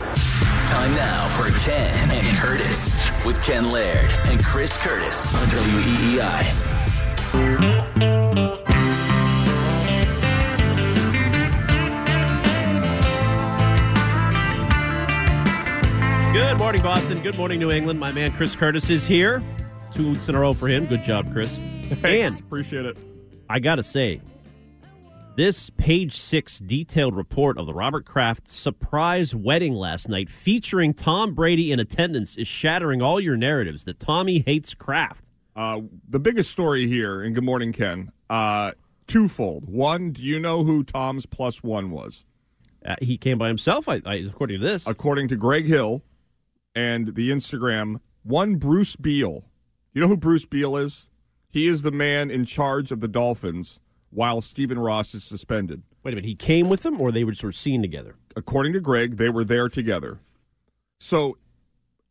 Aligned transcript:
Time 0.00 0.94
now 0.94 1.28
for 1.28 1.50
Ken 1.58 2.10
and 2.10 2.36
Curtis 2.36 2.98
with 3.24 3.42
Ken 3.42 3.70
Laird 3.70 4.10
and 4.26 4.44
Chris 4.44 4.76
Curtis 4.76 5.34
on 5.34 5.48
E 5.48 6.18
WEEI. 6.18 7.66
Good 16.32 16.58
morning, 16.58 16.82
Boston. 16.82 17.22
Good 17.22 17.38
morning, 17.38 17.58
New 17.58 17.70
England. 17.70 17.98
My 17.98 18.12
man 18.12 18.32
Chris 18.32 18.54
Curtis 18.54 18.90
is 18.90 19.06
here. 19.06 19.42
Two 19.90 20.10
weeks 20.12 20.28
in 20.28 20.34
a 20.34 20.40
row 20.40 20.52
for 20.52 20.68
him. 20.68 20.84
Good 20.86 21.02
job, 21.02 21.32
Chris. 21.32 21.54
Thanks. 21.88 22.04
And 22.04 22.40
Appreciate 22.40 22.84
it. 22.84 22.98
I 23.48 23.58
got 23.60 23.76
to 23.76 23.82
say, 23.82 24.20
this 25.36 25.68
page 25.68 26.16
six 26.16 26.58
detailed 26.58 27.14
report 27.14 27.58
of 27.58 27.66
the 27.66 27.74
Robert 27.74 28.06
Kraft 28.06 28.48
surprise 28.48 29.34
wedding 29.34 29.74
last 29.74 30.08
night 30.08 30.30
featuring 30.30 30.94
Tom 30.94 31.34
Brady 31.34 31.72
in 31.72 31.78
attendance 31.78 32.36
is 32.36 32.48
shattering 32.48 33.02
all 33.02 33.20
your 33.20 33.36
narratives 33.36 33.84
that 33.84 34.00
Tommy 34.00 34.38
hates 34.40 34.72
Kraft. 34.72 35.26
Uh, 35.54 35.82
the 36.08 36.18
biggest 36.18 36.50
story 36.50 36.88
here, 36.88 37.20
and 37.20 37.34
good 37.34 37.44
morning, 37.44 37.72
Ken. 37.72 38.10
Uh, 38.30 38.72
twofold. 39.06 39.68
One, 39.68 40.12
do 40.12 40.22
you 40.22 40.40
know 40.40 40.64
who 40.64 40.82
Tom's 40.82 41.26
plus 41.26 41.62
one 41.62 41.90
was? 41.90 42.24
Uh, 42.84 42.96
he 43.02 43.18
came 43.18 43.36
by 43.36 43.48
himself, 43.48 43.88
I, 43.88 44.00
I, 44.06 44.14
according 44.14 44.60
to 44.60 44.66
this. 44.66 44.86
According 44.86 45.28
to 45.28 45.36
Greg 45.36 45.66
Hill 45.66 46.02
and 46.74 47.14
the 47.14 47.30
Instagram, 47.30 48.00
one 48.22 48.56
Bruce 48.56 48.96
Beal. 48.96 49.44
You 49.92 50.00
know 50.00 50.08
who 50.08 50.16
Bruce 50.16 50.46
Beal 50.46 50.78
is? 50.78 51.10
He 51.50 51.68
is 51.68 51.82
the 51.82 51.90
man 51.90 52.30
in 52.30 52.46
charge 52.46 52.90
of 52.90 53.00
the 53.00 53.08
Dolphins 53.08 53.80
while 54.10 54.40
Stephen 54.40 54.78
Ross 54.78 55.14
is 55.14 55.24
suspended. 55.24 55.82
Wait 56.02 56.12
a 56.12 56.16
minute, 56.16 56.28
he 56.28 56.34
came 56.34 56.68
with 56.68 56.82
them, 56.82 57.00
or 57.00 57.10
they 57.10 57.24
were 57.24 57.34
sort 57.34 57.54
of 57.54 57.58
seen 57.58 57.82
together? 57.82 58.16
According 58.36 58.72
to 58.74 58.80
Greg, 58.80 59.16
they 59.16 59.28
were 59.28 59.44
there 59.44 59.68
together. 59.68 60.20
So 60.98 61.36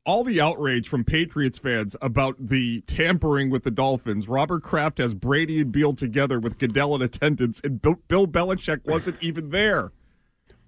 all 0.06 0.24
the 0.24 0.40
outrage 0.40 0.88
from 0.88 1.04
Patriots 1.04 1.58
fans 1.58 1.96
about 2.02 2.36
the 2.40 2.82
tampering 2.82 3.50
with 3.50 3.64
the 3.64 3.72
Dolphins. 3.72 4.28
Robert 4.28 4.62
Kraft 4.62 5.00
has 5.00 5.14
Brady 5.14 5.62
and 5.62 5.72
Beal 5.72 5.94
together 5.94 6.40
with 6.40 6.60
Goodell 6.60 6.96
in 6.96 7.02
attendance, 7.02 7.60
and 7.64 7.82
Bill, 7.82 7.96
Bill 8.08 8.28
Belichick 8.28 8.86
wasn't 8.86 9.22
even 9.22 9.50
there. 9.50 9.92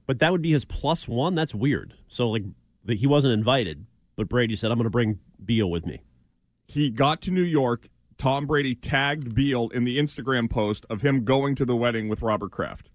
But 0.08 0.20
that 0.20 0.32
would 0.32 0.42
be 0.42 0.52
his 0.52 0.66
plus 0.66 1.08
one. 1.08 1.36
That's 1.36 1.54
weird. 1.54 1.94
So 2.08 2.30
like 2.30 2.44
he 2.88 3.06
wasn't 3.06 3.34
invited, 3.34 3.86
but 4.16 4.30
Brady 4.30 4.56
said, 4.56 4.72
"I'm 4.72 4.78
going 4.78 4.86
to 4.86 4.90
bring 4.90 5.20
Beal 5.44 5.70
with 5.70 5.86
me." 5.86 6.02
He 6.66 6.90
got 6.90 7.22
to 7.24 7.32
New 7.32 7.44
York. 7.44 7.90
Tom 8.18 8.46
Brady 8.46 8.76
tagged 8.76 9.36
Beal 9.36 9.70
in 9.70 9.84
the 9.84 9.98
Instagram 9.98 10.50
post 10.50 10.86
of 10.90 11.02
him 11.02 11.24
going 11.24 11.56
to 11.56 11.66
the 11.66 11.76
wedding 11.76 12.10
with 12.10 12.22
Robert 12.22 12.52
Kraft. 12.52 12.90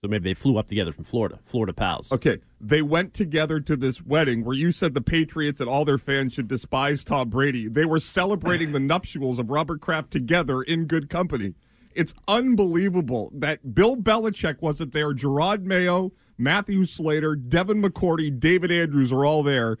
So 0.00 0.08
maybe 0.08 0.30
they 0.30 0.34
flew 0.34 0.58
up 0.58 0.68
together 0.68 0.92
from 0.92 1.04
Florida, 1.04 1.40
Florida 1.44 1.72
pals. 1.72 2.12
Okay, 2.12 2.38
they 2.60 2.82
went 2.82 3.14
together 3.14 3.58
to 3.60 3.76
this 3.76 4.00
wedding 4.00 4.44
where 4.44 4.54
you 4.54 4.70
said 4.70 4.94
the 4.94 5.00
Patriots 5.00 5.60
and 5.60 5.68
all 5.68 5.84
their 5.84 5.98
fans 5.98 6.34
should 6.34 6.46
despise 6.46 7.02
Tom 7.02 7.30
Brady. 7.30 7.68
They 7.68 7.84
were 7.84 7.98
celebrating 7.98 8.70
the 8.70 8.78
nuptials 8.78 9.40
of 9.40 9.50
Robert 9.50 9.80
Kraft 9.80 10.12
together 10.12 10.62
in 10.62 10.84
good 10.84 11.10
company. 11.10 11.54
It's 11.96 12.14
unbelievable 12.28 13.32
that 13.34 13.74
Bill 13.74 13.96
Belichick 13.96 14.62
wasn't 14.62 14.92
there. 14.92 15.12
Jerod 15.12 15.64
Mayo, 15.64 16.12
Matthew 16.36 16.84
Slater, 16.84 17.34
Devin 17.34 17.82
McCourty, 17.82 18.38
David 18.38 18.70
Andrews 18.70 19.10
are 19.10 19.24
all 19.24 19.42
there. 19.42 19.78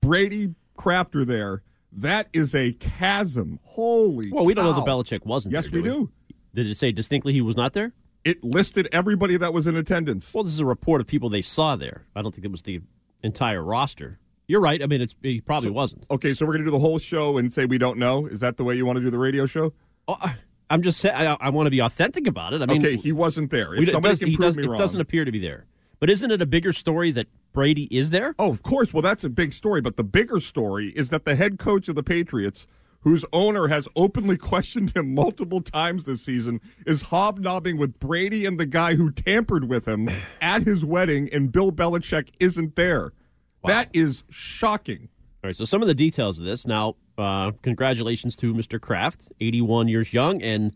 Brady, 0.00 0.54
Kraft 0.76 1.16
are 1.16 1.24
there. 1.24 1.62
That 1.92 2.28
is 2.32 2.54
a 2.54 2.72
chasm. 2.72 3.58
Holy 3.64 4.30
Well, 4.30 4.44
we 4.44 4.54
don't 4.54 4.64
know 4.64 4.74
that 4.74 4.86
Belichick 4.86 5.24
wasn't. 5.24 5.52
Yes, 5.52 5.70
there, 5.70 5.80
we 5.82 5.88
do. 5.88 6.10
Did 6.54 6.66
it 6.66 6.76
say 6.76 6.92
distinctly 6.92 7.32
he 7.32 7.40
was 7.40 7.56
not 7.56 7.72
there? 7.72 7.92
It 8.24 8.42
listed 8.44 8.88
everybody 8.92 9.36
that 9.38 9.52
was 9.52 9.66
in 9.66 9.76
attendance. 9.76 10.34
Well, 10.34 10.44
this 10.44 10.52
is 10.52 10.60
a 10.60 10.66
report 10.66 11.00
of 11.00 11.06
people 11.06 11.30
they 11.30 11.42
saw 11.42 11.76
there. 11.76 12.06
I 12.14 12.22
don't 12.22 12.34
think 12.34 12.44
it 12.44 12.50
was 12.50 12.62
the 12.62 12.80
entire 13.22 13.62
roster. 13.62 14.18
You're 14.46 14.60
right. 14.60 14.82
I 14.82 14.86
mean, 14.86 15.00
it's 15.00 15.14
he 15.22 15.40
probably 15.40 15.70
wasn't. 15.70 16.04
Okay, 16.10 16.34
so 16.34 16.44
we're 16.46 16.52
going 16.52 16.64
to 16.64 16.66
do 16.66 16.70
the 16.72 16.78
whole 16.78 16.98
show 16.98 17.38
and 17.38 17.52
say 17.52 17.64
we 17.64 17.78
don't 17.78 17.98
know. 17.98 18.26
Is 18.26 18.40
that 18.40 18.56
the 18.56 18.64
way 18.64 18.74
you 18.74 18.84
want 18.86 18.96
to 18.96 19.02
do 19.02 19.10
the 19.10 19.18
radio 19.18 19.46
show? 19.46 19.72
Oh, 20.08 20.34
I'm 20.70 20.82
just 20.82 21.00
saying. 21.00 21.14
I, 21.14 21.36
I 21.40 21.50
want 21.50 21.66
to 21.66 21.70
be 21.70 21.80
authentic 21.80 22.26
about 22.26 22.54
it. 22.54 22.62
I 22.62 22.66
mean, 22.66 22.84
okay, 22.84 22.96
he 22.96 23.12
wasn't 23.12 23.50
there. 23.50 23.74
If 23.74 23.90
somebody 23.90 24.12
does, 24.12 24.18
can 24.20 24.28
prove 24.34 24.38
does- 24.40 24.56
me 24.56 24.64
it 24.64 24.68
wrong. 24.68 24.78
doesn't 24.78 25.00
appear 25.00 25.24
to 25.24 25.32
be 25.32 25.38
there. 25.38 25.66
But 26.00 26.10
isn't 26.10 26.30
it 26.30 26.40
a 26.40 26.46
bigger 26.46 26.72
story 26.72 27.10
that 27.12 27.26
Brady 27.52 27.84
is 27.96 28.10
there? 28.10 28.34
Oh, 28.38 28.50
of 28.50 28.62
course. 28.62 28.92
Well, 28.92 29.02
that's 29.02 29.24
a 29.24 29.30
big 29.30 29.52
story. 29.52 29.80
But 29.80 29.96
the 29.96 30.04
bigger 30.04 30.40
story 30.40 30.90
is 30.90 31.10
that 31.10 31.24
the 31.24 31.34
head 31.34 31.58
coach 31.58 31.88
of 31.88 31.96
the 31.96 32.02
Patriots, 32.02 32.66
whose 33.00 33.24
owner 33.32 33.68
has 33.68 33.88
openly 33.96 34.36
questioned 34.52 34.94
him 34.94 35.14
multiple 35.14 35.60
times 35.60 36.04
this 36.04 36.22
season, 36.22 36.60
is 36.86 37.02
hobnobbing 37.02 37.78
with 37.78 37.98
Brady 37.98 38.46
and 38.46 38.60
the 38.60 38.66
guy 38.66 38.94
who 38.94 39.10
tampered 39.10 39.68
with 39.68 39.86
him 39.88 40.08
at 40.40 40.62
his 40.62 40.84
wedding, 40.84 41.28
and 41.32 41.50
Bill 41.50 41.72
Belichick 41.72 42.28
isn't 42.38 42.76
there. 42.76 43.12
That 43.64 43.90
is 43.92 44.22
shocking. 44.30 45.08
All 45.42 45.48
right, 45.48 45.56
so 45.56 45.64
some 45.64 45.82
of 45.82 45.88
the 45.88 45.94
details 45.94 46.38
of 46.38 46.44
this. 46.44 46.66
Now, 46.66 46.96
uh, 47.16 47.50
congratulations 47.62 48.36
to 48.36 48.54
Mr. 48.54 48.80
Kraft, 48.80 49.32
81 49.40 49.88
years 49.88 50.12
young, 50.12 50.40
and 50.42 50.74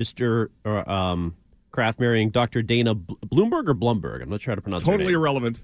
Mr. 0.00 0.48
Uh, 0.64 0.82
um, 0.90 1.36
Kraft 1.72 1.98
marrying 1.98 2.30
Dr. 2.30 2.62
Dana 2.62 2.94
Bl- 2.94 3.14
Bloomberg 3.26 3.68
or 3.68 3.74
Blumberg. 3.74 4.22
I'm 4.22 4.28
not 4.30 4.40
sure 4.40 4.52
how 4.52 4.56
to 4.56 4.62
pronounce 4.62 4.84
her 4.84 4.92
Totally 4.92 5.14
irrelevant. 5.14 5.62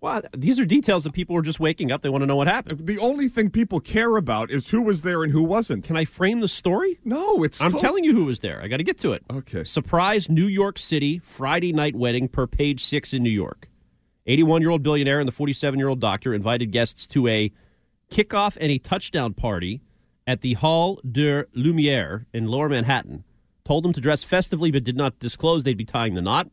Well, 0.00 0.22
these 0.36 0.60
are 0.60 0.64
details 0.64 1.02
that 1.04 1.12
people 1.12 1.36
are 1.36 1.42
just 1.42 1.58
waking 1.58 1.90
up. 1.90 2.02
They 2.02 2.08
want 2.08 2.22
to 2.22 2.26
know 2.26 2.36
what 2.36 2.46
happened. 2.46 2.86
The 2.86 2.98
only 3.00 3.28
thing 3.28 3.50
people 3.50 3.80
care 3.80 4.16
about 4.16 4.48
is 4.48 4.68
who 4.68 4.80
was 4.82 5.02
there 5.02 5.24
and 5.24 5.32
who 5.32 5.42
wasn't. 5.42 5.84
Can 5.84 5.96
I 5.96 6.04
frame 6.04 6.38
the 6.38 6.46
story? 6.46 7.00
No, 7.04 7.42
it's. 7.42 7.60
I'm 7.60 7.72
tot- 7.72 7.80
telling 7.80 8.04
you 8.04 8.12
who 8.14 8.24
was 8.24 8.38
there. 8.38 8.62
I 8.62 8.68
got 8.68 8.76
to 8.76 8.84
get 8.84 8.98
to 9.00 9.12
it. 9.12 9.24
Okay. 9.30 9.64
Surprise 9.64 10.28
New 10.28 10.46
York 10.46 10.78
City 10.78 11.18
Friday 11.18 11.72
night 11.72 11.96
wedding 11.96 12.28
per 12.28 12.46
page 12.46 12.84
six 12.84 13.12
in 13.12 13.24
New 13.24 13.30
York. 13.30 13.68
81 14.28 14.60
year 14.60 14.70
old 14.70 14.82
billionaire 14.84 15.18
and 15.18 15.26
the 15.26 15.32
47 15.32 15.78
year 15.80 15.88
old 15.88 16.00
doctor 16.00 16.32
invited 16.32 16.70
guests 16.70 17.06
to 17.08 17.26
a 17.26 17.50
kickoff 18.08 18.56
and 18.60 18.70
a 18.70 18.78
touchdown 18.78 19.32
party 19.34 19.80
at 20.28 20.42
the 20.42 20.52
Hall 20.54 21.00
de 21.10 21.44
Lumiere 21.54 22.26
in 22.32 22.46
lower 22.46 22.68
Manhattan. 22.68 23.24
Told 23.68 23.84
them 23.84 23.92
to 23.92 24.00
dress 24.00 24.24
festively 24.24 24.70
but 24.70 24.82
did 24.82 24.96
not 24.96 25.18
disclose 25.18 25.62
they'd 25.62 25.76
be 25.76 25.84
tying 25.84 26.14
the 26.14 26.22
knot. 26.22 26.48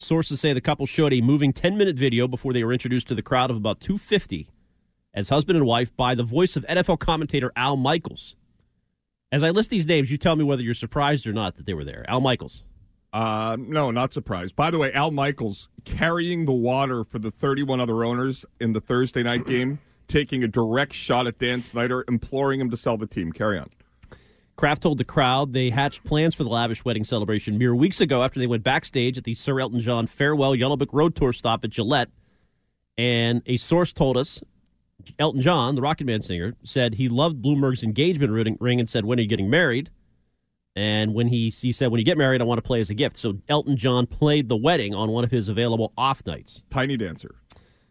Sources 0.00 0.40
say 0.40 0.52
the 0.52 0.60
couple 0.60 0.84
showed 0.84 1.12
a 1.12 1.20
moving 1.20 1.52
10 1.52 1.78
minute 1.78 1.94
video 1.94 2.26
before 2.26 2.52
they 2.52 2.64
were 2.64 2.72
introduced 2.72 3.06
to 3.06 3.14
the 3.14 3.22
crowd 3.22 3.48
of 3.48 3.56
about 3.56 3.78
250 3.78 4.50
as 5.14 5.28
husband 5.28 5.56
and 5.56 5.64
wife 5.64 5.96
by 5.96 6.16
the 6.16 6.24
voice 6.24 6.56
of 6.56 6.66
NFL 6.66 6.98
commentator 6.98 7.52
Al 7.54 7.76
Michaels. 7.76 8.34
As 9.30 9.44
I 9.44 9.50
list 9.50 9.70
these 9.70 9.86
names, 9.86 10.10
you 10.10 10.18
tell 10.18 10.34
me 10.34 10.42
whether 10.42 10.62
you're 10.62 10.74
surprised 10.74 11.28
or 11.28 11.32
not 11.32 11.54
that 11.54 11.64
they 11.64 11.74
were 11.74 11.84
there. 11.84 12.04
Al 12.08 12.20
Michaels. 12.20 12.64
Uh, 13.12 13.56
no, 13.60 13.92
not 13.92 14.12
surprised. 14.12 14.56
By 14.56 14.72
the 14.72 14.78
way, 14.78 14.92
Al 14.92 15.12
Michaels 15.12 15.68
carrying 15.84 16.44
the 16.44 16.52
water 16.52 17.04
for 17.04 17.20
the 17.20 17.30
31 17.30 17.80
other 17.80 18.02
owners 18.02 18.44
in 18.58 18.72
the 18.72 18.80
Thursday 18.80 19.22
night 19.22 19.46
game, 19.46 19.78
taking 20.08 20.42
a 20.42 20.48
direct 20.48 20.92
shot 20.92 21.28
at 21.28 21.38
Dan 21.38 21.62
Snyder, 21.62 22.04
imploring 22.08 22.60
him 22.60 22.68
to 22.70 22.76
sell 22.76 22.96
the 22.96 23.06
team. 23.06 23.30
Carry 23.30 23.60
on. 23.60 23.70
Kraft 24.60 24.82
told 24.82 24.98
the 24.98 25.04
crowd 25.04 25.54
they 25.54 25.70
hatched 25.70 26.04
plans 26.04 26.34
for 26.34 26.44
the 26.44 26.50
lavish 26.50 26.84
wedding 26.84 27.02
celebration 27.02 27.56
mere 27.56 27.74
weeks 27.74 27.98
ago 27.98 28.22
after 28.22 28.38
they 28.38 28.46
went 28.46 28.62
backstage 28.62 29.16
at 29.16 29.24
the 29.24 29.32
Sir 29.32 29.58
Elton 29.58 29.80
John 29.80 30.06
farewell 30.06 30.54
Yellow 30.54 30.76
Brick 30.76 30.92
Road 30.92 31.16
Tour 31.16 31.32
stop 31.32 31.64
at 31.64 31.70
Gillette. 31.70 32.10
And 32.98 33.40
a 33.46 33.56
source 33.56 33.90
told 33.90 34.18
us 34.18 34.42
Elton 35.18 35.40
John, 35.40 35.76
the 35.76 35.80
Rocket 35.80 36.04
Man 36.04 36.20
singer, 36.20 36.56
said 36.62 36.96
he 36.96 37.08
loved 37.08 37.42
Bloomberg's 37.42 37.82
engagement 37.82 38.32
ring- 38.32 38.58
ring 38.60 38.78
and 38.78 38.86
said, 38.86 39.06
When 39.06 39.18
are 39.18 39.22
you 39.22 39.28
getting 39.28 39.48
married? 39.48 39.88
And 40.76 41.14
when 41.14 41.28
he, 41.28 41.48
he 41.48 41.72
said, 41.72 41.90
When 41.90 41.98
you 41.98 42.04
get 42.04 42.18
married, 42.18 42.42
I 42.42 42.44
want 42.44 42.58
to 42.58 42.62
play 42.62 42.80
as 42.80 42.90
a 42.90 42.94
gift. 42.94 43.16
So 43.16 43.38
Elton 43.48 43.78
John 43.78 44.06
played 44.06 44.50
the 44.50 44.58
wedding 44.58 44.94
on 44.94 45.10
one 45.10 45.24
of 45.24 45.30
his 45.30 45.48
available 45.48 45.94
off 45.96 46.26
nights. 46.26 46.62
Tiny 46.68 46.98
dancer. 46.98 47.36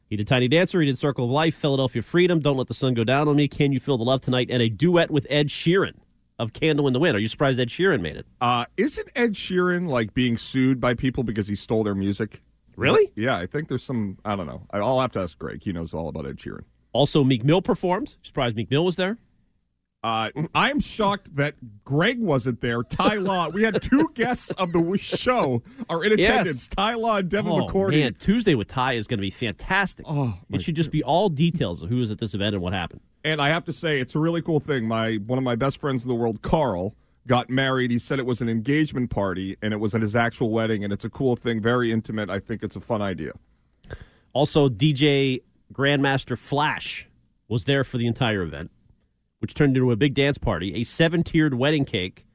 He 0.07 0.15
did 0.15 0.27
Tiny 0.27 0.47
Dancer, 0.47 0.81
he 0.81 0.85
did 0.85 0.99
Circle 0.99 1.25
of 1.25 1.31
Life, 1.31 1.55
Philadelphia 1.55 2.03
Freedom, 2.03 2.39
Don't 2.39 2.57
Let 2.57 2.67
the 2.67 2.75
Sun 2.75 2.93
Go 2.93 3.03
Down 3.03 3.27
on 3.27 3.37
Me, 3.37 3.47
Can 3.47 3.71
You 3.71 3.79
Feel 3.79 3.97
the 3.97 4.03
Love 4.03 4.21
Tonight, 4.21 4.49
and 4.51 4.61
a 4.61 4.69
duet 4.69 5.09
with 5.09 5.25
Ed 5.31 5.47
Sheeran 5.47 5.95
of 6.39 6.53
Candle 6.53 6.87
in 6.87 6.93
the 6.93 6.99
Wind. 6.99 7.15
Are 7.15 7.19
you 7.19 7.27
surprised 7.27 7.59
Ed 7.59 7.69
Sheeran 7.69 8.01
made 8.01 8.15
it? 8.15 8.25
Uh, 8.41 8.65
isn't 8.77 9.09
Ed 9.15 9.33
Sheeran 9.33 9.87
like 9.87 10.13
being 10.13 10.37
sued 10.37 10.79
by 10.79 10.93
people 10.95 11.23
because 11.23 11.47
he 11.47 11.55
stole 11.55 11.83
their 11.83 11.95
music? 11.95 12.41
Really? 12.75 13.11
Yeah, 13.15 13.37
I 13.37 13.45
think 13.45 13.67
there's 13.67 13.83
some. 13.83 14.17
I 14.23 14.35
don't 14.35 14.47
know. 14.47 14.65
I'll 14.71 15.01
have 15.01 15.11
to 15.11 15.19
ask 15.19 15.37
Greg. 15.37 15.61
He 15.61 15.73
knows 15.73 15.93
all 15.93 16.07
about 16.07 16.25
Ed 16.25 16.37
Sheeran. 16.37 16.63
Also, 16.93 17.23
Meek 17.23 17.43
Mill 17.43 17.61
performed. 17.61 18.15
Surprised 18.23 18.55
Meek 18.55 18.71
Mill 18.71 18.85
was 18.85 18.95
there. 18.95 19.17
Uh, 20.01 20.29
I'm 20.55 20.79
shocked 20.79 21.35
that 21.35 21.55
Greg 21.83 22.19
wasn't 22.21 22.61
there. 22.61 22.83
Ty 22.83 23.15
Law. 23.15 23.49
We 23.49 23.63
had 23.63 23.81
two 23.81 24.09
guests 24.13 24.49
of 24.51 24.71
the 24.71 24.97
show 24.97 25.61
are 25.89 26.03
in 26.05 26.17
Yes. 26.17 26.29
attendance. 26.29 26.67
Ty 26.69 26.93
Law 26.93 27.17
and 27.17 27.29
Devin 27.29 27.51
oh, 27.51 27.67
McCourty. 27.67 27.99
man. 27.99 28.13
Tuesday 28.13 28.55
with 28.55 28.69
Ty 28.69 28.93
is 28.93 29.07
going 29.07 29.17
to 29.17 29.21
be 29.21 29.29
fantastic. 29.29 30.05
Oh, 30.07 30.37
it 30.51 30.61
should 30.61 30.75
just 30.75 30.91
be 30.91 31.03
all 31.03 31.27
details 31.27 31.83
of 31.83 31.89
who 31.89 31.97
was 31.97 32.11
at 32.11 32.17
this 32.19 32.33
event 32.33 32.55
and 32.55 32.63
what 32.63 32.71
happened. 32.71 33.01
And 33.25 33.41
I 33.41 33.49
have 33.49 33.65
to 33.65 33.73
say, 33.73 33.99
it's 33.99 34.15
a 34.15 34.19
really 34.19 34.41
cool 34.41 34.61
thing. 34.61 34.87
My 34.87 35.15
one 35.15 35.37
of 35.37 35.43
my 35.43 35.55
best 35.55 35.81
friends 35.81 36.03
in 36.03 36.07
the 36.07 36.15
world, 36.15 36.41
Carl, 36.41 36.95
got 37.27 37.49
married. 37.49 37.91
He 37.91 37.99
said 37.99 38.19
it 38.19 38.25
was 38.25 38.39
an 38.41 38.47
engagement 38.47 39.09
party, 39.09 39.57
and 39.61 39.73
it 39.73 39.77
was 39.81 39.93
at 39.93 40.01
his 40.01 40.15
actual 40.15 40.49
wedding. 40.49 40.85
And 40.85 40.93
it's 40.93 41.03
a 41.03 41.09
cool 41.09 41.35
thing, 41.35 41.61
very 41.61 41.91
intimate. 41.91 42.29
I 42.29 42.39
think 42.39 42.63
it's 42.63 42.77
a 42.77 42.79
fun 42.81 43.01
idea. 43.01 43.33
Also, 44.31 44.69
DJ 44.69 45.41
Grandmaster 45.73 46.37
Flash 46.37 47.05
was 47.49 47.65
there 47.65 47.83
for 47.83 47.97
the 47.97 48.07
entire 48.07 48.43
event, 48.43 48.71
which 49.39 49.53
turned 49.53 49.75
into 49.75 49.91
a 49.91 49.95
big 49.95 50.13
dance 50.13 50.37
party, 50.37 50.75
a 50.75 50.83
seven 50.83 51.23
tiered 51.23 51.53
wedding 51.53 51.85
cake. 51.85 52.25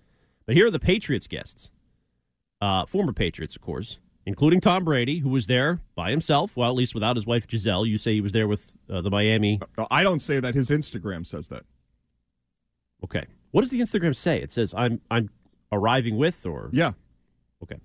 But 0.46 0.56
here 0.56 0.66
are 0.66 0.70
the 0.70 0.78
Patriots 0.78 1.26
guests, 1.26 1.70
uh, 2.60 2.86
former 2.86 3.12
Patriots, 3.12 3.56
of 3.56 3.62
course, 3.62 3.98
including 4.26 4.60
Tom 4.60 4.84
Brady, 4.84 5.18
who 5.18 5.30
was 5.30 5.46
there 5.46 5.80
by 5.94 6.10
himself, 6.10 6.56
well, 6.56 6.68
at 6.68 6.76
least 6.76 6.94
without 6.94 7.16
his 7.16 7.26
wife 7.26 7.46
Gisele. 7.46 7.86
You 7.86 7.98
say 7.98 8.14
he 8.14 8.20
was 8.20 8.32
there 8.32 8.48
with 8.48 8.76
uh, 8.90 9.00
the 9.00 9.10
Miami. 9.10 9.60
No, 9.78 9.86
I 9.90 10.02
don't 10.02 10.20
say 10.20 10.40
that. 10.40 10.54
His 10.54 10.70
Instagram 10.70 11.26
says 11.26 11.48
that. 11.48 11.64
Okay. 13.02 13.26
What 13.52 13.60
does 13.60 13.70
the 13.70 13.80
Instagram 13.80 14.16
say? 14.16 14.40
It 14.40 14.50
says, 14.50 14.74
I'm, 14.76 15.00
I'm 15.10 15.30
arriving 15.70 16.16
with, 16.16 16.44
or. 16.44 16.70
Yeah. 16.72 16.92
Okay. 17.62 17.78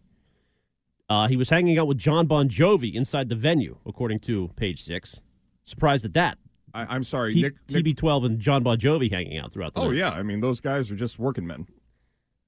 Uh, 1.09 1.27
he 1.27 1.37
was 1.37 1.49
hanging 1.49 1.77
out 1.77 1.87
with 1.87 1.97
John 1.97 2.27
Bon 2.27 2.49
Jovi 2.49 2.93
inside 2.93 3.29
the 3.29 3.35
venue, 3.35 3.77
according 3.85 4.19
to 4.21 4.49
page 4.55 4.83
six. 4.83 5.21
Surprised 5.63 6.05
at 6.05 6.13
that. 6.13 6.37
I, 6.73 6.95
I'm 6.95 7.03
sorry, 7.03 7.33
T- 7.33 7.41
Nick. 7.41 7.55
Nick 7.69 7.85
TB12 7.85 8.25
and 8.25 8.39
John 8.39 8.63
Bon 8.63 8.77
Jovi 8.77 9.11
hanging 9.11 9.37
out 9.37 9.51
throughout 9.51 9.73
the 9.73 9.81
oh 9.81 9.87
night. 9.89 9.97
yeah, 9.97 10.09
I 10.11 10.23
mean 10.23 10.41
those 10.41 10.59
guys 10.59 10.89
are 10.91 10.95
just 10.95 11.19
working 11.19 11.45
men. 11.47 11.67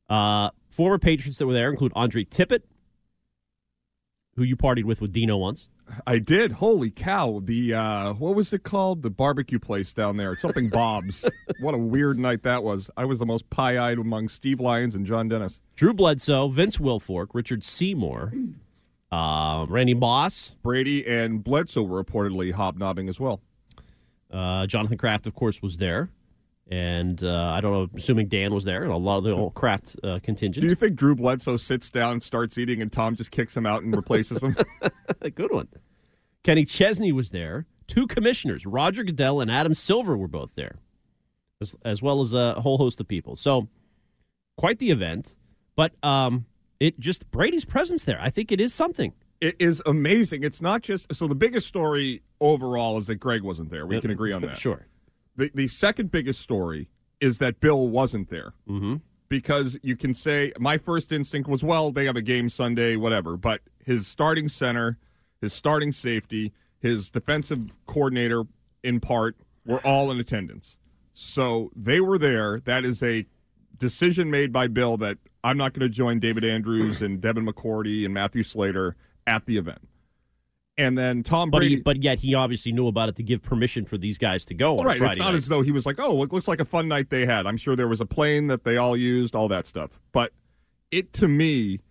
Uh, 0.09 0.49
former 0.69 0.97
Patriots 0.99 1.37
that 1.39 1.47
were 1.47 1.53
there 1.53 1.69
include 1.69 1.91
Andre 1.95 2.25
Tippett, 2.25 2.61
who 4.35 4.43
you 4.43 4.55
partied 4.57 4.83
with 4.85 5.01
with 5.01 5.11
Dino 5.11 5.37
once. 5.37 5.67
I 6.07 6.19
did. 6.19 6.53
Holy 6.53 6.89
cow! 6.89 7.41
The 7.43 7.73
uh, 7.73 8.13
what 8.13 8.35
was 8.35 8.53
it 8.53 8.63
called? 8.63 9.01
The 9.01 9.09
barbecue 9.09 9.59
place 9.59 9.93
down 9.93 10.15
there. 10.17 10.35
Something 10.37 10.69
Bob's. 10.73 11.29
what 11.59 11.73
a 11.75 11.77
weird 11.77 12.17
night 12.17 12.43
that 12.43 12.63
was. 12.63 12.89
I 12.95 13.03
was 13.05 13.19
the 13.19 13.25
most 13.25 13.49
pie-eyed 13.49 13.97
among 13.97 14.29
Steve 14.29 14.59
Lyons 14.61 14.95
and 14.95 15.05
John 15.05 15.27
Dennis. 15.27 15.61
Drew 15.75 15.93
Bledsoe, 15.93 16.47
Vince 16.47 16.77
Wilfork, 16.77 17.27
Richard 17.33 17.63
Seymour, 17.65 18.31
uh, 19.11 19.65
Randy 19.67 19.93
Moss, 19.93 20.55
Brady 20.63 21.05
and 21.05 21.43
Bledsoe 21.43 21.83
were 21.83 22.01
reportedly 22.01 22.53
hobnobbing 22.53 23.09
as 23.09 23.19
well. 23.19 23.41
Uh, 24.31 24.65
Jonathan 24.67 24.97
Kraft, 24.97 25.27
of 25.27 25.33
course, 25.33 25.61
was 25.61 25.77
there. 25.77 26.09
And 26.69 27.21
uh, 27.23 27.53
I 27.55 27.59
don't 27.59 27.73
know, 27.73 27.87
assuming 27.97 28.27
Dan 28.27 28.53
was 28.53 28.63
there, 28.63 28.83
and 28.83 28.91
a 28.91 28.97
lot 28.97 29.17
of 29.17 29.23
the 29.25 29.31
old 29.31 29.53
Kraft 29.55 29.97
uh, 30.03 30.19
contingent. 30.23 30.61
Do 30.61 30.67
you 30.67 30.75
think 30.75 30.95
Drew 30.95 31.15
Bledsoe 31.15 31.57
sits 31.57 31.89
down, 31.89 32.13
and 32.13 32.23
starts 32.23 32.57
eating, 32.57 32.81
and 32.81 32.89
Tom 32.91 33.15
just 33.15 33.31
kicks 33.31 33.57
him 33.57 33.65
out 33.65 33.83
and 33.83 33.93
replaces 33.93 34.41
him? 34.41 34.55
A 35.19 35.29
good 35.29 35.51
one. 35.51 35.67
Kenny 36.43 36.63
Chesney 36.63 37.11
was 37.11 37.31
there. 37.31 37.65
Two 37.87 38.07
commissioners, 38.07 38.65
Roger 38.65 39.03
Goodell 39.03 39.41
and 39.41 39.51
Adam 39.51 39.73
Silver, 39.73 40.15
were 40.15 40.29
both 40.29 40.55
there, 40.55 40.77
as, 41.59 41.75
as 41.83 42.01
well 42.01 42.21
as 42.21 42.33
a 42.33 42.53
whole 42.61 42.77
host 42.77 43.01
of 43.01 43.07
people. 43.07 43.35
So, 43.35 43.67
quite 44.55 44.79
the 44.79 44.91
event. 44.91 45.35
But 45.75 45.93
um, 46.03 46.45
it 46.79 46.99
just 46.99 47.29
Brady's 47.31 47.65
presence 47.65 48.05
there. 48.05 48.19
I 48.21 48.29
think 48.29 48.51
it 48.51 48.61
is 48.61 48.73
something. 48.73 49.13
It 49.41 49.55
is 49.59 49.81
amazing. 49.85 50.43
It's 50.43 50.61
not 50.61 50.81
just 50.83 51.13
so. 51.13 51.27
The 51.27 51.35
biggest 51.35 51.67
story 51.67 52.21
overall 52.39 52.97
is 52.97 53.07
that 53.07 53.15
Greg 53.15 53.41
wasn't 53.41 53.69
there. 53.71 53.85
We 53.85 53.99
can 53.99 54.11
agree 54.11 54.31
on 54.31 54.41
that. 54.43 54.57
Sure. 54.57 54.85
The 55.35 55.51
the 55.53 55.67
second 55.67 56.11
biggest 56.11 56.39
story 56.39 56.87
is 57.19 57.39
that 57.39 57.59
Bill 57.59 57.87
wasn't 57.89 58.29
there. 58.29 58.53
Mm-hmm. 58.69 58.95
because 59.29 59.77
you 59.83 59.95
can 59.95 60.13
say 60.13 60.51
my 60.59 60.77
first 60.77 61.11
instinct 61.11 61.49
was 61.49 61.63
well 61.63 61.91
they 61.91 62.05
have 62.05 62.15
a 62.15 62.21
game 62.21 62.49
Sunday 62.49 62.95
whatever 62.95 63.37
but 63.37 63.61
his 63.85 64.05
starting 64.07 64.47
center 64.49 64.97
his 65.39 65.53
starting 65.53 65.91
safety 65.91 66.51
his 66.79 67.09
defensive 67.09 67.59
coordinator 67.87 68.43
in 68.83 68.99
part 68.99 69.35
were 69.65 69.79
all 69.85 70.11
in 70.11 70.19
attendance 70.19 70.77
so 71.13 71.71
they 71.75 71.99
were 72.01 72.17
there 72.17 72.59
that 72.65 72.83
is 72.83 73.01
a 73.03 73.25
decision 73.77 74.29
made 74.29 74.51
by 74.51 74.67
Bill 74.67 74.97
that 74.97 75.17
I'm 75.43 75.57
not 75.57 75.73
going 75.73 75.87
to 75.87 75.89
join 75.89 76.19
David 76.19 76.43
Andrews 76.43 77.01
and 77.01 77.19
Devin 77.21 77.45
McCourty 77.45 78.05
and 78.05 78.13
Matthew 78.13 78.43
Slater 78.43 78.95
at 79.27 79.45
the 79.45 79.57
event 79.57 79.87
and 80.77 80.97
then 80.97 81.23
Tom 81.23 81.49
But 81.51 81.59
Brady 81.59 81.75
he, 81.75 81.81
but 81.81 82.01
yet 82.01 82.19
he 82.19 82.33
obviously 82.33 82.71
knew 82.71 82.87
about 82.87 83.09
it 83.09 83.15
to 83.17 83.23
give 83.23 83.41
permission 83.41 83.85
for 83.85 83.97
these 83.97 84.17
guys 84.17 84.45
to 84.45 84.53
go 84.53 84.77
on 84.79 84.85
right. 84.85 85.01
It's 85.01 85.17
not 85.17 85.31
night. 85.31 85.35
as 85.35 85.47
though 85.47 85.61
he 85.61 85.71
was 85.71 85.85
like, 85.85 85.97
"Oh, 85.99 86.23
it 86.23 86.31
looks 86.31 86.47
like 86.47 86.59
a 86.59 86.65
fun 86.65 86.87
night 86.87 87.09
they 87.09 87.25
had." 87.25 87.45
I'm 87.45 87.57
sure 87.57 87.75
there 87.75 87.87
was 87.87 88.01
a 88.01 88.05
plane 88.05 88.47
that 88.47 88.63
they 88.63 88.77
all 88.77 88.97
used, 88.97 89.35
all 89.35 89.47
that 89.49 89.67
stuff. 89.67 89.99
But 90.11 90.33
it 90.89 91.13
to 91.13 91.27
me, 91.27 91.81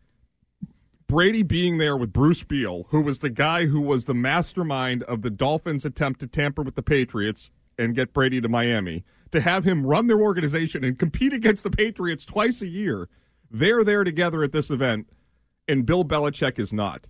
Brady 1.07 1.43
being 1.43 1.79
there 1.79 1.97
with 1.97 2.13
Bruce 2.13 2.43
Beal, 2.43 2.87
who 2.89 3.03
was 3.03 3.21
the 3.21 3.31
guy 3.31 3.67
who 3.67 3.81
was 3.81 4.07
the 4.07 4.15
mastermind 4.15 5.03
of 5.05 5.23
the 5.23 5.31
Dolphins' 5.31 5.85
attempt 5.85 6.21
to 6.21 6.27
tamper 6.27 6.63
with 6.63 6.75
the 6.75 6.83
Patriots 6.83 7.51
and 7.79 7.95
get 7.95 8.13
Brady 8.13 8.41
to 8.41 8.49
Miami, 8.49 9.05
to 9.31 9.41
have 9.41 9.65
him 9.65 9.87
run 9.87 10.07
their 10.07 10.21
organization 10.21 10.85
and 10.85 10.99
compete 10.99 11.33
against 11.33 11.65
the 11.65 11.71
Patriots 11.71 12.25
twice 12.25 12.61
a 12.61 12.67
year. 12.67 13.09
They're 13.51 13.85
there 13.85 14.05
together 14.05 14.43
at 14.43 14.53
this 14.53 14.71
event, 14.71 15.09
and 15.69 15.87
Bill 15.87 16.05
Belichick 16.05 16.59
is 16.59 16.73
not. 16.73 17.07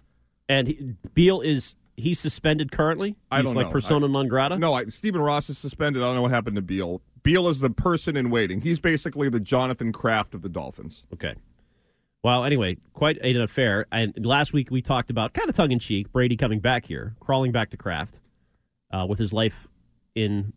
And 0.51 0.67
he, 0.67 0.95
Beal 1.15 1.41
is 1.41 1.77
he's 1.97 2.19
suspended 2.19 2.73
currently. 2.73 3.11
He's 3.11 3.17
I 3.31 3.43
don't 3.43 3.55
like 3.55 3.67
know. 3.67 3.73
persona 3.73 4.09
non 4.09 4.27
grata. 4.29 4.59
No, 4.59 4.75
I, 4.75 4.87
Stephen 4.87 5.21
Ross 5.21 5.49
is 5.49 5.57
suspended. 5.57 6.03
I 6.03 6.07
don't 6.07 6.17
know 6.17 6.23
what 6.23 6.33
happened 6.33 6.57
to 6.57 6.63
Beal. 6.63 7.01
Beal 7.23 7.49
is 7.49 7.61
the 7.61 7.71
person 7.71 8.17
in 8.17 8.31
waiting. 8.31 8.61
He's 8.61 8.81
basically 8.81 9.29
the 9.29 9.41
Jonathan 9.41 9.93
Kraft 9.93 10.35
of 10.35 10.43
the 10.43 10.49
Dolphins. 10.49 11.05
Okay. 11.15 11.35
Well, 12.23 12.45
anyway, 12.45 12.77
quite 12.93 13.19
an 13.19 13.41
affair. 13.41 13.87
And 13.93 14.13
last 14.27 14.53
week 14.53 14.71
we 14.71 14.83
talked 14.83 15.09
about 15.09 15.33
kind 15.35 15.49
of 15.49 15.55
tongue 15.55 15.71
in 15.71 15.79
cheek 15.79 16.13
Brady 16.13 16.37
coming 16.37 16.59
back 16.61 16.85
here, 16.85 17.15
crawling 17.21 17.53
back 17.53 17.71
to 17.71 17.77
Kraft, 17.77 18.21
uh, 18.93 19.07
with 19.09 19.19
his 19.19 19.33
life 19.33 19.69
in, 20.15 20.53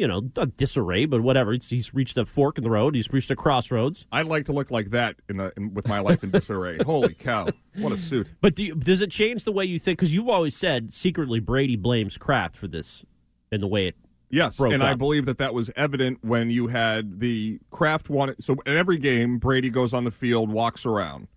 you 0.00 0.08
know, 0.08 0.22
disarray, 0.22 1.04
but 1.04 1.20
whatever. 1.20 1.52
He's, 1.52 1.68
he's 1.68 1.92
reached 1.92 2.16
a 2.16 2.24
fork 2.24 2.56
in 2.56 2.64
the 2.64 2.70
road. 2.70 2.94
He's 2.94 3.12
reached 3.12 3.30
a 3.30 3.36
crossroads. 3.36 4.06
I'd 4.10 4.26
like 4.26 4.46
to 4.46 4.52
look 4.52 4.70
like 4.70 4.90
that 4.90 5.16
in, 5.28 5.38
a, 5.40 5.52
in 5.58 5.74
with 5.74 5.86
my 5.86 6.00
life 6.00 6.24
in 6.24 6.30
disarray. 6.30 6.78
Holy 6.86 7.12
cow! 7.12 7.48
What 7.76 7.92
a 7.92 7.98
suit. 7.98 8.30
But 8.40 8.54
do 8.54 8.64
you, 8.64 8.74
does 8.76 9.02
it 9.02 9.10
change 9.10 9.44
the 9.44 9.52
way 9.52 9.66
you 9.66 9.78
think? 9.78 9.98
Because 9.98 10.14
you've 10.14 10.30
always 10.30 10.56
said 10.56 10.90
secretly 10.90 11.38
Brady 11.38 11.76
blames 11.76 12.16
Kraft 12.16 12.56
for 12.56 12.66
this 12.66 13.04
and 13.52 13.62
the 13.62 13.66
way 13.66 13.88
it. 13.88 13.96
Yes, 14.30 14.58
and 14.60 14.82
I 14.82 14.94
believe 14.94 15.26
that 15.26 15.38
that 15.38 15.52
was 15.52 15.70
evident 15.76 16.20
when 16.22 16.50
you 16.50 16.68
had 16.68 17.20
the 17.20 17.58
Kraft 17.70 18.08
one. 18.08 18.34
So 18.40 18.56
in 18.64 18.76
every 18.76 18.96
game, 18.96 19.38
Brady 19.38 19.68
goes 19.68 19.92
on 19.92 20.04
the 20.04 20.10
field, 20.10 20.50
walks 20.50 20.86
around, 20.86 21.28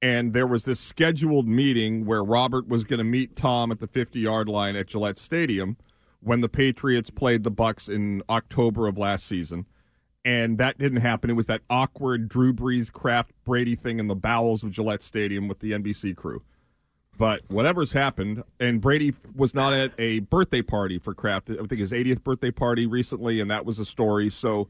and 0.00 0.32
there 0.32 0.46
was 0.46 0.64
this 0.64 0.80
scheduled 0.80 1.48
meeting 1.48 2.06
where 2.06 2.24
Robert 2.24 2.66
was 2.66 2.84
going 2.84 2.98
to 2.98 3.04
meet 3.04 3.36
Tom 3.36 3.70
at 3.70 3.80
the 3.80 3.88
50 3.88 4.20
yard 4.20 4.48
line 4.48 4.74
at 4.74 4.86
Gillette 4.86 5.18
Stadium 5.18 5.76
when 6.20 6.40
the 6.40 6.48
Patriots 6.48 7.10
played 7.10 7.44
the 7.44 7.50
Bucs 7.50 7.88
in 7.88 8.22
October 8.28 8.86
of 8.86 8.98
last 8.98 9.26
season. 9.26 9.66
And 10.24 10.58
that 10.58 10.76
didn't 10.76 11.00
happen. 11.00 11.30
It 11.30 11.34
was 11.34 11.46
that 11.46 11.62
awkward 11.70 12.28
Drew 12.28 12.52
Brees 12.52 12.92
Kraft 12.92 13.32
Brady 13.44 13.74
thing 13.74 13.98
in 13.98 14.06
the 14.06 14.14
bowels 14.14 14.62
of 14.62 14.70
Gillette 14.70 15.02
Stadium 15.02 15.48
with 15.48 15.60
the 15.60 15.72
NBC 15.72 16.14
crew. 16.14 16.42
But 17.16 17.42
whatever's 17.48 17.92
happened, 17.92 18.42
and 18.58 18.80
Brady 18.80 19.14
was 19.34 19.54
not 19.54 19.72
at 19.72 19.92
a 19.98 20.20
birthday 20.20 20.62
party 20.62 20.98
for 20.98 21.14
Kraft. 21.14 21.50
I 21.50 21.54
think 21.54 21.80
his 21.80 21.92
80th 21.92 22.22
birthday 22.22 22.50
party 22.50 22.86
recently, 22.86 23.40
and 23.40 23.50
that 23.50 23.66
was 23.66 23.78
a 23.78 23.84
story. 23.84 24.30
So 24.30 24.68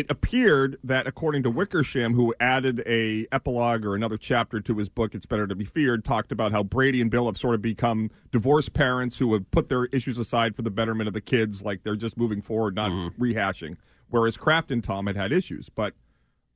it 0.00 0.10
appeared 0.10 0.78
that, 0.82 1.06
according 1.06 1.42
to 1.42 1.50
Wickersham, 1.50 2.14
who 2.14 2.34
added 2.40 2.82
a 2.86 3.26
epilogue 3.32 3.84
or 3.84 3.94
another 3.94 4.16
chapter 4.16 4.58
to 4.58 4.78
his 4.78 4.88
book, 4.88 5.14
"It's 5.14 5.26
Better 5.26 5.46
to 5.46 5.54
Be 5.54 5.66
Feared," 5.66 6.06
talked 6.06 6.32
about 6.32 6.52
how 6.52 6.62
Brady 6.62 7.02
and 7.02 7.10
Bill 7.10 7.26
have 7.26 7.36
sort 7.36 7.54
of 7.54 7.60
become 7.60 8.10
divorced 8.32 8.72
parents 8.72 9.18
who 9.18 9.34
have 9.34 9.50
put 9.50 9.68
their 9.68 9.84
issues 9.86 10.16
aside 10.16 10.56
for 10.56 10.62
the 10.62 10.70
betterment 10.70 11.06
of 11.06 11.12
the 11.12 11.20
kids, 11.20 11.62
like 11.62 11.82
they're 11.82 11.96
just 11.96 12.16
moving 12.16 12.40
forward, 12.40 12.74
not 12.74 12.90
mm-hmm. 12.90 13.22
rehashing. 13.22 13.76
Whereas 14.08 14.38
Kraft 14.38 14.70
and 14.70 14.82
Tom 14.82 15.06
had 15.06 15.16
had 15.16 15.32
issues, 15.32 15.68
but 15.68 15.92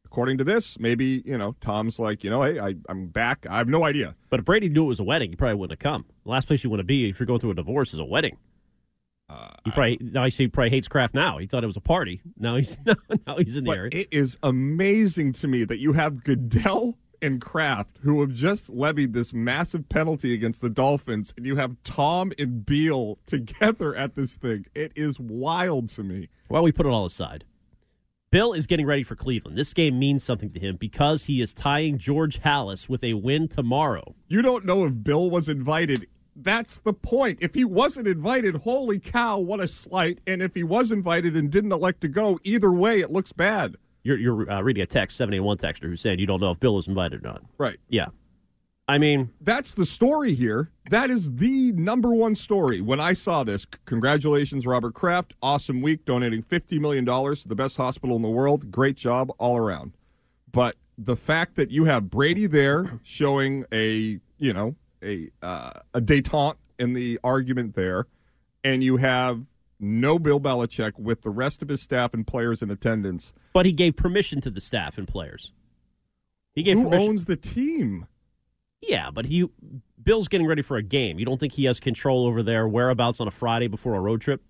according 0.07 0.39
to 0.39 0.45
this, 0.45 0.79
maybe 0.79 1.23
you 1.27 1.37
know 1.37 1.55
Tom's 1.61 1.99
like, 1.99 2.25
you 2.25 2.31
know, 2.31 2.43
hey, 2.43 2.59
I, 2.59 2.77
I'm 2.89 3.09
back. 3.09 3.47
I 3.51 3.59
have 3.59 3.69
no 3.69 3.85
idea. 3.85 4.17
But 4.31 4.41
if 4.41 4.47
Brady 4.47 4.71
knew 4.71 4.85
it 4.85 4.89
was 4.89 5.01
a 5.01 5.05
wedding, 5.05 5.31
he 5.31 5.37
probably 5.37 5.57
wouldn't 5.57 5.79
have 5.83 5.93
come. 5.93 6.07
The 6.25 6.31
last 6.31 6.47
place 6.47 6.65
you 6.65 6.71
want 6.71 6.81
to 6.81 6.85
be 6.85 7.11
if 7.11 7.21
you're 7.21 7.27
going 7.27 7.41
through 7.41 7.51
a 7.51 7.55
divorce 7.55 7.93
is 7.93 7.99
a 8.01 8.05
wedding. 8.07 8.39
He 9.65 9.71
probably 9.71 9.99
now 10.01 10.23
I 10.23 10.29
see 10.29 10.45
he 10.45 10.49
probably 10.49 10.71
hates 10.71 10.89
Kraft 10.89 11.15
now. 11.15 11.39
He 11.39 11.47
thought 11.47 11.65
it 11.65 11.67
was 11.67 11.77
a 11.77 11.81
party. 11.81 12.21
Now 12.39 12.57
he's 12.57 12.77
now 13.27 13.37
he's 13.37 13.57
in 13.57 13.65
the 13.65 13.73
area. 13.73 13.91
it 13.93 14.09
is 14.11 14.39
amazing 14.43 15.33
to 15.35 15.49
me 15.49 15.65
that 15.65 15.79
you 15.79 15.93
have 15.93 16.25
Goodell 16.25 16.99
and 17.23 17.41
Kraft, 17.41 17.99
who 18.03 18.21
have 18.21 18.33
just 18.33 18.69
levied 18.69 19.15
this 19.15 19.33
massive 19.33 19.89
penalty 19.89 20.35
against 20.35 20.61
the 20.61 20.69
Dolphins, 20.69 21.33
and 21.37 21.47
you 21.47 21.57
have 21.57 21.77
Tom 21.83 22.33
and 22.39 22.67
Beal 22.67 23.19
together 23.27 23.95
at 23.95 24.15
this 24.15 24.37
thing. 24.37 24.67
It 24.75 24.93
is 24.95 25.19
wild 25.19 25.89
to 25.91 26.03
me. 26.03 26.29
Well, 26.51 26.63
we 26.63 26.73
put 26.73 26.87
it 26.87 26.91
all 26.91 27.07
aside. 27.07 27.45
Bill 28.31 28.53
is 28.53 28.67
getting 28.67 28.85
ready 28.85 29.05
for 29.05 29.15
Cleveland. 29.15 29.57
This 29.57 29.73
game 29.73 29.97
means 29.97 30.25
something 30.25 30.51
to 30.51 30.59
him 30.59 30.75
because 30.75 31.25
he 31.25 31.41
is 31.41 31.55
tying 31.55 31.99
George 31.99 32.41
Halas 32.41 32.89
with 32.89 33.05
a 33.05 33.15
win 33.15 33.47
tomorrow. 33.47 34.17
You 34.27 34.43
don't 34.43 34.65
know 34.65 34.85
if 34.85 35.05
Bill 35.05 35.31
was 35.31 35.49
invited. 35.49 36.09
That's 36.37 36.79
the 36.79 36.93
point. 36.93 37.39
If 37.41 37.55
he 37.55 37.65
wasn't 37.65 38.09
invited, 38.09 38.57
holy 38.57 38.99
cow, 38.99 39.39
what 39.39 39.61
a 39.61 39.69
slight. 39.69 40.19
And 40.27 40.43
if 40.43 40.55
he 40.55 40.65
was 40.65 40.91
invited 40.91 41.37
and 41.37 41.51
didn't 41.51 41.73
elect 41.73 42.01
to 42.03 42.09
go, 42.09 42.39
either 42.43 42.73
way, 42.73 43.01
it 43.01 43.13
looks 43.13 43.33
bad. 43.33 43.77
You're, 44.03 44.19
you're 44.19 44.51
uh, 44.51 44.61
reading 44.61 44.83
a 44.83 44.87
text, 44.87 45.17
781 45.17 45.59
texter, 45.59 45.89
who's 45.89 46.01
saying 46.01 46.19
you 46.19 46.27
don't 46.27 46.41
know 46.41 46.51
if 46.51 46.61
Bill 46.61 46.77
is 46.79 46.89
invited 46.89 47.25
or 47.25 47.29
not. 47.29 47.43
Right. 47.57 47.79
Yeah. 47.89 48.09
I 48.87 48.99
mean, 48.99 49.31
That's 49.41 49.73
the 49.73 49.87
story 49.87 50.35
here. 50.35 50.71
That 50.91 51.09
is 51.09 51.37
the 51.37 51.73
number 51.73 52.13
one 52.13 52.35
story. 52.35 52.83
When 52.83 53.01
I 53.01 53.15
saw 53.15 53.43
this, 53.43 53.65
congratulations, 53.87 54.67
Robert 54.67 54.93
Kraft. 54.93 55.33
Awesome 55.41 55.81
week, 55.81 56.05
donating 56.05 56.43
$50 56.43 56.81
million 56.81 57.07
to 57.07 57.49
the 57.49 57.55
best 57.55 57.79
hospital 57.79 58.15
in 58.17 58.23
the 58.23 58.29
world. 58.29 58.71
Great 58.71 58.97
job 58.97 59.31
all 59.39 59.57
around. 59.57 59.97
But 60.53 60.77
the 60.99 61.17
fact 61.17 61.57
that 61.57 61.71
you 61.71 61.87
have 61.87 62.11
Brady 62.11 62.47
there 62.47 63.01
showing 63.03 63.65
a, 63.73 64.21
you 64.39 64.53
know, 64.53 64.77
a, 65.05 65.31
uh, 65.43 65.71
a 65.93 66.01
detente 66.01 66.57
in 66.79 66.93
the 66.95 67.21
argument 67.23 67.75
there, 67.75 68.07
and 68.65 68.83
you 68.83 68.97
have 68.97 69.45
no 69.79 70.19
Bill 70.19 70.41
Belichick 70.41 70.99
with 70.99 71.23
the 71.23 71.31
rest 71.31 71.63
of 71.63 71.69
his 71.69 71.83
staff 71.83 72.15
and 72.15 72.27
players 72.27 72.63
in 72.63 72.71
attendance. 72.71 73.33
but 73.53 73.67
he 73.67 73.73
gave 73.73 73.97
permission 73.97 74.41
to 74.41 74.51
the 74.51 74.61
staff 74.61 74.99
and 74.99 75.07
players. 75.07 75.53
He 76.55 76.63
gave 76.63 76.77
Who 76.77 76.85
permission. 76.85 77.09
owns 77.11 77.25
the 77.27 77.37
team? 77.37 78.07
Yeah, 78.81 79.11
but 79.11 79.27
he 79.27 79.49
Bill's 80.03 80.29
getting 80.29 80.47
ready 80.47 80.63
for 80.63 80.77
a 80.77 80.83
game. 80.83 81.19
You 81.19 81.25
don't 81.25 81.39
think 81.41 81.55
he 81.55 81.65
has 81.65 81.81
control 81.81 82.27
over 82.27 82.43
their 82.43 82.69
whereabouts 82.69 83.21
on 83.21 83.27
a 83.27 83.31
Friday 83.31 83.67
before 83.67 83.95
a 83.95 84.01
road 84.01 84.21
trip? 84.21 84.43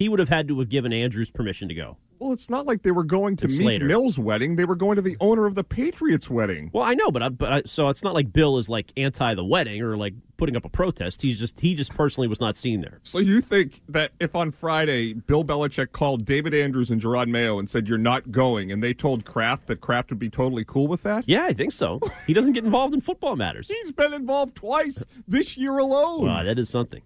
He 0.00 0.08
would 0.08 0.18
have 0.18 0.30
had 0.30 0.48
to 0.48 0.58
have 0.60 0.70
given 0.70 0.94
Andrews 0.94 1.30
permission 1.30 1.68
to 1.68 1.74
go. 1.74 1.98
Well, 2.20 2.32
it's 2.32 2.48
not 2.48 2.64
like 2.64 2.82
they 2.82 2.90
were 2.90 3.04
going 3.04 3.36
to 3.36 3.46
And 3.46 3.58
Meek. 3.58 3.82
Mill's 3.82 4.18
wedding. 4.18 4.56
They 4.56 4.64
were 4.64 4.74
going 4.74 4.96
to 4.96 5.02
the 5.02 5.14
owner 5.20 5.44
of 5.44 5.54
the 5.54 5.62
Patriots' 5.62 6.30
wedding. 6.30 6.70
Well, 6.72 6.84
I 6.84 6.94
know, 6.94 7.10
but 7.10 7.22
I, 7.22 7.28
but 7.28 7.52
I, 7.52 7.62
so 7.66 7.90
it's 7.90 8.02
not 8.02 8.14
like 8.14 8.32
Bill 8.32 8.56
is 8.56 8.70
like 8.70 8.92
anti 8.96 9.34
the 9.34 9.44
wedding 9.44 9.82
or 9.82 9.98
like 9.98 10.14
putting 10.38 10.56
up 10.56 10.64
a 10.64 10.70
protest. 10.70 11.20
He's 11.20 11.38
just 11.38 11.60
he 11.60 11.74
just 11.74 11.94
personally 11.94 12.28
was 12.28 12.40
not 12.40 12.56
seen 12.56 12.80
there. 12.80 13.00
So 13.02 13.18
you 13.18 13.42
think 13.42 13.82
that 13.90 14.12
if 14.20 14.34
on 14.34 14.52
Friday 14.52 15.12
Bill 15.12 15.44
Belichick 15.44 15.92
called 15.92 16.24
David 16.24 16.54
Andrews 16.54 16.88
and 16.88 17.00
Jerod 17.00 17.28
Mayo 17.28 17.58
and 17.58 17.68
said 17.68 17.86
you're 17.86 17.98
not 17.98 18.30
going, 18.30 18.72
and 18.72 18.82
they 18.82 18.94
told 18.94 19.26
Kraft 19.26 19.66
that 19.66 19.82
Kraft 19.82 20.08
would 20.08 20.18
be 20.18 20.30
totally 20.30 20.64
cool 20.64 20.88
with 20.88 21.02
that? 21.02 21.24
Yeah, 21.28 21.44
I 21.44 21.52
think 21.52 21.72
so. 21.72 22.00
He 22.26 22.32
doesn't 22.32 22.54
get 22.54 22.64
involved 22.64 22.94
in 22.94 23.02
football 23.02 23.36
matters. 23.36 23.68
He's 23.82 23.92
been 23.92 24.14
involved 24.14 24.54
twice 24.56 25.04
this 25.28 25.58
year 25.58 25.76
alone. 25.76 26.26
Wow, 26.26 26.42
that 26.42 26.58
is 26.58 26.70
something. 26.70 27.02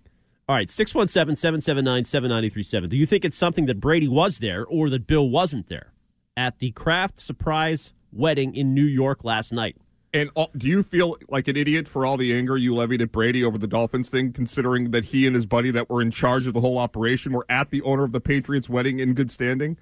All 0.47 0.55
right, 0.55 0.69
617 0.69 1.37
779 1.37 2.05
7937. 2.05 2.91
Do 2.91 2.97
you 2.97 3.07
think 3.07 3.25
it's 3.25 3.37
something 3.37 3.65
that 3.65 3.81
Brady 3.81 4.09
was 4.09 4.41
there 4.41 4.67
or 4.67 4.91
that 4.91 5.07
Bill 5.07 5.29
wasn't 5.29 5.69
there 5.69 5.93
at 6.37 6.59
the 6.59 6.71
Kraft 6.73 7.19
surprise 7.19 7.93
wedding 8.13 8.55
in 8.55 8.75
New 8.75 8.85
York 8.85 9.25
last 9.25 9.53
night? 9.53 9.77
And 10.13 10.31
all, 10.35 10.51
do 10.57 10.69
you 10.69 10.83
feel 10.83 11.17
like 11.29 11.49
an 11.49 11.57
idiot 11.57 11.89
for 11.89 12.05
all 12.05 12.19
the 12.19 12.35
anger 12.35 12.59
you 12.59 12.75
levied 12.75 13.01
at 13.01 13.11
Brady 13.11 13.43
over 13.43 13.57
the 13.57 13.67
Dolphins 13.67 14.11
thing, 14.11 14.33
considering 14.33 14.91
that 14.91 15.07
he 15.07 15.27
and 15.27 15.35
his 15.35 15.47
buddy 15.47 15.71
that 15.73 15.89
were 15.89 16.03
in 16.03 16.11
charge 16.11 16.47
of 16.47 16.53
the 16.53 16.61
whole 16.61 16.79
operation 16.79 17.33
were 17.33 17.47
at 17.49 17.71
the 17.71 17.81
owner 17.83 18.05
of 18.05 18.13
the 18.13 18.21
Patriots' 18.21 18.69
wedding 18.69 19.01
in 19.01 19.15
good 19.15 19.31
standing? 19.31 19.79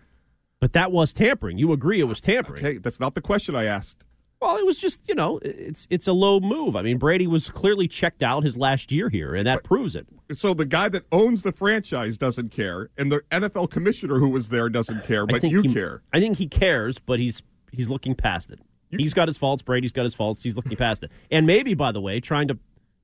But 0.60 0.74
that 0.74 0.92
was 0.92 1.12
tampering. 1.12 1.58
You 1.58 1.72
agree 1.72 1.98
it 1.98 2.04
was 2.04 2.20
tampering. 2.20 2.64
Okay, 2.64 2.78
that's 2.78 3.00
not 3.00 3.14
the 3.14 3.20
question 3.20 3.56
I 3.56 3.64
asked. 3.64 4.04
Well, 4.42 4.56
it 4.56 4.66
was 4.66 4.76
just, 4.76 4.98
you 5.06 5.14
know, 5.14 5.38
it's 5.40 5.86
it's 5.88 6.08
a 6.08 6.12
low 6.12 6.40
move. 6.40 6.74
I 6.74 6.82
mean, 6.82 6.98
Brady 6.98 7.28
was 7.28 7.48
clearly 7.48 7.86
checked 7.86 8.24
out 8.24 8.42
his 8.42 8.56
last 8.56 8.90
year 8.90 9.08
here, 9.08 9.36
and 9.36 9.46
that 9.46 9.62
proves 9.62 9.94
it. 9.94 10.08
So 10.32 10.52
the 10.52 10.64
guy 10.64 10.88
that 10.88 11.04
owns 11.12 11.44
the 11.44 11.52
franchise 11.52 12.18
doesn't 12.18 12.50
care, 12.50 12.90
and 12.98 13.12
the 13.12 13.20
NFL 13.30 13.70
commissioner 13.70 14.18
who 14.18 14.28
was 14.28 14.48
there 14.48 14.68
doesn't 14.68 15.04
care, 15.04 15.26
but 15.26 15.44
you 15.44 15.60
he, 15.60 15.72
care. 15.72 16.02
I 16.12 16.18
think 16.18 16.38
he 16.38 16.48
cares, 16.48 16.98
but 16.98 17.20
he's 17.20 17.44
he's 17.70 17.88
looking 17.88 18.16
past 18.16 18.50
it. 18.50 18.58
He's 18.90 19.14
got 19.14 19.28
his 19.28 19.38
faults. 19.38 19.62
Brady's 19.62 19.92
got 19.92 20.02
his 20.02 20.14
faults. 20.14 20.42
He's 20.42 20.56
looking 20.56 20.76
past 20.76 21.04
it. 21.04 21.12
And 21.30 21.46
maybe, 21.46 21.74
by 21.74 21.92
the 21.92 22.00
way, 22.00 22.18
trying 22.18 22.48
to 22.48 22.58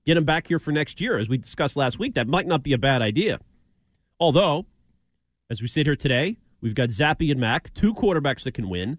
get 0.05 0.17
him 0.17 0.25
back 0.25 0.49
here 0.49 0.59
for 0.59 0.73
next 0.73 1.01
year, 1.01 1.19
as 1.19 1.29
we 1.29 1.39
discussed 1.39 1.77
last 1.77 2.01
week, 2.01 2.15
that 2.15 2.27
might 2.27 2.49
not 2.49 2.65
be 2.65 2.73
a 2.73 2.79
bad 2.79 3.01
idea. 3.01 3.39
Although, 4.19 4.67
as 5.49 5.63
we 5.63 5.69
sit 5.69 5.87
here 5.87 5.95
today, 5.95 6.37
we've 6.61 6.75
got 6.75 6.89
Zappe 6.89 7.31
and 7.31 7.39
Mac, 7.41 7.73
two 7.75 7.95
quarterbacks 7.95 8.43
that 8.43 8.55
can 8.55 8.69
win, 8.69 8.99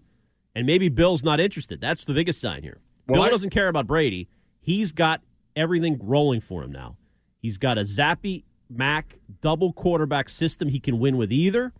and 0.54 0.66
maybe 0.66 0.88
Bill's 0.88 1.22
not 1.22 1.40
interested. 1.40 1.80
That's 1.80 2.04
the 2.04 2.14
biggest 2.14 2.40
sign 2.40 2.62
here. 2.62 2.78
Well, 3.06 3.20
Bill 3.20 3.28
I- 3.28 3.30
doesn't 3.30 3.50
care 3.50 3.68
about 3.68 3.86
Brady. 3.86 4.28
He's 4.60 4.92
got 4.92 5.22
everything 5.56 5.98
rolling 6.02 6.40
for 6.40 6.62
him 6.62 6.70
now. 6.72 6.96
He's 7.40 7.56
got 7.58 7.78
a 7.78 7.82
Zappe 7.82 8.44
Mac 8.68 9.18
double 9.40 9.72
quarterback 9.72 10.28
system 10.28 10.68
he 10.68 10.78
can 10.78 10.98
win 10.98 11.16
with 11.16 11.32
either. 11.32 11.72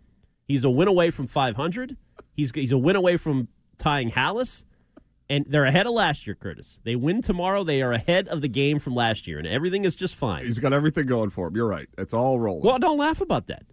He's 0.47 0.63
a 0.63 0.69
win 0.69 0.87
away 0.87 1.11
from 1.11 1.27
500. 1.27 1.95
He's 2.35 2.51
he's 2.53 2.71
a 2.71 2.77
win 2.77 2.95
away 2.95 3.17
from 3.17 3.47
tying 3.77 4.11
Halas, 4.11 4.65
and 5.29 5.45
they're 5.47 5.65
ahead 5.65 5.85
of 5.85 5.93
last 5.93 6.25
year. 6.27 6.35
Curtis, 6.35 6.79
they 6.83 6.95
win 6.95 7.21
tomorrow. 7.21 7.63
They 7.63 7.81
are 7.81 7.93
ahead 7.93 8.27
of 8.27 8.41
the 8.41 8.47
game 8.49 8.79
from 8.79 8.93
last 8.95 9.27
year, 9.27 9.37
and 9.37 9.47
everything 9.47 9.85
is 9.85 9.95
just 9.95 10.15
fine. 10.15 10.43
He's 10.43 10.59
got 10.59 10.73
everything 10.73 11.05
going 11.05 11.29
for 11.29 11.47
him. 11.47 11.55
You're 11.55 11.67
right. 11.67 11.87
It's 11.97 12.13
all 12.13 12.39
rolling. 12.39 12.63
Well, 12.63 12.79
don't 12.79 12.97
laugh 12.97 13.21
about 13.21 13.47
that. 13.47 13.63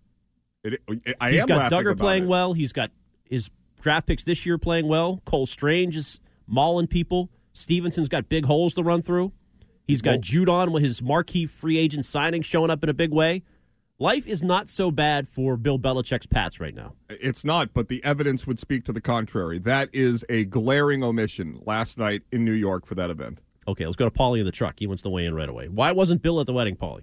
It, 0.63 0.81
it- 0.89 1.17
I 1.21 1.33
He's 1.33 1.41
am 1.43 1.47
got 1.49 1.73
Dugger 1.73 1.97
playing 1.99 2.25
it. 2.25 2.29
well. 2.29 2.53
He's 2.53 2.73
got 2.73 2.91
his 3.25 3.49
draft 3.81 4.07
picks 4.07 4.25
this 4.25 4.45
year 4.47 4.59
playing 4.59 4.89
well. 4.89 5.23
Cole 5.25 5.47
Strange 5.47 5.97
is 5.97 6.21
mauling 6.47 6.87
people. 6.87 7.31
Stevenson's 7.53 8.09
got 8.09 8.29
big 8.29 8.45
holes 8.45 8.75
to 8.75 8.83
run 8.83 9.03
through. 9.03 9.33
He's 9.87 10.03
got 10.03 10.13
Well- 10.13 10.21
Judon 10.21 10.73
with 10.73 10.83
his 10.83 11.01
marquee 11.03 11.47
free 11.47 11.79
agent 11.79 12.05
signing 12.05 12.43
showing 12.43 12.71
up 12.71 12.83
in 12.83 12.89
a 12.91 12.95
big 12.95 13.13
way. 13.13 13.43
Life 14.01 14.29
is 14.29 14.45
not 14.45 14.69
so 14.69 14.93
bad 14.93 15.27
for 15.27 15.57
Bill 15.57 15.77
Belichick's 15.79 16.27
Pats 16.27 16.61
right 16.61 16.75
now. 16.75 16.93
It's 17.11 17.45
not, 17.45 17.75
but 17.75 17.89
the 17.89 18.05
evidence 18.05 18.47
would 18.47 18.61
speak 18.61 18.85
to 18.85 18.93
the 18.93 19.01
contrary. 19.01 19.59
That 19.59 19.89
is 19.93 20.25
a 20.29 20.45
glaring 20.45 21.03
omission 21.03 21.59
last 21.67 21.99
night 21.99 22.23
in 22.31 22.45
New 22.45 22.53
York 22.53 22.87
for 22.87 22.95
that 22.95 23.11
event. 23.11 23.43
Okay, 23.67 23.85
let's 23.87 23.97
go 23.97 24.05
to 24.05 24.11
Paulie 24.11 24.39
in 24.39 24.47
the 24.47 24.53
truck. 24.53 24.77
He 24.79 24.87
wants 24.87 25.03
to 25.03 25.11
weigh 25.11 25.25
in 25.27 25.35
right 25.35 25.49
away. 25.49 25.69
Why 25.69 25.91
wasn't 25.93 26.23
Bill 26.23 26.39
at 26.39 26.47
the 26.47 26.53
wedding, 26.53 26.77
Paulie? 26.77 27.03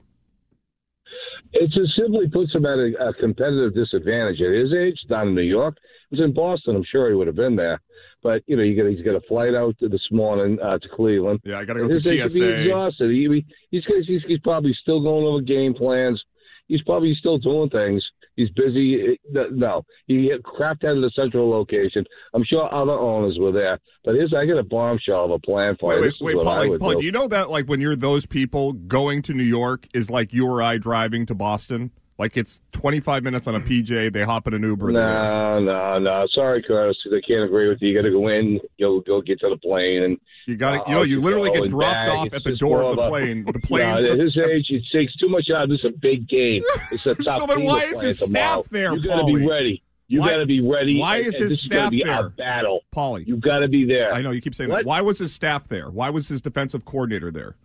It 1.52 1.68
just 1.72 1.96
simply 1.98 2.28
puts 2.30 2.54
him 2.54 2.66
at 2.66 2.78
a, 2.80 3.10
a 3.10 3.14
competitive 3.16 3.74
disadvantage. 3.76 4.42
At 4.42 4.54
his 4.54 4.74
age, 4.74 5.00
down 5.10 5.30
in 5.30 5.36
New 5.36 5.42
York, 5.42 5.78
he 5.82 5.95
was 6.12 6.20
in 6.20 6.34
Boston. 6.34 6.76
I'm 6.76 6.84
sure 6.90 7.10
he 7.10 7.16
would 7.16 7.28
have 7.28 7.36
been 7.36 7.56
there. 7.56 7.82
But 8.24 8.42
you 8.48 8.56
know, 8.56 8.64
you 8.64 8.76
got 8.82 8.90
he's 8.90 9.06
got 9.06 9.16
a 9.16 9.22
flight 9.28 9.54
out 9.54 9.76
this 9.80 10.08
morning 10.12 10.58
uh, 10.62 10.80
to 10.80 10.88
Cleveland. 10.96 11.42
Yeah, 11.44 11.60
I 11.60 11.66
got 11.66 11.74
to 11.74 11.82
go 11.82 11.88
to 11.88 11.94
he'd 11.94 12.04
be 12.34 12.44
exhausted. 12.44 13.12
He, 13.12 13.28
he- 13.28 13.46
he's, 13.72 13.84
he's 14.08 14.22
he's 14.28 14.40
probably 14.40 14.76
still 14.82 15.02
going 15.02 15.26
over 15.26 15.42
game 15.42 15.74
plans. 15.74 16.22
He's 16.68 16.82
probably 16.82 17.14
still 17.20 17.38
doing 17.38 17.70
things. 17.70 18.04
He's 18.36 18.50
busy. 18.50 19.18
No, 19.32 19.84
he 20.08 20.32
crapped 20.44 20.84
out 20.84 20.98
of 20.98 21.02
the 21.04 21.12
central 21.16 21.50
location. 21.50 22.04
I'm 22.34 22.44
sure 22.44 22.66
other 22.74 22.92
owners 22.92 23.38
were 23.40 23.52
there, 23.52 23.80
but 24.04 24.16
his 24.16 24.34
I 24.34 24.46
got 24.48 24.58
a 24.58 24.64
bombshell 24.64 25.26
of 25.26 25.32
a 25.32 25.40
plan 25.40 25.78
for 25.80 25.90
Wait, 25.90 25.98
you. 25.98 26.12
wait, 26.20 26.36
wait, 26.38 26.46
Paulie, 26.46 26.70
would 26.72 26.82
Paulie, 26.82 26.94
do. 26.96 27.00
do 27.02 27.06
you 27.06 27.12
know 27.12 27.28
that 27.28 27.50
like 27.52 27.68
when 27.68 27.80
you're 27.80 27.96
those 27.96 28.26
people 28.26 28.74
going 28.74 29.22
to 29.22 29.34
New 29.36 29.44
York 29.44 29.88
is 29.94 30.10
like 30.10 30.34
you 30.34 30.48
or 30.48 30.62
I 30.64 30.78
driving 30.80 31.26
to 31.28 31.36
Boston? 31.36 31.92
Like 32.18 32.38
it's 32.38 32.62
25 32.72 33.24
minutes 33.24 33.46
on 33.46 33.56
a 33.56 33.60
PJ, 33.60 34.14
they 34.14 34.24
hop 34.24 34.48
in 34.48 34.54
an 34.54 34.62
Uber. 34.64 34.90
No, 34.92 35.60
no, 35.60 36.00
no. 36.00 36.26
Sorry, 36.34 36.64
Curtis. 36.64 36.96
I 37.08 37.20
can't 37.28 37.44
agree 37.44 37.68
with 37.68 37.82
you. 37.82 37.90
You 37.90 37.96
got 37.98 38.04
to 38.04 38.12
go 38.12 38.30
in. 38.30 38.58
You'll 38.78 39.02
go 39.02 39.22
get 39.22 39.42
to 39.42 39.50
the 39.50 39.58
plane, 39.58 40.04
and 40.04 40.18
You 40.48 40.56
got 40.56 40.72
to, 40.76 40.82
Uh, 40.84 40.88
you 40.90 40.96
know, 40.96 41.02
you 41.04 41.20
literally 41.20 41.52
get 41.52 41.68
dropped 41.70 41.94
back. 41.94 42.08
off 42.08 42.26
It's 42.28 42.36
at 42.38 42.44
the 42.46 42.56
door 42.56 42.84
of 42.84 42.96
the 42.96 43.10
plane. 43.10 43.44
The 43.44 43.60
plane. 43.64 43.90
No, 44.06 44.12
at 44.14 44.18
his 44.18 44.38
age, 44.50 44.68
it 44.70 44.84
takes 44.94 45.14
too 45.18 45.28
much 45.28 45.50
out. 45.54 45.68
This 45.68 45.80
is 45.80 45.86
a 45.94 45.98
big 46.00 46.30
game. 46.30 46.64
It's 46.92 47.06
a 47.06 47.16
tough 47.24 47.40
So 47.40 47.48
then 47.48 47.66
why 47.66 47.84
is 47.84 48.00
his 48.00 48.20
tomorrow. 48.20 48.62
staff 48.62 48.70
there, 48.72 48.94
You 48.96 49.04
got 49.04 49.20
to 49.20 49.26
be 49.26 49.46
ready. 49.46 49.84
You 50.08 50.20
got 50.22 50.38
to 50.38 50.46
be 50.46 50.62
ready. 50.62 50.98
why 51.00 51.18
is 51.18 51.36
his 51.38 51.52
is 51.52 51.62
staff 51.64 51.92
be 51.92 52.02
there? 52.06 52.28
A 52.28 52.30
battle. 52.30 52.80
Paulie. 52.96 53.28
You 53.28 53.36
got 53.36 53.60
to 53.60 53.68
be 53.68 53.86
there. 53.86 54.14
I 54.14 54.22
know 54.22 54.32
you 54.32 54.40
keep 54.40 54.56
saying 54.56 54.70
that. 54.70 54.86
Why 54.86 55.02
was 55.02 55.20
his 55.20 55.34
staff 55.34 55.68
there? 55.68 55.90
Why 55.90 56.12
was 56.12 56.30
his 56.30 56.42
defensive 56.42 56.86
coordinator 56.86 57.30
there? 57.30 57.56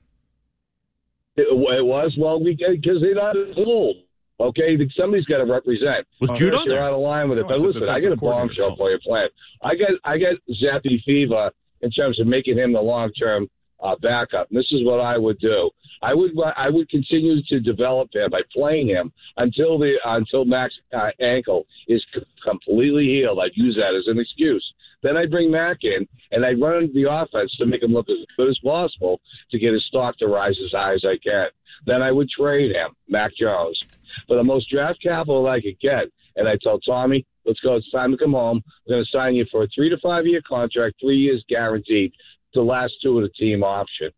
It, 1.37 1.43
it 1.43 1.85
was 1.85 2.15
well 2.19 2.43
because 2.43 3.01
they're 3.01 3.15
not 3.15 3.37
as 3.37 3.57
old. 3.57 3.97
Okay, 4.41 4.79
somebody's 4.97 5.27
got 5.27 5.39
to 5.39 5.45
represent. 5.45 6.07
Was 6.21 6.31
Judon 6.31 6.65
You're 6.65 6.77
there? 6.77 6.83
out 6.83 6.95
of 6.95 7.01
line 7.01 7.29
with 7.29 7.39
it. 7.39 7.43
No, 7.43 7.49
I 7.49 7.59
but 7.59 7.61
listen, 7.61 7.89
I 7.89 8.01
got 8.01 8.13
a 8.13 8.17
bombshell 8.17 8.75
for 8.77 8.89
your 8.89 8.99
plan. 9.01 9.29
I 9.63 9.75
got 9.75 9.91
I 10.05 10.17
got 10.17 10.37
Zappe 10.51 11.03
Fever 11.05 11.51
in 11.83 11.91
terms 11.91 12.19
of 12.19 12.27
making 12.27 12.57
him 12.57 12.73
the 12.73 12.81
long 12.81 13.13
term 13.13 13.49
uh, 13.83 13.97
backup. 14.01 14.49
And 14.51 14.59
this 14.59 14.67
is 14.73 14.85
what 14.85 15.01
I 15.01 15.19
would 15.19 15.39
do. 15.41 15.71
I 16.03 16.15
would 16.15 16.31
I 16.57 16.71
would 16.71 16.89
continue 16.89 17.43
to 17.49 17.61
develop 17.61 18.15
him 18.15 18.31
by 18.31 18.41
playing 18.53 18.89
him 18.89 19.13
until 19.37 19.79
the 19.79 19.97
until 20.07 20.47
Mac's 20.47 20.75
uh, 20.95 21.11
ankle 21.21 21.67
is 21.89 22.03
c- 22.15 22.25
completely 22.43 23.05
healed. 23.05 23.39
I'd 23.43 23.51
use 23.55 23.77
that 23.77 23.95
as 23.95 24.07
an 24.07 24.19
excuse. 24.19 24.65
Then 25.03 25.17
I 25.17 25.27
bring 25.27 25.51
Mac 25.51 25.79
in 25.83 26.07
and 26.31 26.45
I 26.45 26.53
run 26.53 26.91
the 26.95 27.11
offense 27.11 27.55
to 27.57 27.67
make 27.67 27.83
him 27.83 27.93
look 27.93 28.09
as 28.09 28.17
good 28.37 28.49
as 28.49 28.59
possible 28.59 29.21
to 29.51 29.59
get 29.59 29.75
his 29.75 29.85
stock 29.87 30.17
to 30.19 30.27
rise 30.27 30.57
as 30.65 30.73
high 30.73 30.95
as 30.95 31.05
I 31.05 31.19
can. 31.23 31.49
Then 31.87 32.03
I 32.03 32.13
would 32.13 32.29
trade 32.29 32.71
him, 32.75 32.91
Mac 33.09 33.35
Jones, 33.35 33.79
for 34.27 34.37
the 34.37 34.45
most 34.45 34.71
draft 34.71 35.03
capital 35.03 35.47
I 35.49 35.61
could 35.61 35.79
get. 35.81 36.05
And 36.37 36.49
I 36.49 36.57
tell 36.63 36.79
Tommy, 36.81 37.27
let's 37.45 37.61
go. 37.61 37.77
It's 37.77 37.91
time 37.91 38.13
to 38.13 38.17
come 38.19 38.33
home. 38.33 38.63
We're 38.87 38.97
going 38.97 39.05
to 39.05 39.17
sign 39.19 39.35
you 39.35 39.45
for 39.51 39.65
a 39.65 39.69
three 39.75 39.91
to 39.91 39.97
five 40.03 40.27
year 40.27 40.41
contract, 40.49 40.97
three 41.01 41.19
years 41.19 41.45
guaranteed. 41.49 42.13
the 42.55 42.63
last 42.63 42.95
two 43.03 43.19
of 43.19 43.25
the 43.25 43.31
team 43.31 43.63
option. 43.63 44.11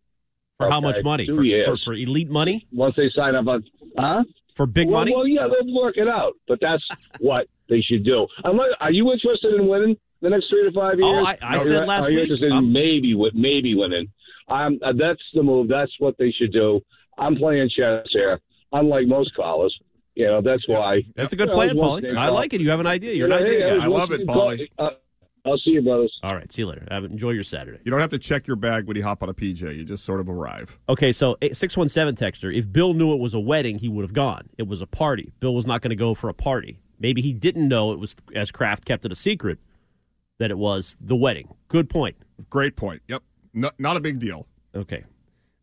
For 0.59 0.71
how 0.71 0.81
much 0.81 1.03
money? 1.03 1.27
For, 1.27 1.43
for, 1.65 1.77
for 1.77 1.95
elite 1.95 2.31
money? 2.31 2.67
Once 2.73 2.95
they 2.97 3.11
sign 3.15 3.35
up 3.35 3.47
on, 3.49 3.65
huh? 3.99 4.23
For 4.55 4.67
big 4.67 4.89
well, 4.89 5.01
money? 5.01 5.15
Well, 5.15 5.27
yeah, 5.27 5.49
they'll 5.49 5.75
work 5.75 5.97
it 5.97 6.09
out, 6.09 6.35
but 6.47 6.59
that's 6.61 6.87
what 7.21 7.47
they 7.69 7.81
should 7.81 8.05
do. 8.05 8.27
I'm 8.45 8.61
are 8.81 8.93
you 8.93 9.11
interested 9.13 9.55
in 9.55 9.67
winning 9.67 9.97
the 10.21 10.31
next 10.31 10.49
three 10.51 10.65
to 10.65 10.73
five 10.73 10.99
years? 10.99 11.17
Oh, 11.19 11.27
I- 11.27 11.39
I 11.43 11.59
said 11.59 11.81
you- 11.81 11.87
last 11.87 12.09
are 12.09 12.13
you 12.13 12.17
week, 12.17 12.25
interested 12.25 12.47
in 12.47 12.53
I'm- 12.53 12.73
maybe 12.73 13.15
maybe 13.35 13.75
winning? 13.75 14.09
Um, 14.49 14.79
that's 14.99 15.23
the 15.35 15.43
move. 15.43 15.69
That's 15.69 15.93
what 15.99 16.17
they 16.19 16.31
should 16.31 16.53
do. 16.53 16.81
I'm 17.17 17.37
playing 17.37 17.71
chess 17.77 18.07
here, 18.11 18.41
unlike 18.73 19.07
most 19.07 19.35
callers. 19.35 19.76
You 20.14 20.26
know, 20.26 20.43
that's 20.43 20.67
why. 20.69 21.02
That's 21.17 21.33
a 21.33 21.37
good 21.37 21.49
You 21.49 21.55
know, 21.55 21.55
plan, 21.55 21.76
once 21.76 22.05
Paulie. 22.05 22.17
I 22.17 22.29
like 22.29 22.52
it. 22.52 22.61
You 22.61 22.71
have 22.71 22.81
an 22.81 22.87
idea. 22.87 23.14
You're 23.14 23.26
an 23.26 23.33
idea 23.33 23.67
yeah, 23.67 23.76
guy. 23.79 23.85
I 23.85 23.87
love 23.87 24.12
it, 24.12 24.21
you 24.21 24.26
Paulie. 24.26 24.69
Uh, 24.79 24.91
I'll 25.45 25.59
see 25.59 25.71
you, 25.71 25.83
brothers. 25.83 26.17
All 26.23 26.35
right. 26.35 26.50
See 26.52 26.62
you 26.62 26.69
later. 26.69 26.87
Have, 26.91 27.05
enjoy 27.05 27.31
your 27.31 27.43
Saturday. 27.43 27.79
You 27.85 27.91
don't 27.91 28.00
have 28.00 28.11
to 28.11 28.19
check 28.19 28.47
your 28.47 28.57
bag 28.57 28.87
when 28.87 28.97
you 28.97 29.02
hop 29.02 29.23
on 29.23 29.29
a 29.29 29.35
PJ. 29.35 29.76
You 29.76 29.85
just 29.85 30.05
sort 30.05 30.21
of 30.21 30.29
arrive. 30.29 30.79
Okay, 30.88 31.12
so 31.12 31.37
eh, 31.43 31.52
617 31.52 32.14
texter, 32.14 32.57
if 32.57 32.71
Bill 32.71 32.95
knew 32.95 33.12
it 33.12 33.19
was 33.19 33.35
a 33.35 33.41
wedding, 33.41 33.79
he 33.79 33.88
would 33.88 34.02
have 34.02 34.12
gone. 34.12 34.49
It 34.59 34.69
was 34.69 34.83
a 34.83 34.87
party. 34.87 35.33
Bill 35.41 35.55
was 35.55 35.67
not 35.67 35.81
going 35.81 35.91
to 35.91 35.97
go 35.97 36.14
for 36.14 36.29
a 36.29 36.35
party. 36.35 36.79
Maybe 37.00 37.23
he 37.23 37.33
didn't 37.33 37.67
know 37.67 37.93
it 37.93 37.99
was, 37.99 38.14
as 38.35 38.52
Kraft 38.52 38.85
kept 38.85 39.05
it 39.05 39.11
a 39.11 39.17
secret, 39.17 39.59
that 40.38 40.50
it 40.50 40.59
was 40.59 40.97
the 41.00 41.17
wedding. 41.17 41.49
Good 41.69 41.91
point. 41.91 42.17
Great 42.49 42.76
point. 42.76 43.02
Yep. 43.09 43.23
No, 43.55 43.71
not 43.79 43.97
a 43.97 44.00
big 44.00 44.21
deal. 44.21 44.47
Okay. 44.75 45.05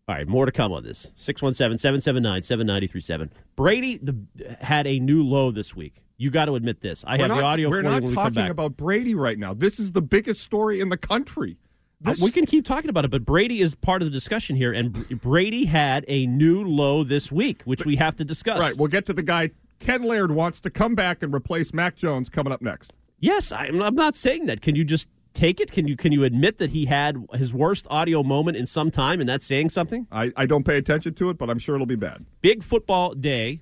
All 0.09 0.15
right, 0.15 0.27
more 0.27 0.47
to 0.47 0.51
come 0.51 0.73
on 0.73 0.83
this. 0.83 1.11
617 1.13 1.77
779 1.77 2.41
7937. 2.41 3.31
Brady 3.55 3.99
the, 3.99 4.15
had 4.59 4.87
a 4.87 4.99
new 4.99 5.23
low 5.23 5.51
this 5.51 5.75
week. 5.75 6.01
You 6.17 6.31
got 6.31 6.45
to 6.45 6.55
admit 6.55 6.81
this. 6.81 7.05
I 7.05 7.15
we're 7.15 7.21
have 7.21 7.29
not, 7.29 7.37
the 7.37 7.43
audio 7.43 7.69
We're 7.69 7.75
for 7.75 7.83
you 7.83 7.91
not 7.91 8.01
when 8.01 8.09
we 8.09 8.15
come 8.15 8.33
talking 8.33 8.49
about 8.49 8.75
Brady 8.75 9.13
right 9.13 9.37
now. 9.37 9.53
This 9.53 9.79
is 9.79 9.91
the 9.91 10.01
biggest 10.01 10.41
story 10.41 10.81
in 10.81 10.89
the 10.89 10.97
country. 10.97 11.57
This, 12.01 12.19
we 12.19 12.31
can 12.31 12.47
keep 12.47 12.65
talking 12.65 12.89
about 12.89 13.05
it, 13.05 13.11
but 13.11 13.23
Brady 13.23 13.61
is 13.61 13.75
part 13.75 14.01
of 14.01 14.07
the 14.07 14.11
discussion 14.11 14.55
here, 14.55 14.73
and 14.73 14.91
Brady 15.21 15.65
had 15.65 16.05
a 16.07 16.25
new 16.25 16.63
low 16.63 17.03
this 17.03 17.31
week, 17.31 17.61
which 17.65 17.85
we 17.85 17.95
have 17.97 18.15
to 18.15 18.25
discuss. 18.25 18.59
right. 18.59 18.75
We'll 18.75 18.87
get 18.87 19.05
to 19.07 19.13
the 19.13 19.21
guy. 19.21 19.51
Ken 19.77 20.01
Laird 20.01 20.31
wants 20.31 20.59
to 20.61 20.71
come 20.71 20.95
back 20.95 21.21
and 21.21 21.31
replace 21.31 21.71
Mac 21.71 21.95
Jones 21.95 22.29
coming 22.29 22.51
up 22.51 22.63
next. 22.63 22.93
Yes, 23.19 23.51
I'm, 23.51 23.79
I'm 23.83 23.95
not 23.95 24.15
saying 24.15 24.47
that. 24.47 24.63
Can 24.63 24.75
you 24.75 24.83
just 24.83 25.07
take 25.39 25.59
it? 25.59 25.71
Can 25.71 25.87
you 25.87 25.95
can 25.95 26.11
you 26.11 26.23
admit 26.23 26.57
that 26.57 26.71
he 26.71 26.85
had 26.85 27.25
his 27.33 27.53
worst 27.53 27.87
audio 27.89 28.23
moment 28.23 28.57
in 28.57 28.65
some 28.65 28.91
time, 28.91 29.19
and 29.19 29.29
that's 29.29 29.45
saying 29.45 29.69
something? 29.69 30.07
I, 30.11 30.31
I 30.35 30.45
don't 30.45 30.63
pay 30.63 30.77
attention 30.77 31.13
to 31.15 31.29
it, 31.29 31.37
but 31.37 31.49
I'm 31.49 31.59
sure 31.59 31.75
it'll 31.75 31.87
be 31.87 31.95
bad. 31.95 32.25
Big 32.41 32.63
football 32.63 33.13
day 33.13 33.61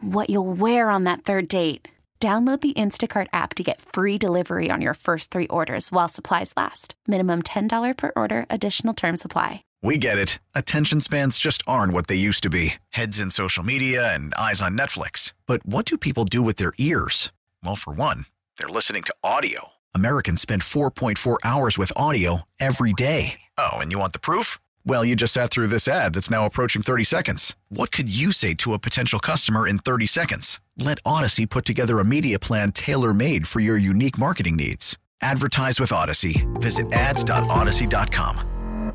what 0.00 0.28
you'll 0.28 0.52
wear 0.52 0.90
on 0.90 1.04
that 1.04 1.22
third 1.22 1.48
date. 1.48 1.88
Download 2.20 2.60
the 2.60 2.72
Instacart 2.72 3.28
app 3.32 3.54
to 3.54 3.62
get 3.62 3.80
free 3.80 4.18
delivery 4.18 4.72
on 4.72 4.80
your 4.80 4.94
first 4.94 5.30
three 5.30 5.46
orders 5.46 5.92
while 5.92 6.08
supplies 6.08 6.52
last. 6.56 6.96
Minimum 7.06 7.42
$10 7.42 7.96
per 7.96 8.10
order, 8.16 8.44
additional 8.50 8.92
term 8.92 9.16
supply. 9.16 9.62
We 9.84 9.98
get 9.98 10.18
it. 10.18 10.40
Attention 10.56 11.00
spans 11.00 11.38
just 11.38 11.62
aren't 11.64 11.92
what 11.92 12.08
they 12.08 12.16
used 12.16 12.42
to 12.42 12.50
be 12.50 12.74
heads 12.90 13.20
in 13.20 13.30
social 13.30 13.62
media 13.62 14.12
and 14.12 14.34
eyes 14.34 14.60
on 14.60 14.76
Netflix. 14.76 15.32
But 15.46 15.64
what 15.64 15.84
do 15.84 15.96
people 15.96 16.24
do 16.24 16.42
with 16.42 16.56
their 16.56 16.72
ears? 16.78 17.30
Well, 17.62 17.76
for 17.76 17.92
one, 17.92 18.26
they're 18.58 18.66
listening 18.66 19.04
to 19.04 19.14
audio. 19.22 19.68
Americans 19.94 20.40
spend 20.40 20.62
4.4 20.62 21.36
hours 21.44 21.78
with 21.78 21.92
audio 21.94 22.42
every 22.58 22.92
day. 22.92 23.38
Oh, 23.56 23.78
and 23.78 23.92
you 23.92 23.98
want 24.00 24.12
the 24.12 24.18
proof? 24.18 24.58
Well, 24.84 25.04
you 25.04 25.16
just 25.16 25.34
sat 25.34 25.50
through 25.50 25.66
this 25.68 25.88
ad 25.88 26.14
that's 26.14 26.30
now 26.30 26.46
approaching 26.46 26.82
30 26.82 27.04
seconds. 27.04 27.54
What 27.68 27.92
could 27.92 28.14
you 28.14 28.32
say 28.32 28.54
to 28.54 28.72
a 28.72 28.78
potential 28.78 29.18
customer 29.18 29.68
in 29.68 29.78
30 29.78 30.06
seconds? 30.06 30.60
Let 30.78 30.98
Odyssey 31.04 31.46
put 31.46 31.64
together 31.64 31.98
a 31.98 32.04
media 32.04 32.38
plan 32.38 32.72
tailor 32.72 33.12
made 33.12 33.46
for 33.46 33.60
your 33.60 33.76
unique 33.76 34.18
marketing 34.18 34.56
needs. 34.56 34.96
Advertise 35.20 35.80
with 35.80 35.92
Odyssey. 35.92 36.46
Visit 36.54 36.92
ads.odyssey.com. 36.92 38.94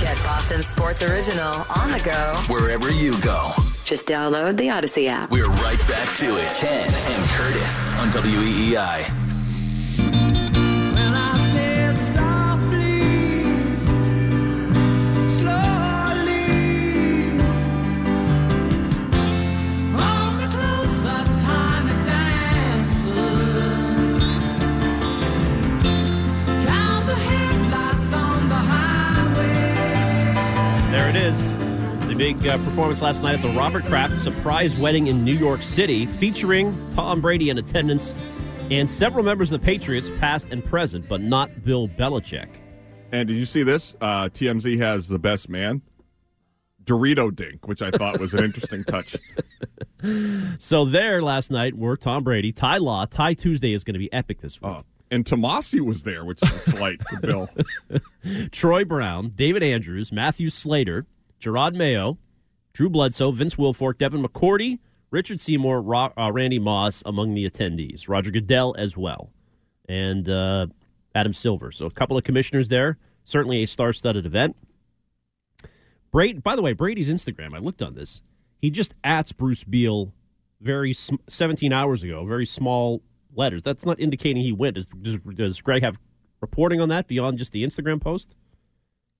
Get 0.00 0.16
Boston 0.18 0.62
Sports 0.62 1.02
Original 1.02 1.54
on 1.74 1.90
the 1.90 2.00
go. 2.04 2.34
Wherever 2.52 2.92
you 2.92 3.18
go. 3.20 3.52
Just 3.84 4.06
download 4.06 4.56
the 4.56 4.70
Odyssey 4.70 5.08
app. 5.08 5.30
We're 5.30 5.48
right 5.48 5.78
back 5.88 6.14
to 6.18 6.26
it. 6.26 6.54
Ken 6.56 6.86
and 6.86 7.30
Curtis 7.30 7.92
on 7.94 8.10
WEEI. 8.10 9.37
There 31.08 31.16
it 31.16 31.22
is. 31.22 31.50
The 32.06 32.14
big 32.14 32.46
uh, 32.46 32.58
performance 32.58 33.00
last 33.00 33.22
night 33.22 33.34
at 33.36 33.40
the 33.40 33.48
Robert 33.58 33.82
Kraft 33.84 34.18
surprise 34.18 34.76
wedding 34.76 35.06
in 35.06 35.24
New 35.24 35.32
York 35.32 35.62
City, 35.62 36.04
featuring 36.04 36.90
Tom 36.90 37.22
Brady 37.22 37.48
in 37.48 37.56
attendance 37.56 38.14
and 38.70 38.86
several 38.86 39.24
members 39.24 39.50
of 39.50 39.58
the 39.58 39.64
Patriots, 39.64 40.10
past 40.20 40.48
and 40.50 40.62
present, 40.62 41.08
but 41.08 41.22
not 41.22 41.64
Bill 41.64 41.88
Belichick. 41.88 42.50
And 43.10 43.26
did 43.26 43.38
you 43.38 43.46
see 43.46 43.62
this? 43.62 43.96
Uh, 44.02 44.28
TMZ 44.28 44.76
has 44.80 45.08
the 45.08 45.18
best 45.18 45.48
man, 45.48 45.80
Dorito 46.84 47.34
Dink, 47.34 47.66
which 47.66 47.80
I 47.80 47.90
thought 47.90 48.20
was 48.20 48.34
an 48.34 48.44
interesting 48.44 48.84
touch. 48.84 49.16
So 50.58 50.84
there 50.84 51.22
last 51.22 51.50
night 51.50 51.74
were 51.74 51.96
Tom 51.96 52.22
Brady, 52.22 52.52
Ty 52.52 52.78
Law. 52.78 53.06
Ty 53.06 53.32
Tuesday 53.32 53.72
is 53.72 53.82
going 53.82 53.94
to 53.94 53.98
be 53.98 54.12
epic 54.12 54.40
this 54.40 54.60
week. 54.60 54.70
Uh, 54.70 54.82
and 55.10 55.24
Tomase 55.24 55.80
was 55.80 56.02
there, 56.02 56.24
which 56.24 56.42
is 56.42 56.52
a 56.52 56.58
slight 56.58 57.00
to 57.10 57.20
Bill. 57.20 57.50
Troy 58.52 58.84
Brown, 58.84 59.32
David 59.34 59.62
Andrews, 59.62 60.12
Matthew 60.12 60.50
Slater, 60.50 61.06
Jerod 61.40 61.74
Mayo, 61.74 62.18
Drew 62.72 62.88
Bledsoe, 62.88 63.30
Vince 63.30 63.56
Wilfork, 63.56 63.98
Devin 63.98 64.22
McCourty, 64.22 64.78
Richard 65.10 65.40
Seymour, 65.40 65.80
Ro- 65.80 66.12
uh, 66.18 66.30
Randy 66.32 66.58
Moss 66.58 67.02
among 67.06 67.34
the 67.34 67.48
attendees. 67.48 68.08
Roger 68.08 68.30
Goodell 68.30 68.74
as 68.78 68.96
well, 68.96 69.30
and 69.88 70.28
uh, 70.28 70.66
Adam 71.14 71.32
Silver. 71.32 71.72
So 71.72 71.86
a 71.86 71.90
couple 71.90 72.16
of 72.16 72.24
commissioners 72.24 72.68
there. 72.68 72.98
Certainly 73.24 73.62
a 73.62 73.66
star-studded 73.66 74.24
event. 74.26 74.56
Brady, 76.10 76.38
by 76.38 76.56
the 76.56 76.62
way, 76.62 76.72
Brady's 76.72 77.08
Instagram. 77.08 77.54
I 77.54 77.58
looked 77.58 77.82
on 77.82 77.94
this. 77.94 78.22
He 78.60 78.70
just 78.70 78.94
ats 79.04 79.32
Bruce 79.32 79.64
Beal 79.64 80.12
very 80.60 80.92
sm- 80.92 81.16
17 81.28 81.72
hours 81.72 82.02
ago. 82.02 82.24
Very 82.24 82.46
small 82.46 83.02
letters. 83.38 83.62
That's 83.62 83.86
not 83.86 83.98
indicating 84.00 84.42
he 84.42 84.52
went. 84.52 84.74
Does, 84.74 84.88
does, 84.88 85.16
does 85.34 85.60
Greg 85.62 85.82
have 85.82 85.98
reporting 86.40 86.80
on 86.80 86.88
that 86.90 87.06
beyond 87.06 87.38
just 87.38 87.52
the 87.52 87.64
Instagram 87.64 88.00
post? 88.00 88.34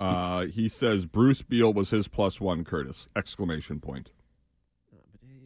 Uh, 0.01 0.47
he 0.47 0.69
says 0.69 1.07
Bruce 1.07 1.43
Beal 1.43 1.73
was 1.73 1.91
his 1.91 2.07
plus 2.09 2.41
one, 2.41 2.65
Curtis! 2.65 3.09
Exclamation 3.17 3.81
point. 3.81 4.11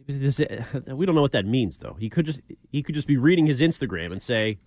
We 0.07 1.05
don't 1.05 1.15
know 1.15 1.21
what 1.21 1.31
that 1.31 1.45
means, 1.45 1.77
though. 1.77 1.95
He 1.97 2.09
could 2.09 2.25
just 2.25 2.41
he 2.71 2.83
could 2.83 2.93
just 2.93 3.07
be 3.07 3.15
reading 3.17 3.45
his 3.45 3.61
Instagram 3.61 4.11
and 4.11 4.21
say, 4.21 4.59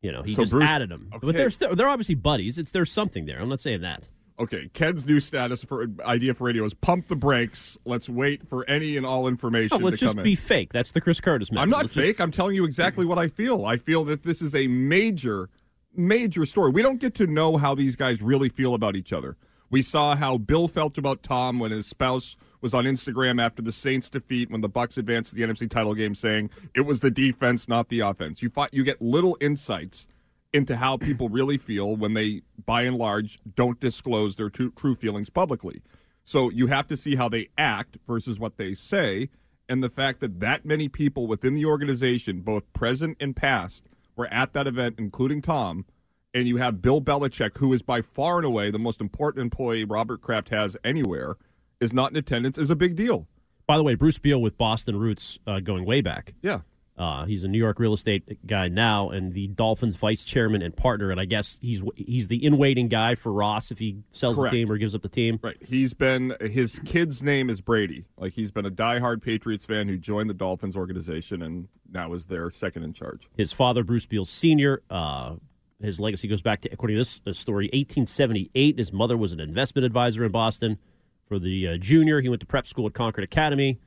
you 0.00 0.10
know, 0.10 0.22
he 0.22 0.32
So 0.34 0.42
just 0.42 0.52
Bruce- 0.52 0.64
added 0.68 0.90
him. 0.90 1.08
okay. 1.14 1.26
But 1.26 1.34
they're 1.34 1.50
still, 1.50 1.74
they're 1.76 1.88
obviously 1.88 2.14
buddies. 2.14 2.56
It's 2.58 2.70
there's 2.70 2.90
something 2.90 3.26
there. 3.26 3.38
I'm 3.40 3.48
not 3.50 3.60
saying 3.60 3.82
that. 3.82 4.08
Okay, 4.36 4.68
Ken's 4.72 5.06
new 5.06 5.20
status 5.20 5.62
for 5.62 5.86
idea 6.04 6.34
for 6.34 6.44
radio 6.44 6.64
is 6.64 6.74
pump 6.74 7.06
the 7.06 7.14
brakes. 7.14 7.78
Let's 7.84 8.08
wait 8.08 8.48
for 8.48 8.68
any 8.68 8.96
and 8.96 9.06
all 9.06 9.28
information 9.28 9.78
No, 9.78 9.84
let's 9.84 9.98
to 10.00 10.06
just 10.06 10.16
come 10.16 10.24
be 10.24 10.30
in. 10.32 10.36
fake. 10.36 10.72
That's 10.72 10.90
the 10.90 11.00
Chris 11.00 11.20
Curtis 11.20 11.52
method. 11.52 11.62
I'm 11.62 11.70
not 11.70 11.82
Let's 11.82 11.94
just- 11.94 12.04
fake. 12.04 12.20
I'm 12.20 12.32
telling 12.32 12.56
you 12.56 12.64
exactly 12.64 13.04
what 13.06 13.16
I 13.16 13.28
feel. 13.28 13.64
I 13.64 13.76
feel 13.76 14.02
that 14.06 14.24
this 14.24 14.42
is 14.42 14.52
a 14.54 14.66
major, 14.66 15.50
major 15.94 16.44
story. 16.46 16.70
We 16.72 16.82
don't 16.82 16.98
get 17.00 17.14
to 17.14 17.28
know 17.28 17.56
how 17.58 17.76
these 17.76 17.94
guys 17.94 18.20
really 18.20 18.48
feel 18.48 18.74
about 18.74 18.96
each 18.96 19.12
other. 19.12 19.36
We 19.70 19.82
saw 19.82 20.16
how 20.16 20.38
Bill 20.38 20.66
felt 20.66 20.98
about 20.98 21.22
Tom 21.22 21.60
when 21.60 21.70
his 21.70 21.86
spouse 21.86 22.34
was 22.60 22.74
on 22.74 22.84
Instagram 22.86 23.40
after 23.40 23.62
the 23.62 23.72
Saints 23.72 24.10
defeat 24.10 24.50
when 24.50 24.62
the 24.62 24.68
Bucs 24.68 24.98
advanced 24.98 25.30
to 25.30 25.36
the 25.36 25.42
NFC 25.42 25.68
title 25.70 25.94
game, 25.94 26.14
saying 26.14 26.50
it 26.74 26.80
was 26.80 27.00
the 27.00 27.10
defense, 27.10 27.68
not 27.68 27.88
the 27.88 28.00
offense. 28.00 28.42
You 28.42 28.48
find, 28.48 28.70
you 28.72 28.82
get 28.82 29.00
little 29.00 29.36
insights 29.40 30.08
into 30.54 30.76
how 30.76 30.96
people 30.96 31.28
really 31.28 31.58
feel 31.58 31.96
when 31.96 32.14
they, 32.14 32.42
by 32.64 32.82
and 32.82 32.96
large, 32.96 33.40
don't 33.56 33.80
disclose 33.80 34.36
their 34.36 34.48
true, 34.48 34.70
true 34.70 34.94
feelings 34.94 35.28
publicly. 35.28 35.82
So 36.22 36.48
you 36.48 36.68
have 36.68 36.86
to 36.88 36.96
see 36.96 37.16
how 37.16 37.28
they 37.28 37.48
act 37.58 37.98
versus 38.06 38.38
what 38.38 38.56
they 38.56 38.72
say, 38.72 39.28
and 39.68 39.82
the 39.82 39.90
fact 39.90 40.20
that 40.20 40.40
that 40.40 40.64
many 40.64 40.88
people 40.88 41.26
within 41.26 41.54
the 41.54 41.66
organization, 41.66 42.40
both 42.40 42.72
present 42.72 43.16
and 43.20 43.34
past, 43.34 43.84
were 44.16 44.32
at 44.32 44.52
that 44.52 44.68
event, 44.68 44.94
including 44.96 45.42
Tom, 45.42 45.84
and 46.32 46.46
you 46.46 46.56
have 46.56 46.80
Bill 46.80 47.00
Belichick, 47.00 47.58
who 47.58 47.72
is 47.72 47.82
by 47.82 48.00
far 48.00 48.36
and 48.36 48.46
away 48.46 48.70
the 48.70 48.78
most 48.78 49.00
important 49.00 49.42
employee 49.42 49.84
Robert 49.84 50.22
Kraft 50.22 50.50
has 50.50 50.76
anywhere, 50.84 51.36
is 51.80 51.92
not 51.92 52.12
in 52.12 52.16
attendance, 52.16 52.58
is 52.58 52.70
a 52.70 52.76
big 52.76 52.94
deal. 52.94 53.26
By 53.66 53.76
the 53.76 53.82
way, 53.82 53.94
Bruce 53.96 54.18
Beal 54.18 54.40
with 54.40 54.56
Boston 54.56 54.96
roots 54.96 55.38
uh, 55.46 55.60
going 55.60 55.84
way 55.84 56.00
back. 56.00 56.34
Yeah. 56.42 56.60
Uh, 56.96 57.24
he's 57.24 57.42
a 57.42 57.48
New 57.48 57.58
York 57.58 57.80
real 57.80 57.92
estate 57.92 58.46
guy 58.46 58.68
now, 58.68 59.10
and 59.10 59.32
the 59.32 59.48
Dolphins 59.48 59.96
vice 59.96 60.22
chairman 60.22 60.62
and 60.62 60.76
partner. 60.76 61.10
And 61.10 61.18
I 61.18 61.24
guess 61.24 61.58
he's 61.60 61.82
he's 61.96 62.28
the 62.28 62.44
in 62.44 62.56
waiting 62.56 62.86
guy 62.88 63.16
for 63.16 63.32
Ross 63.32 63.72
if 63.72 63.80
he 63.80 63.98
sells 64.10 64.36
Correct. 64.36 64.52
the 64.52 64.58
team 64.58 64.70
or 64.70 64.78
gives 64.78 64.94
up 64.94 65.02
the 65.02 65.08
team. 65.08 65.40
Right. 65.42 65.56
He's 65.60 65.92
been 65.92 66.36
his 66.40 66.78
kid's 66.84 67.20
name 67.20 67.50
is 67.50 67.60
Brady. 67.60 68.04
Like 68.16 68.32
he's 68.34 68.52
been 68.52 68.64
a 68.64 68.70
diehard 68.70 69.22
Patriots 69.22 69.64
fan 69.64 69.88
who 69.88 69.98
joined 69.98 70.30
the 70.30 70.34
Dolphins 70.34 70.76
organization 70.76 71.42
and 71.42 71.66
now 71.92 72.12
is 72.12 72.26
their 72.26 72.50
second 72.50 72.84
in 72.84 72.92
charge. 72.92 73.28
His 73.36 73.52
father, 73.52 73.82
Bruce 73.82 74.06
Beal 74.06 74.24
Sr., 74.24 74.82
uh, 74.88 75.34
his 75.82 75.98
legacy 75.98 76.28
goes 76.28 76.42
back 76.42 76.60
to, 76.62 76.72
according 76.72 76.96
to 76.96 77.20
this 77.24 77.38
story, 77.38 77.66
1878. 77.66 78.78
His 78.78 78.92
mother 78.92 79.16
was 79.16 79.32
an 79.32 79.40
investment 79.40 79.84
advisor 79.84 80.24
in 80.24 80.32
Boston. 80.32 80.78
For 81.26 81.38
the 81.38 81.68
uh, 81.68 81.76
junior, 81.78 82.20
he 82.20 82.28
went 82.28 82.40
to 82.40 82.46
prep 82.46 82.66
school 82.66 82.86
at 82.86 82.94
Concord 82.94 83.24
Academy, 83.24 83.80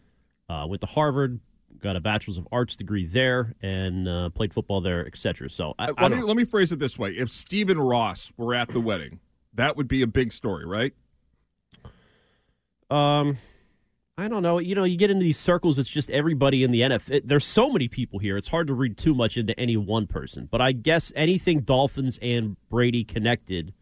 uh, 0.49 0.65
went 0.67 0.81
to 0.81 0.87
Harvard, 0.87 1.39
got 1.81 1.95
a 1.95 1.99
bachelor's 1.99 2.37
of 2.37 2.47
arts 2.51 2.75
degree 2.75 3.05
there, 3.05 3.55
and 3.61 4.07
uh, 4.07 4.29
played 4.29 4.53
football 4.53 4.81
there, 4.81 5.05
etc. 5.05 5.49
So 5.49 5.73
I, 5.77 5.85
I 5.85 5.87
let 5.87 5.97
don't 5.97 6.17
me 6.17 6.23
let 6.23 6.37
me 6.37 6.45
phrase 6.45 6.71
it 6.71 6.79
this 6.79 6.97
way: 6.97 7.11
If 7.11 7.29
Stephen 7.29 7.79
Ross 7.79 8.31
were 8.37 8.53
at 8.53 8.69
the 8.69 8.79
wedding, 8.79 9.19
that 9.53 9.77
would 9.77 9.87
be 9.87 10.01
a 10.01 10.07
big 10.07 10.31
story, 10.31 10.65
right? 10.65 10.93
Um, 12.89 13.37
I 14.17 14.27
don't 14.27 14.41
know. 14.41 14.57
You 14.57 14.73
know, 14.73 14.83
you 14.83 14.97
get 14.97 15.11
into 15.11 15.23
these 15.23 15.37
circles. 15.37 15.77
It's 15.77 15.89
just 15.89 16.09
everybody 16.09 16.63
in 16.63 16.71
the 16.71 16.81
NFL. 16.81 17.21
There's 17.25 17.45
so 17.45 17.69
many 17.69 17.87
people 17.87 18.17
here. 18.17 18.35
It's 18.35 18.47
hard 18.47 18.67
to 18.67 18.73
read 18.73 18.97
too 18.97 19.13
much 19.13 19.37
into 19.37 19.57
any 19.59 19.77
one 19.77 20.07
person. 20.07 20.47
But 20.49 20.59
I 20.59 20.71
guess 20.71 21.11
anything 21.15 21.61
Dolphins 21.61 22.17
and 22.21 22.57
Brady 22.69 23.03
connected, 23.03 23.73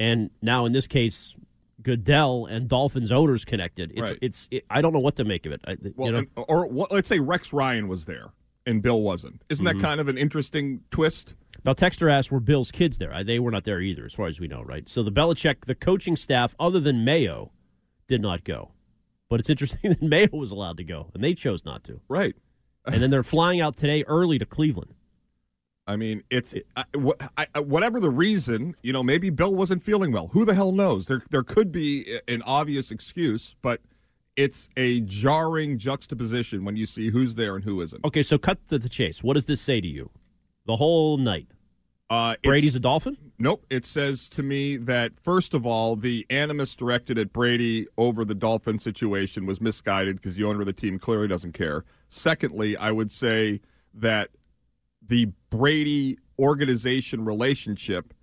and 0.00 0.30
now 0.42 0.64
in 0.64 0.72
this 0.72 0.88
case, 0.88 1.36
Goodell 1.82 2.46
and 2.46 2.68
Dolphins 2.68 3.10
owners 3.12 3.44
connected. 3.44 3.92
It's 3.94 4.10
Right. 4.10 4.18
it's. 4.22 4.48
It, 4.50 4.64
I 4.70 4.80
don't 4.82 4.92
know 4.92 4.98
what 5.00 5.16
to 5.16 5.24
make 5.24 5.46
of 5.46 5.52
it. 5.52 5.60
I, 5.66 5.76
Well, 5.96 6.06
you 6.08 6.12
know, 6.12 6.18
and- 6.18 6.28
or 6.48 6.66
what, 6.66 6.92
let's 6.92 7.08
say 7.08 7.18
Rex 7.18 7.52
Ryan 7.52 7.88
was 7.88 8.04
there 8.04 8.30
and 8.66 8.82
Bill 8.82 9.00
wasn't. 9.02 9.42
Isn't 9.48 9.64
Mm-hmm. 9.66 9.78
that 9.78 9.84
kind 9.84 10.00
of 10.00 10.08
an 10.08 10.18
interesting 10.18 10.80
twist? 10.90 11.34
Now, 11.64 11.72
Texter 11.74 12.10
asked, 12.10 12.30
were 12.32 12.40
Bill's 12.40 12.70
kids 12.70 12.98
there? 12.98 13.22
They 13.24 13.38
were 13.38 13.50
not 13.50 13.64
there 13.64 13.80
either, 13.80 14.04
as 14.06 14.14
far 14.14 14.26
as 14.28 14.40
we 14.40 14.48
know, 14.48 14.62
right? 14.62 14.88
So 14.88 15.02
the 15.02 15.12
Belichick, 15.12 15.66
the 15.66 15.74
coaching 15.74 16.16
staff, 16.16 16.54
other 16.58 16.80
than 16.80 17.04
Mayo, 17.04 17.52
did 18.06 18.22
not 18.22 18.44
go. 18.44 18.70
But 19.28 19.40
it's 19.40 19.50
interesting 19.50 19.80
that 19.90 20.02
Mayo 20.02 20.28
was 20.32 20.50
allowed 20.50 20.78
to 20.78 20.84
go, 20.84 21.10
and 21.14 21.22
they 21.22 21.34
chose 21.34 21.64
not 21.64 21.84
to. 21.84 22.00
Right. 22.08 22.34
And 22.86 23.02
then 23.02 23.10
they're 23.10 23.22
flying 23.22 23.60
out 23.60 23.76
today 23.76 24.04
early 24.04 24.38
to 24.38 24.46
Cleveland. 24.46 24.94
I 25.90 25.96
mean, 25.96 26.22
it's 26.30 26.54
I, 26.76 27.46
I- 27.54 27.60
whatever 27.60 27.98
the 28.00 28.10
reason. 28.10 28.76
You 28.82 28.92
know, 28.92 29.02
maybe 29.02 29.28
Bill 29.30 29.54
wasn't 29.54 29.82
feeling 29.82 30.12
well. 30.12 30.28
Who 30.28 30.44
the 30.44 30.54
hell 30.54 30.72
knows? 30.72 31.06
There, 31.06 31.22
there 31.30 31.42
could 31.42 31.72
be 31.72 32.20
an 32.28 32.42
obvious 32.42 32.90
excuse, 32.90 33.56
but 33.60 33.80
it's 34.36 34.68
a 34.76 35.00
jarring 35.00 35.78
juxtaposition 35.78 36.64
when 36.64 36.76
you 36.76 36.86
see 36.86 37.10
who's 37.10 37.34
there 37.34 37.56
and 37.56 37.64
who 37.64 37.80
isn't. 37.80 38.04
Okay, 38.04 38.22
so 38.22 38.38
cut 38.38 38.64
to 38.68 38.78
the 38.78 38.88
chase. 38.88 39.22
What 39.22 39.34
does 39.34 39.46
this 39.46 39.60
say 39.60 39.80
to 39.80 39.88
you? 39.88 40.10
The 40.66 40.76
whole 40.76 41.16
night. 41.18 41.48
Uh, 42.08 42.34
Brady's 42.42 42.74
a 42.74 42.80
Dolphin? 42.80 43.16
Nope. 43.38 43.64
It 43.70 43.84
says 43.84 44.28
to 44.30 44.42
me 44.42 44.76
that, 44.76 45.12
first 45.20 45.54
of 45.54 45.64
all, 45.66 45.94
the 45.96 46.26
animus 46.30 46.74
directed 46.74 47.18
at 47.18 47.32
Brady 47.32 47.86
over 47.98 48.24
the 48.24 48.34
Dolphin 48.34 48.78
situation 48.78 49.46
was 49.46 49.60
misguided 49.60 50.16
because 50.16 50.36
the 50.36 50.44
owner 50.44 50.60
of 50.60 50.66
the 50.66 50.72
team 50.72 50.98
clearly 50.98 51.28
doesn't 51.28 51.52
care. 51.52 51.84
Secondly, 52.08 52.76
I 52.76 52.90
would 52.90 53.10
say 53.12 53.60
that 53.94 54.30
the 55.06 55.32
Brady 55.50 56.18
organization 56.38 57.24
relationship 57.24 58.14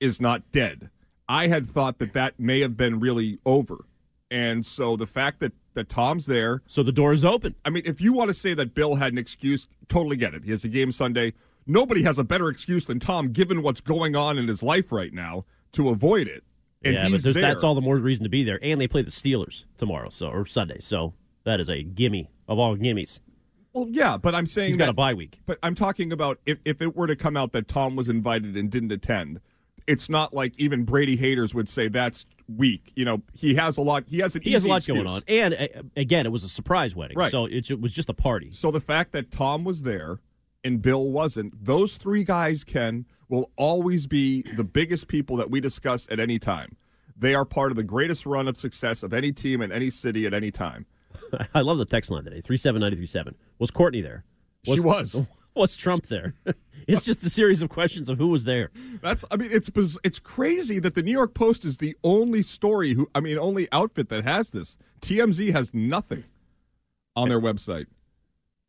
is 0.00 0.20
not 0.20 0.52
dead. 0.52 0.90
I 1.28 1.48
had 1.48 1.66
thought 1.66 1.98
that 1.98 2.12
that 2.12 2.38
may 2.38 2.60
have 2.60 2.76
been 2.76 3.00
really 3.00 3.38
over. 3.46 3.86
And 4.30 4.64
so 4.64 4.96
the 4.96 5.06
fact 5.06 5.40
that, 5.40 5.52
that 5.74 5.88
Tom's 5.88 6.26
there. 6.26 6.62
So 6.66 6.82
the 6.82 6.92
door 6.92 7.12
is 7.12 7.24
open. 7.24 7.54
I 7.64 7.70
mean, 7.70 7.82
if 7.86 8.00
you 8.00 8.12
want 8.12 8.28
to 8.28 8.34
say 8.34 8.54
that 8.54 8.74
Bill 8.74 8.96
had 8.96 9.12
an 9.12 9.18
excuse, 9.18 9.66
totally 9.88 10.16
get 10.16 10.34
it. 10.34 10.44
He 10.44 10.50
has 10.50 10.64
a 10.64 10.68
game 10.68 10.92
Sunday. 10.92 11.32
Nobody 11.66 12.02
has 12.02 12.18
a 12.18 12.24
better 12.24 12.48
excuse 12.48 12.84
than 12.84 13.00
Tom, 13.00 13.32
given 13.32 13.62
what's 13.62 13.80
going 13.80 14.14
on 14.14 14.38
in 14.38 14.46
his 14.48 14.62
life 14.62 14.92
right 14.92 15.12
now, 15.12 15.46
to 15.72 15.88
avoid 15.88 16.28
it. 16.28 16.44
And 16.84 16.94
yeah, 16.94 17.06
he's 17.06 17.24
but 17.24 17.34
that's 17.34 17.64
all 17.64 17.74
the 17.74 17.80
more 17.80 17.96
reason 17.96 18.24
to 18.24 18.30
be 18.30 18.44
there. 18.44 18.58
And 18.62 18.78
they 18.80 18.86
play 18.86 19.02
the 19.02 19.10
Steelers 19.10 19.64
tomorrow, 19.78 20.10
so 20.10 20.28
or 20.28 20.44
Sunday. 20.44 20.78
So 20.80 21.14
that 21.44 21.58
is 21.60 21.70
a 21.70 21.82
gimme 21.82 22.30
of 22.46 22.58
all 22.58 22.76
gimmies. 22.76 23.20
Well, 23.74 23.88
yeah, 23.90 24.16
but 24.16 24.34
I'm 24.34 24.46
saying 24.46 24.68
he's 24.68 24.76
got 24.76 24.88
a 24.88 24.94
bye 24.94 25.14
week. 25.14 25.40
But 25.46 25.58
I'm 25.62 25.74
talking 25.74 26.12
about 26.12 26.38
if, 26.46 26.58
if 26.64 26.80
it 26.80 26.94
were 26.96 27.08
to 27.08 27.16
come 27.16 27.36
out 27.36 27.52
that 27.52 27.66
Tom 27.66 27.96
was 27.96 28.08
invited 28.08 28.56
and 28.56 28.70
didn't 28.70 28.92
attend, 28.92 29.40
it's 29.86 30.08
not 30.08 30.32
like 30.32 30.54
even 30.58 30.84
Brady 30.84 31.16
haters 31.16 31.54
would 31.54 31.68
say 31.68 31.88
that's 31.88 32.24
weak. 32.48 32.92
You 32.94 33.04
know, 33.04 33.22
he 33.32 33.54
has 33.56 33.76
a 33.76 33.82
lot. 33.82 34.04
He 34.06 34.18
has 34.18 34.36
an 34.36 34.42
he 34.42 34.52
has 34.52 34.64
a 34.64 34.68
lot 34.68 34.76
excuse. 34.76 34.96
going 34.96 35.08
on, 35.08 35.22
and 35.26 35.54
uh, 35.54 35.82
again, 35.96 36.24
it 36.24 36.30
was 36.30 36.44
a 36.44 36.48
surprise 36.48 36.94
wedding, 36.94 37.18
right. 37.18 37.30
so 37.30 37.46
it, 37.46 37.70
it 37.70 37.80
was 37.80 37.92
just 37.92 38.08
a 38.08 38.14
party. 38.14 38.50
So 38.50 38.70
the 38.70 38.80
fact 38.80 39.12
that 39.12 39.30
Tom 39.30 39.64
was 39.64 39.82
there 39.82 40.20
and 40.62 40.80
Bill 40.80 41.10
wasn't, 41.10 41.62
those 41.62 41.96
three 41.96 42.24
guys, 42.24 42.64
Ken, 42.64 43.04
will 43.28 43.50
always 43.56 44.06
be 44.06 44.42
the 44.56 44.64
biggest 44.64 45.08
people 45.08 45.36
that 45.36 45.50
we 45.50 45.60
discuss 45.60 46.08
at 46.10 46.18
any 46.18 46.38
time. 46.38 46.76
They 47.16 47.34
are 47.34 47.44
part 47.44 47.70
of 47.70 47.76
the 47.76 47.84
greatest 47.84 48.26
run 48.26 48.48
of 48.48 48.56
success 48.56 49.02
of 49.02 49.12
any 49.12 49.30
team 49.30 49.60
in 49.60 49.70
any 49.70 49.90
city 49.90 50.26
at 50.26 50.34
any 50.34 50.50
time. 50.50 50.86
I 51.54 51.60
love 51.60 51.78
the 51.78 51.84
text 51.84 52.10
line 52.10 52.24
today 52.24 52.40
37937. 52.40 53.34
Was 53.58 53.70
Courtney 53.70 54.00
there? 54.00 54.24
She 54.64 54.80
was. 54.80 55.16
Was 55.54 55.76
Trump 55.84 56.06
there? 56.06 56.34
it's 56.88 57.04
just 57.04 57.24
a 57.24 57.30
series 57.30 57.62
of 57.62 57.68
questions 57.68 58.08
of 58.08 58.18
who 58.18 58.28
was 58.28 58.44
there. 58.44 58.70
That's 59.02 59.24
I 59.30 59.36
mean 59.36 59.50
it's 59.52 59.70
it's 60.02 60.18
crazy 60.18 60.78
that 60.80 60.94
the 60.94 61.02
New 61.02 61.12
York 61.12 61.34
Post 61.34 61.64
is 61.64 61.78
the 61.78 61.96
only 62.02 62.42
story 62.42 62.94
who 62.94 63.08
I 63.14 63.20
mean 63.20 63.38
only 63.38 63.68
outfit 63.72 64.08
that 64.08 64.24
has 64.24 64.50
this. 64.50 64.76
TMZ 65.00 65.52
has 65.52 65.72
nothing 65.74 66.24
on 67.16 67.28
their 67.28 67.40
website. 67.40 67.86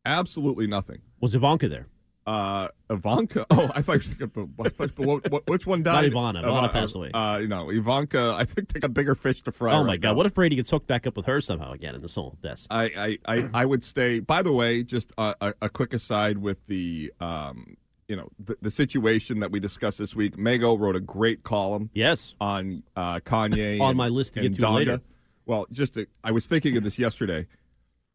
Absolutely 0.04 0.66
nothing. 0.66 1.00
Was 1.20 1.34
Ivanka 1.34 1.68
there? 1.68 1.86
Uh, 2.26 2.68
Ivanka. 2.90 3.46
Oh, 3.50 3.70
I 3.74 3.82
thought 3.82 3.92
you 3.92 3.98
were 3.98 4.00
thinking 4.00 4.22
of 4.24 4.32
the, 4.56 4.64
I 4.64 4.68
thought 4.68 4.96
the 4.96 5.02
what, 5.02 5.30
what, 5.30 5.48
which 5.48 5.66
one 5.66 5.82
died? 5.84 6.12
Not 6.12 6.34
Ivana. 6.34 6.44
Ivana 6.44 6.72
passed 6.72 6.96
away. 6.96 7.10
Uh, 7.12 7.38
you 7.38 7.46
know, 7.46 7.70
Ivanka. 7.70 8.34
I 8.36 8.44
think 8.44 8.72
they 8.72 8.80
got 8.80 8.92
bigger 8.92 9.14
fish 9.14 9.42
to 9.42 9.52
fry. 9.52 9.72
oh 9.74 9.82
my 9.84 9.90
right 9.92 10.00
God! 10.00 10.10
now. 10.10 10.14
What 10.14 10.26
if 10.26 10.34
Brady 10.34 10.56
gets 10.56 10.70
hooked 10.70 10.86
back 10.88 11.06
up 11.06 11.16
with 11.16 11.26
her 11.26 11.40
somehow 11.40 11.72
again 11.72 11.94
in 11.94 12.02
this 12.02 12.16
whole 12.16 12.36
this? 12.42 12.66
I, 12.68 13.18
I, 13.26 13.34
I, 13.36 13.48
I 13.54 13.64
would 13.64 13.84
stay. 13.84 14.18
By 14.18 14.42
the 14.42 14.52
way, 14.52 14.82
just 14.82 15.12
a, 15.16 15.34
a, 15.40 15.54
a 15.62 15.68
quick 15.68 15.92
aside 15.94 16.38
with 16.38 16.66
the, 16.66 17.12
um, 17.20 17.76
you 18.08 18.16
know, 18.16 18.28
the, 18.38 18.56
the 18.60 18.70
situation 18.70 19.38
that 19.40 19.50
we 19.52 19.60
discussed 19.60 19.98
this 19.98 20.16
week. 20.16 20.36
Mago 20.36 20.76
wrote 20.76 20.96
a 20.96 21.00
great 21.00 21.44
column. 21.44 21.90
Yes, 21.94 22.34
on 22.40 22.82
uh, 22.96 23.20
Kanye. 23.20 23.80
On 23.80 23.90
and- 23.90 23.96
my 23.96 24.08
list 24.08 24.34
to 24.34 24.42
get 24.42 24.54
to 24.54 24.62
Donda. 24.62 24.74
later. 24.74 25.00
Well, 25.46 25.66
just 25.70 25.96
I 26.24 26.32
was 26.32 26.46
thinking 26.46 26.76
of 26.76 26.82
this 26.82 26.98
yesterday. 26.98 27.46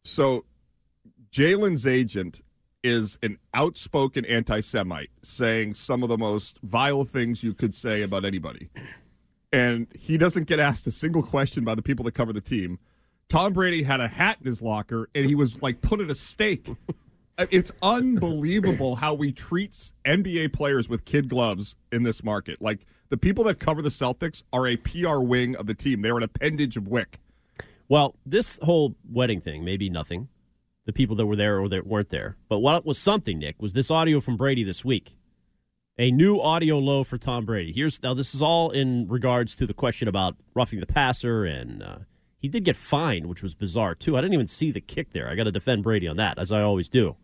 So, 0.04 0.44
Jaylen's 1.30 1.86
agent 1.86 2.42
is 2.82 3.18
an 3.22 3.38
outspoken 3.54 4.24
anti-Semite, 4.24 5.10
saying 5.22 5.74
some 5.74 6.02
of 6.02 6.08
the 6.08 6.18
most 6.18 6.58
vile 6.62 7.04
things 7.04 7.42
you 7.42 7.54
could 7.54 7.74
say 7.74 8.02
about 8.02 8.24
anybody 8.24 8.70
and 9.52 9.86
he 9.94 10.16
doesn't 10.16 10.44
get 10.44 10.58
asked 10.58 10.86
a 10.86 10.90
single 10.90 11.22
question 11.22 11.64
by 11.64 11.74
the 11.74 11.82
people 11.82 12.04
that 12.06 12.12
cover 12.12 12.32
the 12.32 12.40
team. 12.40 12.78
Tom 13.28 13.52
Brady 13.52 13.82
had 13.82 14.00
a 14.00 14.08
hat 14.08 14.38
in 14.40 14.46
his 14.46 14.62
locker, 14.62 15.08
and 15.14 15.26
he 15.26 15.34
was 15.34 15.60
like 15.62 15.80
put 15.80 16.00
at 16.00 16.10
a 16.10 16.14
stake. 16.14 16.68
Uh, 17.38 17.46
it's 17.50 17.72
unbelievable 17.82 18.94
how 18.96 19.14
we 19.14 19.32
treat 19.32 19.72
NBA 20.04 20.52
players 20.52 20.88
with 20.90 21.06
kid 21.06 21.30
gloves 21.30 21.76
in 21.90 22.02
this 22.02 22.22
market. 22.22 22.60
Like 22.60 22.84
the 23.08 23.16
people 23.16 23.44
that 23.44 23.58
cover 23.58 23.80
the 23.80 23.88
Celtics 23.88 24.42
are 24.52 24.66
a 24.66 24.76
PR 24.76 25.20
wing 25.20 25.56
of 25.56 25.66
the 25.66 25.72
team; 25.72 26.02
they're 26.02 26.18
an 26.18 26.22
appendage 26.22 26.76
of 26.76 26.88
Wick. 26.88 27.20
Well, 27.88 28.16
this 28.26 28.58
whole 28.62 28.96
wedding 29.10 29.40
thing 29.40 29.64
may 29.64 29.78
be 29.78 29.88
nothing. 29.88 30.28
The 30.84 30.92
people 30.92 31.14
that 31.16 31.26
were 31.26 31.36
there 31.36 31.60
or 31.60 31.68
that 31.68 31.86
weren't 31.86 32.08
there. 32.10 32.36
But 32.48 32.58
what 32.58 32.84
was 32.84 32.98
something, 32.98 33.38
Nick, 33.38 33.60
was 33.62 33.72
this 33.72 33.90
audio 33.90 34.20
from 34.20 34.36
Brady 34.36 34.64
this 34.64 34.84
week. 34.84 35.14
A 35.98 36.10
new 36.10 36.40
audio 36.40 36.78
low 36.78 37.04
for 37.04 37.18
Tom 37.18 37.44
Brady. 37.44 37.72
Here's 37.72 38.02
now. 38.02 38.14
This 38.14 38.34
is 38.34 38.42
all 38.42 38.70
in 38.70 39.06
regards 39.08 39.54
to 39.56 39.66
the 39.66 39.74
question 39.74 40.08
about 40.08 40.36
roughing 40.54 40.80
the 40.80 40.86
passer, 40.86 41.44
and 41.44 41.82
uh, 41.82 41.98
he 42.38 42.48
did 42.48 42.64
get 42.64 42.76
fined, 42.76 43.26
which 43.26 43.42
was 43.42 43.54
bizarre 43.54 43.94
too. 43.94 44.16
I 44.16 44.22
didn't 44.22 44.34
even 44.34 44.46
see 44.46 44.70
the 44.70 44.80
kick 44.80 45.12
there. 45.12 45.28
I 45.28 45.34
got 45.34 45.44
to 45.44 45.52
defend 45.52 45.82
Brady 45.82 46.08
on 46.08 46.16
that, 46.16 46.38
as 46.38 46.50
I 46.50 46.62
always 46.62 46.88
do. 46.88 47.14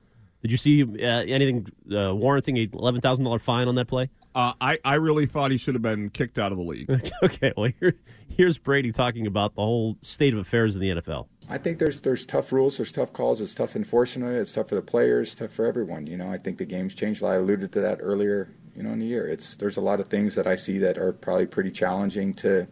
Did 0.42 0.52
you 0.52 0.58
see 0.58 0.82
uh, 0.82 1.24
anything 1.24 1.66
uh, 1.90 2.14
warranting 2.14 2.58
a 2.58 2.68
eleven 2.72 3.00
thousand 3.00 3.24
dollar 3.24 3.38
fine 3.38 3.66
on 3.66 3.74
that 3.76 3.88
play? 3.88 4.10
Uh, 4.34 4.52
I 4.60 4.78
I 4.84 4.94
really 4.94 5.26
thought 5.26 5.50
he 5.50 5.58
should 5.58 5.74
have 5.74 5.82
been 5.82 6.10
kicked 6.10 6.38
out 6.38 6.52
of 6.52 6.58
the 6.58 6.64
league. 6.64 6.90
okay, 7.22 7.52
well 7.56 7.72
here, 7.80 7.94
here's 8.28 8.58
Brady 8.58 8.92
talking 8.92 9.26
about 9.26 9.54
the 9.54 9.62
whole 9.62 9.96
state 10.00 10.32
of 10.32 10.38
affairs 10.38 10.74
in 10.74 10.80
the 10.80 10.90
NFL. 10.90 11.26
I 11.50 11.58
think 11.58 11.78
there's 11.78 12.00
there's 12.02 12.26
tough 12.26 12.52
rules, 12.52 12.76
there's 12.76 12.92
tough 12.92 13.12
calls, 13.12 13.40
it's 13.40 13.54
tough 13.54 13.74
enforcement. 13.74 14.34
It's 14.34 14.52
tough 14.52 14.68
for 14.68 14.74
the 14.74 14.82
players, 14.82 15.34
tough 15.34 15.52
for 15.52 15.66
everyone. 15.66 16.06
You 16.06 16.16
know, 16.16 16.30
I 16.30 16.38
think 16.38 16.58
the 16.58 16.64
game's 16.64 16.94
changed. 16.94 17.22
I 17.24 17.34
alluded 17.34 17.72
to 17.72 17.80
that 17.80 17.98
earlier. 18.00 18.50
You 18.76 18.84
know, 18.84 18.92
in 18.92 19.00
the 19.00 19.06
year, 19.06 19.26
it's 19.26 19.56
there's 19.56 19.76
a 19.76 19.80
lot 19.80 19.98
of 19.98 20.08
things 20.08 20.34
that 20.36 20.46
I 20.46 20.54
see 20.54 20.78
that 20.78 20.98
are 20.98 21.12
probably 21.12 21.46
pretty 21.46 21.70
challenging 21.70 22.34
to 22.34 22.68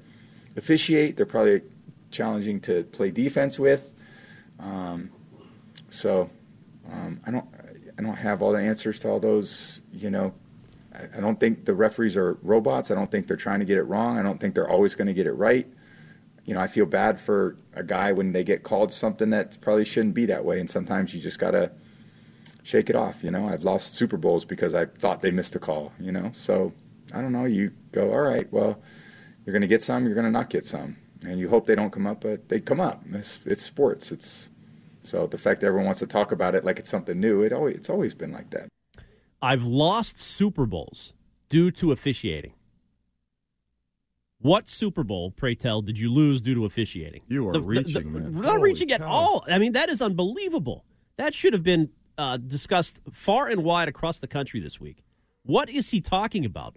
officiate. 0.56 1.16
They're 1.16 1.26
probably 1.26 1.62
challenging 2.10 2.60
to 2.60 2.84
play 2.84 3.10
defense 3.10 3.58
with. 3.58 3.92
Um, 4.60 5.10
so 5.90 6.30
um, 6.92 7.20
I 7.26 7.30
don't 7.30 7.46
I 7.98 8.02
don't 8.02 8.16
have 8.16 8.42
all 8.42 8.52
the 8.52 8.58
answers 8.58 8.98
to 9.00 9.08
all 9.08 9.20
those 9.20 9.80
you 9.92 10.10
know 10.10 10.34
I, 11.16 11.20
don't 11.20 11.38
think 11.38 11.64
the 11.64 11.74
referees 11.74 12.16
are 12.16 12.38
robots. 12.42 12.90
I 12.90 12.94
don't 12.94 13.10
think 13.10 13.26
they're 13.26 13.36
trying 13.36 13.60
to 13.60 13.66
get 13.66 13.78
it 13.78 13.82
wrong. 13.82 14.18
I 14.18 14.22
don't 14.22 14.40
think 14.40 14.54
they're 14.54 14.68
always 14.68 14.94
going 14.94 15.06
to 15.06 15.14
get 15.14 15.26
it 15.26 15.32
right. 15.32 15.66
You 16.44 16.54
know, 16.54 16.60
I 16.60 16.68
feel 16.68 16.86
bad 16.86 17.20
for 17.20 17.56
a 17.74 17.82
guy 17.82 18.12
when 18.12 18.32
they 18.32 18.44
get 18.44 18.62
called 18.62 18.92
something 18.92 19.30
that 19.30 19.60
probably 19.60 19.84
shouldn't 19.84 20.14
be 20.14 20.26
that 20.26 20.44
way, 20.44 20.60
and 20.60 20.70
sometimes 20.70 21.12
you 21.12 21.20
just 21.20 21.40
gotta 21.40 21.72
shake 22.62 22.88
it 22.88 22.94
off. 22.94 23.24
You 23.24 23.32
know, 23.32 23.48
I've 23.48 23.64
lost 23.64 23.94
Super 23.94 24.16
Bowls 24.16 24.44
because 24.44 24.72
I 24.74 24.86
thought 24.86 25.22
they 25.22 25.32
missed 25.32 25.56
a 25.56 25.58
call. 25.58 25.92
You 25.98 26.12
know, 26.12 26.30
so 26.32 26.72
I 27.12 27.20
don't 27.20 27.32
know. 27.32 27.44
You 27.44 27.72
go, 27.92 28.12
all 28.12 28.20
right, 28.20 28.50
well, 28.52 28.80
you're 29.44 29.52
going 29.52 29.62
to 29.62 29.68
get 29.68 29.82
some, 29.82 30.04
you're 30.04 30.14
going 30.14 30.26
to 30.26 30.30
not 30.30 30.50
get 30.50 30.64
some, 30.64 30.96
and 31.24 31.38
you 31.38 31.48
hope 31.48 31.66
they 31.66 31.76
don't 31.76 31.92
come 31.92 32.06
up, 32.06 32.20
but 32.20 32.48
they 32.48 32.60
come 32.60 32.80
up. 32.80 33.02
It's, 33.12 33.38
it's 33.46 33.62
sports. 33.62 34.10
It's 34.10 34.50
so 35.04 35.26
the 35.28 35.38
fact 35.38 35.60
that 35.60 35.68
everyone 35.68 35.86
wants 35.86 36.00
to 36.00 36.06
talk 36.06 36.32
about 36.32 36.56
it 36.56 36.64
like 36.64 36.80
it's 36.80 36.90
something 36.90 37.18
new. 37.18 37.42
It 37.42 37.52
always 37.52 37.76
it's 37.76 37.88
always 37.88 38.12
been 38.12 38.32
like 38.32 38.50
that. 38.50 38.68
I've 39.46 39.64
lost 39.64 40.18
Super 40.18 40.66
Bowls 40.66 41.12
due 41.48 41.70
to 41.72 41.92
officiating. 41.92 42.52
What 44.40 44.68
Super 44.68 45.04
Bowl, 45.04 45.30
pray 45.30 45.54
tell, 45.54 45.82
did 45.82 45.96
you 45.98 46.12
lose 46.12 46.40
due 46.40 46.54
to 46.56 46.64
officiating? 46.64 47.22
You 47.28 47.48
are 47.48 47.52
The- 47.52 47.60
the- 47.60 47.64
reaching, 47.66 48.12
the- 48.12 48.18
man. 48.20 48.34
Not 48.34 48.44
Holy 48.44 48.62
reaching 48.62 48.90
at 48.92 49.00
cow. 49.00 49.08
all. 49.08 49.44
I 49.48 49.58
mean, 49.58 49.72
that 49.72 49.88
is 49.88 50.02
unbelievable. 50.02 50.84
That 51.16 51.32
should 51.32 51.52
have 51.52 51.62
been 51.62 51.90
uh, 52.18 52.38
discussed 52.38 52.98
far 53.12 53.46
and 53.46 53.62
wide 53.62 53.88
across 53.88 54.18
the 54.20 54.26
country 54.26 54.58
this 54.58 54.80
week. 54.80 55.04
What 55.44 55.68
is 55.70 55.90
he 55.90 56.00
talking 56.00 56.44
about? 56.44 56.76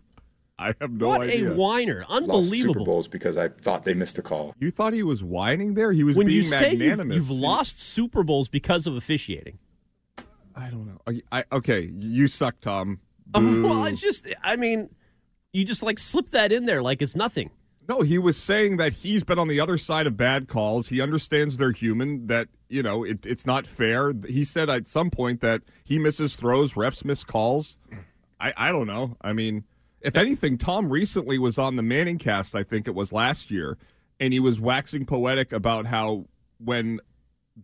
I 0.59 0.73
have 0.81 0.91
no 0.91 1.07
what 1.07 1.21
idea. 1.21 1.45
What 1.45 1.53
a 1.53 1.55
whiner! 1.55 2.05
Lost 2.09 2.49
Super 2.51 2.81
Bowls 2.81 3.07
because 3.07 3.37
I 3.37 3.47
thought 3.47 3.83
they 3.83 3.93
missed 3.93 4.17
a 4.17 4.21
call. 4.21 4.53
You 4.59 4.69
thought 4.69 4.93
he 4.93 5.01
was 5.03 5.23
whining 5.23 5.73
there? 5.75 5.91
He 5.93 6.03
was 6.03 6.15
When 6.17 6.27
being 6.27 6.37
you 6.37 6.43
say 6.43 6.73
you've, 6.75 6.99
you've 7.13 7.31
lost 7.31 7.79
Super 7.79 8.21
Bowls 8.23 8.49
because 8.49 8.85
of 8.85 8.95
officiating, 8.97 9.57
I 10.59 10.69
don't 10.69 10.85
know. 10.85 10.99
I, 11.07 11.21
I, 11.31 11.43
okay, 11.53 11.89
you 11.99 12.27
suck, 12.27 12.59
Tom. 12.59 12.99
Oh, 13.33 13.61
well, 13.63 13.85
it's 13.85 14.01
just, 14.01 14.27
I 14.43 14.55
mean, 14.55 14.89
you 15.53 15.63
just 15.63 15.81
like 15.81 15.99
slip 15.99 16.29
that 16.29 16.51
in 16.51 16.65
there 16.65 16.81
like 16.81 17.01
it's 17.01 17.15
nothing. 17.15 17.51
No, 17.87 18.01
he 18.01 18.19
was 18.19 18.37
saying 18.37 18.77
that 18.77 18.93
he's 18.93 19.23
been 19.23 19.39
on 19.39 19.47
the 19.47 19.59
other 19.59 19.77
side 19.77 20.05
of 20.05 20.15
bad 20.15 20.47
calls. 20.47 20.89
He 20.89 21.01
understands 21.01 21.57
they're 21.57 21.71
human, 21.71 22.27
that, 22.27 22.47
you 22.67 22.83
know, 22.83 23.03
it, 23.03 23.25
it's 23.25 23.47
not 23.47 23.65
fair. 23.65 24.13
He 24.27 24.43
said 24.43 24.69
at 24.69 24.85
some 24.85 25.09
point 25.09 25.41
that 25.41 25.61
he 25.85 25.97
misses 25.97 26.35
throws, 26.35 26.73
refs 26.73 27.03
miss 27.03 27.23
calls. 27.23 27.79
I, 28.39 28.53
I 28.55 28.71
don't 28.71 28.85
know. 28.85 29.17
I 29.21 29.33
mean, 29.33 29.63
if 30.01 30.15
anything, 30.15 30.57
Tom 30.57 30.89
recently 30.89 31.39
was 31.39 31.57
on 31.57 31.77
the 31.77 31.81
ManningCast, 31.81 32.53
I 32.53 32.63
think 32.63 32.87
it 32.87 32.93
was 32.93 33.11
last 33.11 33.49
year, 33.49 33.77
and 34.19 34.33
he 34.33 34.39
was 34.39 34.59
waxing 34.59 35.05
poetic 35.05 35.51
about 35.51 35.87
how 35.87 36.25
when 36.59 36.99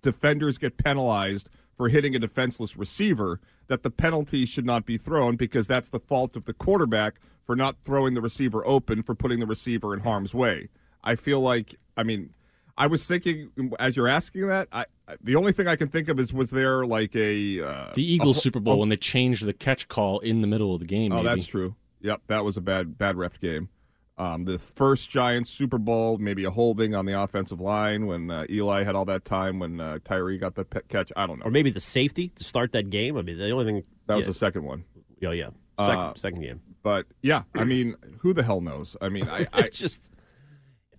defenders 0.01 0.57
get 0.57 0.77
penalized 0.77 1.49
for 1.77 1.89
hitting 1.89 2.15
a 2.15 2.19
defenseless 2.19 2.77
receiver, 2.77 3.39
that 3.67 3.83
the 3.83 3.89
penalty 3.89 4.45
should 4.45 4.65
not 4.65 4.85
be 4.85 4.97
thrown 4.97 5.35
because 5.35 5.67
that's 5.67 5.89
the 5.89 5.99
fault 5.99 6.35
of 6.35 6.45
the 6.45 6.53
quarterback 6.53 7.19
for 7.43 7.55
not 7.55 7.75
throwing 7.83 8.13
the 8.13 8.21
receiver 8.21 8.65
open 8.65 9.03
for 9.03 9.13
putting 9.15 9.39
the 9.39 9.45
receiver 9.45 9.93
in 9.93 9.99
harm's 10.01 10.33
way. 10.33 10.69
I 11.03 11.15
feel 11.15 11.41
like, 11.41 11.75
I 11.97 12.03
mean, 12.03 12.31
I 12.77 12.87
was 12.87 13.05
thinking 13.05 13.51
as 13.79 13.95
you're 13.95 14.07
asking 14.07 14.47
that, 14.47 14.67
I, 14.71 14.85
the 15.21 15.35
only 15.35 15.51
thing 15.51 15.67
I 15.67 15.75
can 15.75 15.87
think 15.87 16.09
of 16.09 16.19
is 16.19 16.33
was 16.33 16.49
there 16.51 16.85
like 16.85 17.15
a 17.15 17.61
uh, 17.61 17.91
The 17.93 18.03
Eagles 18.03 18.37
a- 18.37 18.41
Super 18.41 18.59
Bowl 18.59 18.73
a- 18.75 18.77
when 18.77 18.89
they 18.89 18.97
changed 18.97 19.45
the 19.45 19.53
catch 19.53 19.87
call 19.87 20.19
in 20.19 20.41
the 20.41 20.47
middle 20.47 20.73
of 20.73 20.79
the 20.79 20.85
game. 20.85 21.11
Oh, 21.11 21.17
maybe. 21.17 21.27
that's 21.27 21.45
true. 21.47 21.75
Yep, 22.01 22.21
that 22.27 22.43
was 22.43 22.57
a 22.57 22.61
bad 22.61 22.97
bad 22.97 23.15
ref 23.17 23.39
game. 23.39 23.69
Um, 24.17 24.45
the 24.45 24.57
first 24.57 25.09
Giants 25.09 25.49
Super 25.49 25.77
Bowl, 25.77 26.17
maybe 26.17 26.45
a 26.45 26.51
holding 26.51 26.95
on 26.95 27.05
the 27.05 27.21
offensive 27.21 27.59
line 27.59 28.07
when 28.07 28.31
uh, 28.31 28.45
Eli 28.49 28.83
had 28.83 28.95
all 28.95 29.03
that 29.05 29.25
time 29.25 29.59
when 29.59 29.81
uh, 29.81 29.99
Tyree 30.05 30.37
got 30.37 30.55
the 30.55 30.63
pe- 30.63 30.83
catch. 30.87 31.11
I 31.17 31.27
don't 31.27 31.39
know. 31.39 31.45
Or 31.45 31.51
maybe 31.51 31.69
the 31.69 31.81
safety 31.81 32.29
to 32.29 32.43
start 32.45 32.71
that 32.71 32.89
game. 32.89 33.17
I 33.17 33.23
mean, 33.23 33.37
the 33.37 33.49
only 33.51 33.65
thing. 33.65 33.83
That 34.07 34.15
was 34.15 34.23
yeah. 34.23 34.29
the 34.29 34.33
second 34.35 34.63
one. 34.63 34.85
Oh, 35.25 35.31
yeah. 35.31 35.49
Second, 35.79 35.95
Uh, 35.99 36.13
second 36.15 36.41
game. 36.41 36.61
But 36.81 37.07
yeah, 37.21 37.43
I 37.55 37.65
mean, 37.65 37.95
who 38.19 38.31
the 38.31 38.43
hell 38.43 38.61
knows? 38.61 38.95
I 39.01 39.09
mean, 39.09 39.27
I, 39.27 39.47
I 39.53 39.61
it's 39.63 39.79
just 39.79 40.09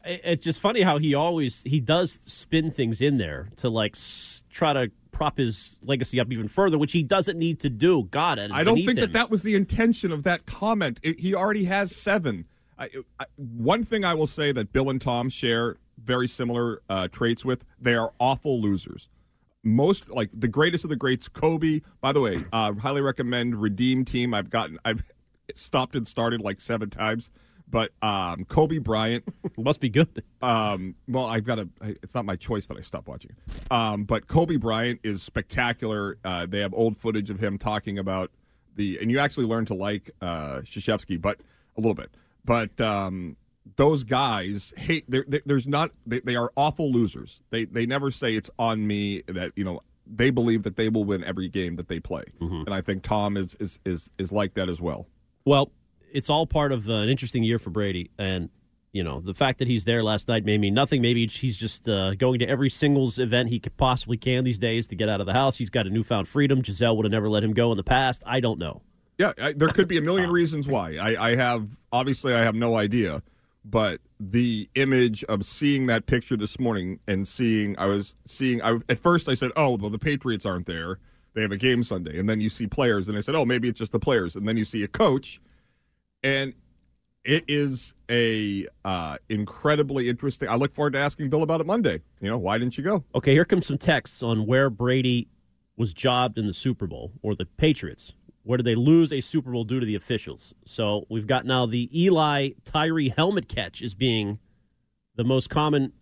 it's 0.05 0.45
just 0.45 0.61
funny 0.61 0.83
how 0.83 0.99
he 0.99 1.15
always 1.15 1.63
he 1.63 1.81
does 1.81 2.19
spin 2.23 2.71
things 2.71 3.01
in 3.01 3.19
there 3.19 3.49
to 3.59 3.69
like 3.71 3.97
s- 3.97 4.43
try 4.51 4.73
to 4.73 4.91
prop 5.11 5.39
his 5.39 5.79
legacy 5.83 6.21
up 6.21 6.31
even 6.31 6.49
further, 6.49 6.77
which 6.77 6.93
he 6.93 7.03
doesn't 7.03 7.39
need 7.39 7.61
to 7.61 7.71
do. 7.71 8.05
God, 8.11 8.39
I 8.39 8.65
don't 8.65 8.75
think 8.77 8.91
him. 8.91 8.97
that 8.97 9.13
that 9.15 9.31
was 9.31 9.43
the 9.43 9.55
intention 9.55 10.13
of 10.13 10.25
that 10.25 10.45
comment. 10.45 11.01
It, 11.03 11.21
he 11.21 11.35
already 11.35 11.65
has 11.65 11.97
seven. 11.97 12.47
I, 12.79 12.89
I, 13.19 13.25
one 13.37 13.83
thing 13.83 14.05
I 14.05 14.15
will 14.15 14.27
say 14.27 14.53
that 14.53 14.73
Bill 14.73 14.91
and 14.91 15.01
Tom 15.01 15.29
share 15.29 15.77
very 16.03 16.29
similar 16.29 16.83
uh, 16.89 17.09
traits 17.09 17.45
with: 17.45 17.65
they 17.81 17.95
are 17.95 18.13
awful 18.19 18.61
losers. 18.61 19.09
Most 19.63 20.09
like 20.11 20.31
the 20.33 20.49
greatest 20.49 20.85
of 20.85 20.91
the 20.91 20.97
greats, 20.97 21.29
Kobe. 21.29 21.81
By 22.01 22.13
the 22.13 22.21
way, 22.21 22.45
uh, 22.53 22.73
highly 22.75 23.01
recommend 23.01 23.57
Redeem 23.57 24.05
Team. 24.05 24.35
I've 24.35 24.51
gotten, 24.51 24.79
I've 24.85 25.03
stopped 25.55 25.97
and 25.97 26.07
started 26.07 26.41
like 26.41 26.61
seven 26.61 26.91
times. 26.91 27.31
But 27.69 27.91
um, 28.03 28.45
Kobe 28.45 28.79
Bryant 28.79 29.25
must 29.59 29.81
be 29.81 29.89
good. 29.89 30.23
Um, 30.41 30.95
well, 31.09 31.27
I've 31.27 31.45
got 31.45 31.57
to. 31.57 31.69
It's 31.83 32.15
not 32.15 32.25
my 32.25 32.37
choice 32.37 32.67
that 32.67 32.77
I 32.77 32.81
stop 32.81 33.09
watching. 33.09 33.35
Um, 33.71 34.05
but 34.05 34.29
Kobe 34.29 34.57
Bryant 34.57 35.01
is 35.03 35.23
spectacular. 35.23 36.19
Uh, 36.25 36.47
they 36.47 36.61
have 36.61 36.73
old 36.75 36.97
footage 36.97 37.29
of 37.29 37.43
him 37.43 37.59
talking 37.59 37.99
about 37.99 38.31
the, 38.77 38.99
and 39.01 39.11
you 39.11 39.19
actually 39.19 39.47
learn 39.47 39.65
to 39.67 39.75
like 39.75 40.11
uh, 40.21 40.59
Krzyzewski, 40.59 41.21
but 41.21 41.41
a 41.77 41.81
little 41.81 41.95
bit. 41.95 42.11
But 42.47 42.81
um, 42.81 43.37
those 43.77 44.05
guys 44.05 44.73
hate. 44.77 45.05
They're, 45.09 45.25
they're- 45.27 45.43
there's 45.45 45.67
not. 45.67 45.91
They, 46.07 46.21
they 46.21 46.37
are 46.37 46.51
awful 46.57 46.91
losers. 46.93 47.41
They 47.51 47.65
they 47.65 47.87
never 47.87 48.11
say 48.11 48.35
it's 48.37 48.51
on 48.59 48.87
me. 48.87 49.23
That 49.27 49.53
you 49.57 49.65
know 49.65 49.81
they 50.07 50.31
believe 50.31 50.63
that 50.63 50.77
they 50.77 50.89
will 50.89 51.05
win 51.05 51.25
every 51.25 51.49
game 51.49 51.77
that 51.77 51.89
they 51.89 51.99
play, 52.01 52.23
and 52.41 52.73
I 52.73 52.81
think 52.81 53.03
Tom 53.03 53.37
is 53.37 53.57
is 53.59 53.81
is 53.85 54.11
is 54.19 54.33
like 54.33 54.55
that 54.55 54.69
as 54.69 54.81
well. 54.81 55.09
Well, 55.45 55.73
it's 56.13 56.31
all 56.31 56.47
part 56.47 56.73
of 56.73 56.89
uh, 56.89 56.93
an 56.95 57.09
interesting 57.09 57.43
year 57.43 57.59
for 57.59 57.71
Brady, 57.71 58.11
and 58.19 58.49
you 58.93 59.03
know 59.03 59.21
the 59.21 59.35
fact 59.35 59.59
that 59.59 59.67
he's 59.69 59.85
there 59.85 60.05
last 60.05 60.29
night 60.29 60.45
may 60.45 60.59
mean 60.59 60.73
nothing. 60.75 61.03
Maybe 61.03 61.27
he's 61.27 61.57
just 61.57 61.89
uh, 61.89 62.15
going 62.15 62.39
to 62.39 62.49
every 62.49 62.71
singles 62.71 63.19
event 63.19 63.49
he 63.49 63.59
could 63.59 63.77
possibly 63.77 64.17
can 64.17 64.45
these 64.45 64.59
days 64.61 64.87
to 64.87 64.95
get 64.95 65.09
out 65.09 65.21
of 65.21 65.27
the 65.27 65.33
house. 65.35 65.59
He's 65.59 65.71
got 65.71 65.87
a 65.89 65.91
newfound 65.91 66.29
freedom. 66.29 66.63
Gisele 66.63 66.97
would 66.97 67.05
have 67.05 67.13
never 67.13 67.29
let 67.29 67.43
him 67.43 67.53
go 67.53 67.73
in 67.73 67.77
the 67.77 67.83
past. 67.85 68.23
I 68.25 68.39
don't 68.41 68.59
know. 68.61 68.83
Yeah, 69.19 69.33
I, 69.41 69.53
there 69.53 69.69
could 69.69 69.89
be 69.89 69.97
a 69.97 70.03
million 70.03 70.31
reasons 70.41 70.69
why. 70.69 70.97
I, 70.97 71.31
I 71.31 71.37
have 71.37 71.69
obviously 71.93 72.35
I 72.35 72.43
have 72.43 72.55
no 72.55 72.77
idea, 72.77 73.23
but 73.65 74.01
the 74.21 74.69
image 74.75 75.25
of 75.25 75.45
seeing 75.45 75.87
that 75.87 76.07
picture 76.07 76.37
this 76.37 76.59
morning 76.59 77.01
and 77.07 77.27
seeing 77.27 77.79
I 77.79 77.87
was 77.87 78.15
seeing 78.27 78.63
I, 78.63 78.79
at 78.89 78.99
first 78.99 79.29
I 79.29 79.35
said, 79.35 79.53
"Oh, 79.57 79.77
well 79.77 79.91
the 79.91 79.99
Patriots 79.99 80.45
aren't 80.45 80.67
there. 80.67 80.99
They 81.35 81.43
have 81.43 81.53
a 81.53 81.57
game 81.57 81.83
Sunday." 81.83 82.19
And 82.19 82.29
then 82.29 82.41
you 82.41 82.51
see 82.51 82.67
players 82.67 83.09
and 83.09 83.17
I 83.17 83.21
said, 83.21 83.35
"Oh, 83.35 83.45
maybe 83.45 83.69
it's 83.69 83.79
just 83.79 83.93
the 83.93 84.01
players." 84.01 84.37
And 84.37 84.47
then 84.47 84.57
you 84.57 84.65
see 84.65 84.83
a 84.85 84.89
coach 84.89 85.41
and 86.23 86.55
it 87.25 87.45
is 87.49 87.95
a 88.11 88.67
uh, 88.85 89.17
incredibly 89.29 90.09
interesting. 90.09 90.49
I 90.49 90.55
look 90.55 90.75
forward 90.75 90.93
to 90.93 90.99
asking 90.99 91.29
Bill 91.29 91.43
about 91.43 91.61
it 91.61 91.67
Monday. 91.67 92.01
You 92.21 92.31
know, 92.31 92.39
why 92.39 92.59
didn't 92.59 92.79
you 92.79 92.85
go? 92.85 93.05
Okay, 93.15 93.33
here 93.33 93.45
comes 93.45 93.67
some 93.67 93.79
texts 93.79 94.23
on 94.23 94.47
where 94.47 94.71
Brady 94.71 95.29
was 95.77 95.93
jobbed 95.93 96.39
in 96.39 96.47
the 96.47 96.53
Super 96.53 96.87
Bowl 96.87 97.13
or 97.23 97.35
the 97.35 97.45
Patriots. 97.45 98.13
Where 98.47 98.57
did 98.59 98.65
they 98.67 98.77
lose 98.77 99.13
a 99.13 99.21
Super 99.21 99.51
Bowl 99.51 99.65
due 99.65 99.81
to 99.81 99.87
the 99.87 99.97
officials? 99.97 100.55
So 100.67 101.05
we've 101.11 101.27
got 101.27 101.45
now 101.47 101.67
the 101.67 101.91
Eli 101.93 102.51
Tyree 102.65 103.09
helmet 103.09 103.49
catch 103.49 103.83
is 103.83 103.93
being 103.93 104.39
the 105.17 105.25
most 105.25 105.51
common 105.51 105.93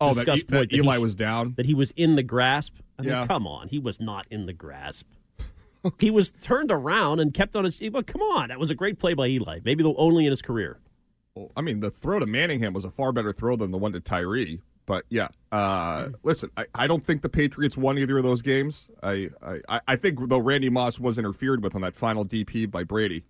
Oh, 0.00 0.08
that 0.08 0.26
discussed 0.26 0.48
that 0.48 0.56
point. 0.56 0.72
he 0.72 0.78
Eli 0.78 0.96
sh- 0.96 1.00
was 1.00 1.14
down? 1.14 1.54
That 1.56 1.64
he 1.66 1.72
was 1.72 1.92
in 1.92 2.16
the 2.16 2.22
grasp. 2.22 2.74
I 2.98 3.02
mean, 3.02 3.10
Yeah. 3.10 3.26
come 3.26 3.46
on, 3.46 3.68
he 3.68 3.78
was 3.78 4.00
not 4.00 4.26
in 4.30 4.44
the 4.44 4.52
grasp. 4.52 5.06
he 5.98 6.10
was 6.10 6.30
turned 6.42 6.70
around 6.70 7.20
and 7.20 7.32
kept 7.32 7.56
on 7.56 7.64
his. 7.64 7.80
But 7.90 8.06
come 8.06 8.20
on, 8.20 8.48
that 8.48 8.58
was 8.58 8.68
a 8.70 8.74
great 8.74 8.98
play 8.98 9.14
by 9.14 9.28
Eli. 9.28 9.60
Maybe 9.64 9.82
the 9.82 9.94
only 9.96 10.26
in 10.26 10.30
his 10.30 10.42
career. 10.42 10.80
Well, 11.34 11.52
I 11.56 11.62
mean, 11.62 11.80
the 11.80 11.90
throw 11.90 12.18
to 12.18 12.26
Manningham 12.26 12.74
was 12.74 12.84
a 12.84 12.90
far 12.90 13.12
better 13.12 13.32
throw 13.32 13.56
than 13.56 13.70
the 13.70 13.78
one 13.78 13.92
to 13.92 14.00
Tyree. 14.00 14.60
But 14.86 15.04
yeah, 15.08 15.28
uh, 15.50 16.08
listen, 16.22 16.50
I, 16.56 16.66
I 16.74 16.86
don't 16.86 17.04
think 17.04 17.22
the 17.22 17.28
Patriots 17.30 17.76
won 17.76 17.96
either 17.98 18.18
of 18.18 18.22
those 18.22 18.42
games. 18.42 18.88
I, 19.02 19.30
I, 19.68 19.80
I 19.88 19.96
think 19.96 20.18
though 20.28 20.38
Randy 20.38 20.68
Moss 20.68 20.98
was 21.00 21.16
interfered 21.16 21.62
with 21.62 21.74
on 21.74 21.80
that 21.80 21.94
final 21.94 22.24
DP 22.24 22.70
by 22.70 22.84
Brady, 22.84 23.24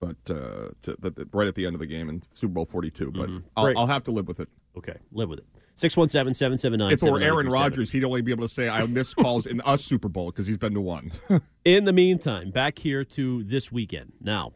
but 0.00 0.16
uh, 0.28 0.68
to, 0.82 0.96
that, 1.00 1.16
that- 1.16 1.28
right 1.34 1.48
at 1.48 1.56
the 1.56 1.66
end 1.66 1.74
of 1.74 1.80
the 1.80 1.86
game 1.86 2.08
in 2.08 2.22
Super 2.32 2.52
Bowl 2.54 2.66
Forty 2.66 2.90
Two. 2.90 3.10
But 3.10 3.28
I'll, 3.56 3.78
I'll 3.78 3.86
have 3.88 4.04
to 4.04 4.12
live 4.12 4.28
with 4.28 4.38
it. 4.38 4.48
Okay, 4.78 4.96
live 5.12 5.28
with 5.28 5.40
it. 5.40 5.46
617 5.74 6.34
779 6.34 6.92
If 6.92 7.02
it 7.02 7.10
were 7.10 7.20
Aaron 7.20 7.48
Rodgers, 7.48 7.90
he'd 7.90 8.04
only 8.04 8.20
be 8.20 8.30
able 8.32 8.42
to 8.42 8.48
say 8.52 8.68
I 8.68 8.84
missed 8.86 9.16
calls 9.16 9.46
in 9.46 9.62
a 9.64 9.78
Super 9.78 10.08
Bowl 10.10 10.26
because 10.26 10.46
he's 10.46 10.58
been 10.58 10.74
to 10.74 10.80
one. 10.80 11.10
In 11.64 11.86
the 11.86 11.92
meantime, 11.94 12.50
back 12.50 12.78
here 12.78 13.02
to 13.02 13.42
this 13.44 13.72
weekend. 13.72 14.12
Now, 14.20 14.52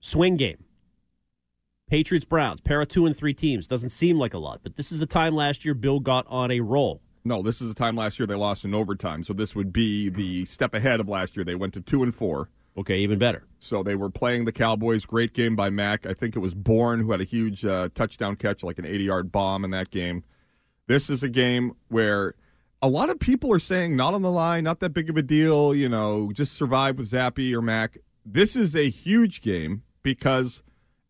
swing 0.00 0.36
game. 0.36 0.64
Patriots 1.92 2.24
Browns, 2.24 2.62
pair 2.62 2.80
of 2.80 2.88
two 2.88 3.04
and 3.04 3.14
three 3.14 3.34
teams. 3.34 3.66
Doesn't 3.66 3.90
seem 3.90 4.18
like 4.18 4.32
a 4.32 4.38
lot, 4.38 4.60
but 4.62 4.76
this 4.76 4.92
is 4.92 4.98
the 4.98 5.04
time 5.04 5.34
last 5.34 5.62
year 5.62 5.74
Bill 5.74 6.00
got 6.00 6.24
on 6.26 6.50
a 6.50 6.60
roll. 6.60 7.02
no, 7.22 7.42
this 7.42 7.60
is 7.60 7.68
the 7.68 7.74
time 7.74 7.96
last 7.96 8.18
year 8.18 8.26
they 8.26 8.34
lost 8.34 8.64
in 8.64 8.72
overtime, 8.72 9.22
so 9.22 9.34
this 9.34 9.54
would 9.54 9.74
be 9.74 10.08
the 10.08 10.46
step 10.46 10.72
ahead 10.72 11.00
of 11.00 11.08
last 11.10 11.36
year. 11.36 11.44
They 11.44 11.54
went 11.54 11.74
to 11.74 11.82
two 11.82 12.02
and 12.02 12.14
four. 12.14 12.48
Okay, 12.78 12.96
even 13.00 13.18
better. 13.18 13.44
So 13.58 13.82
they 13.82 13.94
were 13.94 14.08
playing 14.08 14.46
the 14.46 14.52
Cowboys. 14.52 15.04
Great 15.04 15.34
game 15.34 15.54
by 15.54 15.68
Mac. 15.68 16.06
I 16.06 16.14
think 16.14 16.34
it 16.34 16.38
was 16.38 16.54
Bourne 16.54 17.00
who 17.00 17.12
had 17.12 17.20
a 17.20 17.24
huge 17.24 17.62
uh, 17.62 17.90
touchdown 17.94 18.36
catch, 18.36 18.62
like 18.62 18.78
an 18.78 18.86
80 18.86 19.04
yard 19.04 19.30
bomb 19.30 19.62
in 19.62 19.70
that 19.72 19.90
game. 19.90 20.24
This 20.86 21.10
is 21.10 21.22
a 21.22 21.28
game 21.28 21.76
where 21.88 22.36
a 22.80 22.88
lot 22.88 23.10
of 23.10 23.20
people 23.20 23.52
are 23.52 23.58
saying 23.58 23.96
not 23.96 24.14
on 24.14 24.22
the 24.22 24.32
line, 24.32 24.64
not 24.64 24.80
that 24.80 24.94
big 24.94 25.10
of 25.10 25.18
a 25.18 25.22
deal, 25.22 25.74
you 25.74 25.90
know, 25.90 26.32
just 26.32 26.54
survive 26.54 26.96
with 26.96 27.10
Zappe 27.10 27.52
or 27.52 27.60
Mac. 27.60 27.98
this 28.24 28.56
is 28.56 28.74
a 28.74 28.88
huge 28.88 29.42
game 29.42 29.82
because, 30.02 30.62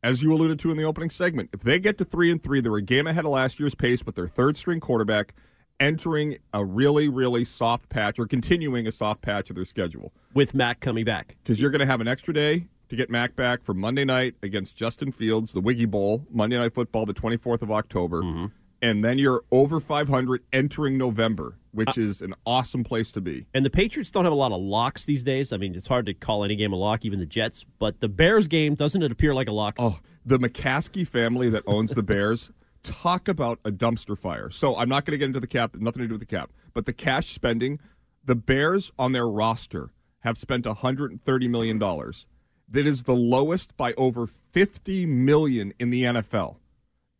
as 0.02 0.22
you 0.22 0.32
alluded 0.32 0.58
to 0.60 0.70
in 0.70 0.76
the 0.76 0.84
opening 0.84 1.10
segment, 1.10 1.50
if 1.52 1.60
they 1.60 1.78
get 1.78 1.98
to 1.98 2.04
three 2.04 2.30
and 2.30 2.42
three, 2.42 2.60
they're 2.60 2.76
a 2.76 2.82
game 2.82 3.06
ahead 3.06 3.24
of 3.24 3.30
last 3.30 3.60
year's 3.60 3.74
pace 3.74 4.04
with 4.04 4.14
their 4.14 4.26
third 4.26 4.56
string 4.56 4.80
quarterback 4.80 5.34
entering 5.80 6.38
a 6.52 6.64
really, 6.64 7.08
really 7.08 7.44
soft 7.44 7.88
patch 7.88 8.18
or 8.18 8.26
continuing 8.26 8.86
a 8.86 8.92
soft 8.92 9.22
patch 9.22 9.50
of 9.50 9.56
their 9.56 9.64
schedule. 9.64 10.12
With 10.34 10.54
Mac 10.54 10.80
coming 10.80 11.04
back. 11.04 11.36
Because 11.42 11.60
you're 11.60 11.70
going 11.70 11.80
to 11.80 11.86
have 11.86 12.00
an 12.00 12.08
extra 12.08 12.32
day 12.32 12.66
to 12.88 12.96
get 12.96 13.10
Mac 13.10 13.34
back 13.36 13.62
for 13.62 13.74
Monday 13.74 14.04
night 14.04 14.34
against 14.42 14.76
Justin 14.76 15.10
Fields, 15.12 15.52
the 15.52 15.60
Wiggy 15.60 15.86
Bowl, 15.86 16.26
Monday 16.30 16.58
Night 16.58 16.74
Football, 16.74 17.06
the 17.06 17.14
24th 17.14 17.62
of 17.62 17.70
October. 17.70 18.22
Mm-hmm. 18.22 18.46
And 18.82 19.04
then 19.04 19.16
you're 19.16 19.44
over 19.52 19.78
500 19.78 20.42
entering 20.52 20.98
November, 20.98 21.56
which 21.70 21.96
uh, 21.96 22.02
is 22.02 22.20
an 22.20 22.34
awesome 22.44 22.82
place 22.82 23.12
to 23.12 23.20
be. 23.20 23.46
And 23.54 23.64
the 23.64 23.70
Patriots 23.70 24.10
don't 24.10 24.24
have 24.24 24.32
a 24.32 24.36
lot 24.36 24.50
of 24.50 24.60
locks 24.60 25.04
these 25.04 25.22
days. 25.22 25.52
I 25.52 25.56
mean, 25.56 25.76
it's 25.76 25.86
hard 25.86 26.06
to 26.06 26.14
call 26.14 26.42
any 26.42 26.56
game 26.56 26.72
a 26.72 26.76
lock, 26.76 27.04
even 27.04 27.20
the 27.20 27.26
Jets. 27.26 27.64
But 27.78 28.00
the 28.00 28.08
Bears 28.08 28.48
game, 28.48 28.74
doesn't 28.74 29.00
it 29.00 29.12
appear 29.12 29.34
like 29.34 29.48
a 29.48 29.52
lock? 29.52 29.76
Oh, 29.78 30.00
the 30.24 30.38
McCaskey 30.38 31.06
family 31.06 31.48
that 31.50 31.62
owns 31.64 31.94
the 31.94 32.02
Bears, 32.02 32.50
talk 32.82 33.28
about 33.28 33.60
a 33.64 33.70
dumpster 33.70 34.18
fire. 34.18 34.50
So 34.50 34.76
I'm 34.76 34.88
not 34.88 35.04
going 35.04 35.12
to 35.12 35.18
get 35.18 35.26
into 35.26 35.40
the 35.40 35.46
cap, 35.46 35.76
nothing 35.76 36.02
to 36.02 36.08
do 36.08 36.14
with 36.14 36.20
the 36.20 36.26
cap, 36.26 36.50
but 36.74 36.84
the 36.84 36.92
cash 36.92 37.28
spending, 37.28 37.78
the 38.24 38.34
Bears 38.34 38.90
on 38.98 39.12
their 39.12 39.28
roster 39.28 39.92
have 40.20 40.36
spent 40.36 40.66
130 40.66 41.48
million 41.48 41.78
dollars. 41.78 42.26
That 42.68 42.86
is 42.86 43.02
the 43.02 43.14
lowest 43.14 43.76
by 43.76 43.92
over 43.94 44.26
50 44.26 45.04
million 45.06 45.74
in 45.78 45.90
the 45.90 46.04
NFL. 46.04 46.56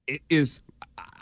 It 0.06 0.22
is 0.30 0.60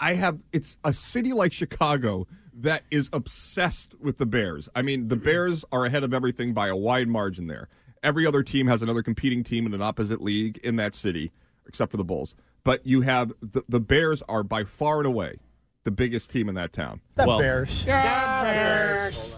I 0.00 0.14
have 0.14 0.38
it's 0.52 0.76
a 0.84 0.92
city 0.92 1.32
like 1.32 1.52
Chicago 1.52 2.26
that 2.54 2.82
is 2.90 3.08
obsessed 3.12 3.94
with 4.00 4.18
the 4.18 4.26
Bears. 4.26 4.68
I 4.74 4.82
mean, 4.82 5.08
the 5.08 5.14
mm-hmm. 5.14 5.24
Bears 5.24 5.64
are 5.72 5.84
ahead 5.84 6.04
of 6.04 6.12
everything 6.12 6.52
by 6.52 6.68
a 6.68 6.76
wide 6.76 7.08
margin 7.08 7.46
there. 7.46 7.68
Every 8.02 8.26
other 8.26 8.42
team 8.42 8.66
has 8.66 8.82
another 8.82 9.02
competing 9.02 9.42
team 9.44 9.66
in 9.66 9.74
an 9.74 9.82
opposite 9.82 10.22
league 10.22 10.58
in 10.58 10.76
that 10.76 10.94
city, 10.94 11.32
except 11.66 11.90
for 11.90 11.96
the 11.96 12.04
Bulls. 12.04 12.34
But 12.64 12.86
you 12.86 13.02
have 13.02 13.32
the, 13.40 13.62
the 13.68 13.80
Bears 13.80 14.22
are 14.28 14.42
by 14.42 14.64
far 14.64 14.98
and 14.98 15.06
away 15.06 15.36
the 15.84 15.90
biggest 15.90 16.30
team 16.30 16.48
in 16.48 16.54
that 16.56 16.72
town. 16.72 17.00
The 17.14 17.26
Well- 17.26 17.38
Bears. 17.38 17.84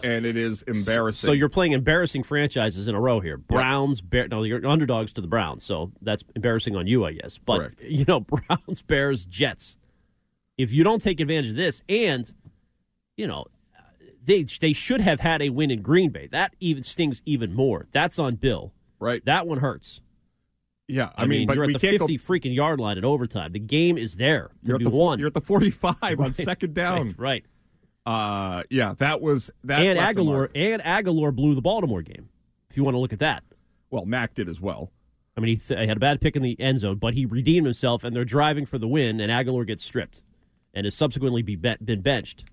And 0.05 0.25
it 0.25 0.37
is 0.37 0.63
embarrassing. 0.63 1.29
So 1.29 1.33
you're 1.33 1.49
playing 1.49 1.73
embarrassing 1.73 2.25
franchises 2.25 2.89
in 2.89 2.95
a 2.95 3.01
row 3.01 3.21
here. 3.21 3.37
Browns, 3.37 4.01
Bears. 4.01 4.31
No, 4.31 4.43
you're 4.43 4.67
underdogs 4.67 5.13
to 5.15 5.21
the 5.21 5.29
Browns, 5.29 5.65
so 5.65 5.93
that's 6.03 6.25
embarrassing 6.35 6.77
on 6.77 6.87
you, 6.87 7.05
I 7.05 7.13
guess. 7.13 7.39
But 7.39 7.59
Correct. 7.59 7.83
you 7.83 8.05
know, 8.07 8.21
Browns, 8.21 8.83
Bears, 8.83 9.25
Jets. 9.25 9.77
If 10.59 10.73
you 10.73 10.85
don't 10.85 11.01
take 11.01 11.21
advantage 11.21 11.51
of 11.51 11.57
this, 11.57 11.83
and 11.89 12.33
you 13.17 13.27
know, 13.27 13.47
they 14.25 14.45
they 14.61 14.73
should 14.73 15.01
have 15.01 15.21
had 15.21 15.43
a 15.43 15.51
win 15.51 15.71
in 15.71 15.83
Green 15.83 16.11
Bay. 16.11 16.29
That 16.31 16.55
even 16.61 16.83
stings 16.83 17.23
even 17.27 17.55
more. 17.55 17.87
That's 17.93 18.19
on 18.19 18.37
Bill. 18.37 18.73
right. 18.99 19.25
That 19.25 19.47
one 19.47 19.59
hurts. 19.59 20.01
Yeah, 20.89 21.11
I, 21.17 21.25
mean, 21.25 21.47
but 21.47 21.55
you're 21.55 21.65
at 21.65 21.73
the 21.73 21.79
can't 21.79 21.99
50 22.01 22.19
go, 22.19 22.23
freaking 22.23 22.55
yard 22.55 22.79
line 22.79 22.99
at 22.99 23.05
overtime. 23.05 23.53
The 23.53 23.61
game 23.61 23.97
is 23.97 24.17
there 24.17 24.49
to 24.49 24.55
you're 24.67 24.77
at 24.77 24.81
be 24.81 24.85
the 24.85 24.91
won. 24.91 25.19
you're 25.19 25.29
at 25.29 25.33
the 25.35 25.41
45 25.41 25.97
on 26.21 26.33
second 26.35 26.75
down. 26.75 27.15
right. 27.17 27.45
Uh 28.05 28.65
yeah, 28.69 28.95
that 28.99 29.21
was 29.23 29.51
that 29.65 29.81
And 29.81 29.99
Agholor 29.99 30.51
and 30.55 30.83
Agholor 30.83 31.35
blew 31.35 31.55
the 31.55 31.63
Baltimore 31.63 32.03
game. 32.03 32.29
If 32.69 32.77
you 32.77 32.85
want 32.85 32.95
to 32.95 32.99
look 32.99 33.13
at 33.13 33.21
that. 33.21 33.45
Well, 33.91 34.05
Mac 34.07 34.35
did 34.35 34.49
as 34.49 34.61
well. 34.61 34.91
I 35.37 35.41
mean, 35.41 35.51
he, 35.51 35.57
th- 35.57 35.81
he 35.81 35.87
had 35.87 35.97
a 35.97 36.01
bad 36.01 36.21
pick 36.21 36.35
in 36.37 36.43
the 36.43 36.59
end 36.61 36.81
zone, 36.81 36.97
but 36.97 37.15
he 37.15 37.27
redeemed 37.27 37.67
himself, 37.67 38.05
and 38.05 38.15
they're 38.15 38.25
driving 38.25 38.67
for 38.67 38.77
the 38.79 38.89
win, 38.89 39.21
and 39.21 39.31
Agholor 39.31 39.67
gets 39.67 39.85
stripped 39.85 40.23
and 40.75 40.85
has 40.85 40.95
subsequently 40.95 41.43
be 41.43 41.57
be- 41.57 41.77
been 41.85 42.01
benched. 42.01 42.45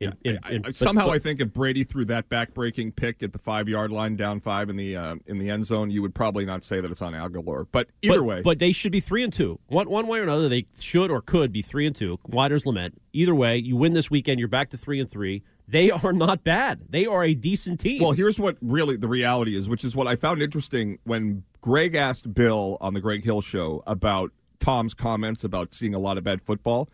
In, 0.00 0.14
in- 0.22 0.38
I- 0.44 0.50
in- 0.50 0.56
I- 0.56 0.58
but- 0.66 0.74
somehow 0.76 1.06
but- 1.06 1.12
I 1.14 1.18
think 1.18 1.40
if 1.40 1.52
Brady 1.52 1.82
threw 1.82 2.04
that 2.04 2.28
back-breaking 2.28 2.92
pick 2.92 3.20
at 3.22 3.32
the 3.32 3.38
five-yard 3.38 3.90
line, 3.90 4.14
down 4.14 4.38
five 4.38 4.70
in 4.70 4.76
the 4.76 4.94
uh, 4.96 5.16
in 5.26 5.38
the 5.38 5.50
end 5.50 5.64
zone, 5.66 5.90
you 5.90 6.02
would 6.02 6.14
probably 6.14 6.44
not 6.44 6.62
say 6.62 6.80
that 6.80 6.88
it's 6.90 7.02
on 7.02 7.14
Agholor. 7.14 7.66
But 7.72 7.88
either 8.02 8.20
but, 8.20 8.24
way, 8.24 8.42
But 8.42 8.58
they 8.60 8.70
should 8.70 8.92
be 8.92 9.00
three 9.00 9.24
and 9.24 9.32
two. 9.32 9.58
One 9.66 9.90
one 9.90 10.06
way 10.06 10.20
or 10.20 10.22
another, 10.22 10.48
they 10.48 10.66
should 10.78 11.10
or 11.10 11.20
could 11.20 11.52
be 11.52 11.62
three 11.62 11.86
and 11.86 11.96
two. 11.96 12.18
Wider's 12.28 12.64
lament. 12.64 13.00
Either 13.12 13.34
way, 13.34 13.56
you 13.58 13.74
win 13.76 13.92
this 13.92 14.08
weekend, 14.10 14.38
you're 14.38 14.48
back 14.48 14.70
to 14.70 14.76
three 14.76 15.00
and 15.00 15.10
three. 15.10 15.42
They 15.66 15.90
are 16.04 16.12
not 16.12 16.44
bad. 16.44 16.80
They 16.88 17.04
are 17.06 17.24
a 17.24 17.34
decent 17.34 17.80
team. 17.80 18.00
well, 18.00 18.12
here's 18.12 18.38
what 18.38 18.56
really 18.62 18.96
the 18.96 19.08
reality 19.08 19.56
is, 19.56 19.68
which 19.68 19.84
is 19.84 19.96
what 19.96 20.06
I 20.06 20.14
found 20.14 20.40
interesting 20.42 20.98
when 21.04 21.42
Greg 21.60 21.96
asked 21.96 22.32
Bill 22.32 22.78
on 22.80 22.94
the 22.94 23.00
Greg 23.00 23.24
Hill 23.24 23.40
show 23.40 23.82
about 23.84 24.30
Tom's 24.60 24.94
comments 24.94 25.42
about 25.42 25.74
seeing 25.74 25.94
a 25.94 25.98
lot 25.98 26.18
of 26.18 26.22
bad 26.24 26.40
football. 26.40 26.88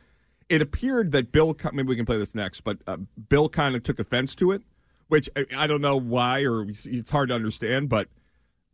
It 0.48 0.60
appeared 0.60 1.12
that 1.12 1.32
Bill, 1.32 1.56
maybe 1.72 1.88
we 1.88 1.96
can 1.96 2.06
play 2.06 2.18
this 2.18 2.34
next, 2.34 2.62
but 2.62 2.78
uh, 2.86 2.98
Bill 3.28 3.48
kind 3.48 3.74
of 3.74 3.82
took 3.82 3.98
offense 3.98 4.34
to 4.36 4.52
it, 4.52 4.62
which 5.08 5.28
I, 5.36 5.46
I 5.56 5.66
don't 5.66 5.80
know 5.80 5.96
why 5.96 6.44
or 6.44 6.66
it's 6.68 7.10
hard 7.10 7.30
to 7.30 7.34
understand, 7.34 7.88
but 7.88 8.08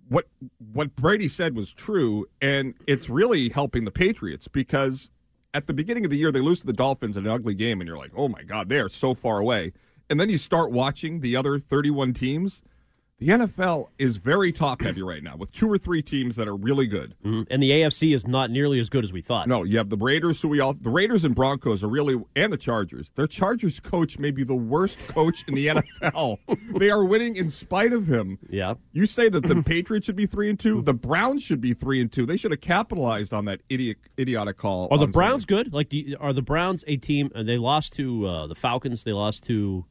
what 0.09 0.27
what 0.73 0.95
Brady 0.97 1.29
said 1.29 1.55
was 1.55 1.73
true, 1.73 2.27
and 2.43 2.75
it's 2.87 3.09
really 3.09 3.49
helping 3.49 3.85
the 3.85 3.93
Patriots 3.93 4.49
because 4.49 5.09
at 5.55 5.67
the 5.67 5.73
beginning 5.73 6.05
of 6.05 6.11
the 6.11 6.19
year 6.19 6.33
they 6.33 6.41
lose 6.41 6.61
to 6.61 6.67
the 6.67 6.73
Dolphins 6.73 7.17
in 7.17 7.27
an 7.27 7.33
ugly 7.33 7.55
game, 7.55 7.81
and 7.81 7.87
you're 7.87 7.97
like, 7.97 8.13
oh 8.17 8.29
my 8.29 8.43
god, 8.43 8.69
they 8.69 8.81
are 8.81 8.89
so 8.89 9.15
far 9.15 9.39
away. 9.39 9.73
And 10.09 10.19
then 10.19 10.29
you 10.29 10.39
start 10.39 10.73
watching 10.73 11.21
the 11.21 11.37
other 11.37 11.59
31 11.61 12.15
teams. 12.15 12.63
The 13.21 13.29
NFL 13.29 13.89
is 13.99 14.17
very 14.17 14.51
top 14.51 14.81
heavy 14.81 15.03
right 15.03 15.23
now 15.23 15.37
with 15.37 15.53
two 15.53 15.71
or 15.71 15.77
three 15.77 16.01
teams 16.01 16.37
that 16.37 16.49
are 16.49 16.57
really 16.57 16.87
good. 16.87 17.15
Mhm. 17.23 17.47
and 17.51 17.63
the 17.63 17.71
AFC 17.71 18.15
is 18.15 18.27
not 18.27 18.51
nearly 18.51 18.81
as 18.81 18.89
good 18.89 19.05
as 19.05 19.13
we 19.13 19.21
thought. 19.21 19.47
No, 19.47 19.63
you 19.63 19.77
have 19.77 19.91
the 19.91 19.97
Raiders, 19.99 20.41
who 20.41 20.49
we 20.49 20.59
all 20.59 20.73
the 20.73 20.89
Raiders 20.89 21.23
and 21.23 21.35
Broncos 21.35 21.85
are 21.85 21.89
really, 21.89 22.17
and 22.35 22.51
the 22.51 22.57
Chargers. 22.57 23.11
Their 23.11 23.27
Chargers 23.27 23.79
coach 23.79 24.19
may 24.19 24.31
be 24.31 24.43
the 24.43 24.55
worst 24.55 24.99
coach 25.09 25.45
in 25.49 25.55
the 25.55 25.67
NFL. 26.03 26.39
They 26.79 26.91
are 26.91 27.05
winning 27.05 27.37
in 27.37 27.51
spite 27.51 27.93
of 27.93 28.07
him. 28.07 28.39
Yeah. 28.49 28.75
You 28.93 29.05
say 29.05 29.29
that 29.29 29.47
the 29.47 29.63
Patriots 29.67 30.07
should 30.07 30.17
be 30.17 30.25
three 30.27 30.49
and 30.49 30.59
two. 30.59 30.81
The 30.81 30.95
Browns 30.95 31.43
should 31.43 31.61
be 31.61 31.75
three 31.75 32.01
and 32.01 32.11
two. 32.11 32.25
They 32.25 32.39
should 32.39 32.53
have 32.53 32.63
capitalized 32.63 33.35
on 33.35 33.45
that 33.45 33.61
idiot, 33.69 33.99
idiotic 34.19 34.57
call. 34.57 34.89
Are 34.91 34.97
the 34.97 35.07
Browns 35.07 35.43
Sunday. 35.43 35.65
good? 35.65 35.75
Like, 35.75 35.91
do 35.91 35.99
you, 35.99 36.17
are 36.19 36.33
the 36.33 36.41
Browns 36.43 36.85
a 36.87 36.97
team? 36.97 37.31
They 37.37 37.59
lost 37.59 37.93
to 37.97 38.27
uh, 38.27 38.47
the 38.47 38.55
Falcons. 38.55 39.05
They 39.05 39.13
lost 39.13 39.45
to 39.45 39.85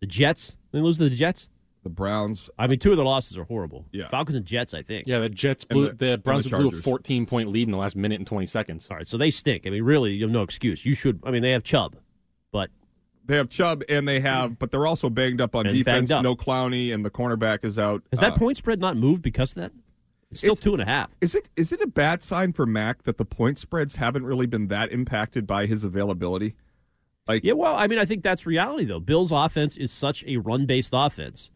the 0.00 0.06
Jets. 0.06 0.56
They 0.72 0.80
lose 0.80 0.96
to 0.96 1.04
the 1.04 1.14
Jets. 1.14 1.48
The 1.82 1.90
Browns. 1.90 2.48
I 2.58 2.68
mean, 2.68 2.78
two 2.78 2.92
of 2.92 2.96
their 2.96 3.04
losses 3.04 3.36
are 3.36 3.42
horrible. 3.44 3.86
Yeah. 3.90 4.06
Falcons 4.08 4.36
and 4.36 4.44
Jets. 4.44 4.72
I 4.72 4.82
think. 4.82 5.06
Yeah, 5.08 5.18
the 5.18 5.28
Jets 5.28 5.64
blew 5.64 5.88
the- 5.88 5.94
the, 6.12 6.18
Browns 6.18 6.44
the 6.44 6.56
blew 6.56 6.68
a 6.68 6.70
14 6.70 7.26
point 7.26 7.48
lead 7.48 7.66
in 7.66 7.72
the 7.72 7.76
last 7.78 7.96
minute 7.96 8.20
and 8.20 8.26
20 8.26 8.46
seconds. 8.46 8.86
All 8.90 8.96
right, 8.96 9.06
so 9.06 9.18
they 9.18 9.30
stink. 9.32 9.66
I 9.66 9.70
mean, 9.70 9.82
really, 9.82 10.12
you 10.12 10.22
have 10.24 10.30
no 10.30 10.42
excuse. 10.42 10.86
You 10.86 10.94
should. 10.94 11.20
I 11.24 11.30
mean, 11.32 11.42
they 11.42 11.50
have 11.50 11.64
Chubb, 11.64 11.96
but 12.52 12.70
They 13.24 13.36
have 13.36 13.48
Chubb 13.48 13.82
and 13.88 14.06
they 14.06 14.20
have, 14.20 14.58
but 14.60 14.70
they're 14.70 14.86
also 14.86 15.10
banged 15.10 15.40
up 15.40 15.54
on 15.56 15.66
And 15.66 15.76
defense. 15.76 16.10
up. 16.12 16.22
No 16.22 16.36
Clowney 16.36 16.92
and 16.94 17.04
the 17.04 17.10
cornerback 17.10 17.64
is 17.64 17.78
out. 17.78 18.02
has 18.12 18.20
that 18.20 18.34
Uh, 18.34 18.36
point 18.36 18.56
spread 18.58 18.78
not 18.80 18.96
moved 18.96 19.22
because 19.22 19.50
of 19.52 19.56
that? 19.62 19.72
It's 20.30 20.38
still 20.40 20.52
It's- 20.52 20.62
two 20.62 20.72
and 20.74 20.82
a 20.82 20.86
half. 20.86 21.10
Is 21.20 21.34
it 21.34 21.48
is 21.56 21.72
it 21.72 21.80
a 21.80 21.86
bad 21.88 22.22
sign 22.22 22.52
for 22.52 22.64
Mac 22.64 23.02
that 23.02 23.18
the 23.18 23.24
point 23.24 23.58
spreads 23.58 23.96
haven't 23.96 24.24
really 24.24 24.46
been 24.46 24.68
that 24.68 24.90
impacted 24.92 25.46
by 25.48 25.66
his 25.66 25.82
availability? 25.84 26.54
Like 27.28 27.44
Yeah, 27.44 27.52
well, 27.52 27.74
I 27.76 27.86
mean, 27.86 27.98
I 27.98 28.04
think 28.04 28.22
that's 28.22 28.46
reality 28.46 28.84
though. 28.84 28.98
Bill's 29.00 29.30
offense 29.30 29.76
is 29.76 29.90
such 29.92 30.24
a 30.24 30.38
run-based 30.38 30.92
offense. 30.94 31.50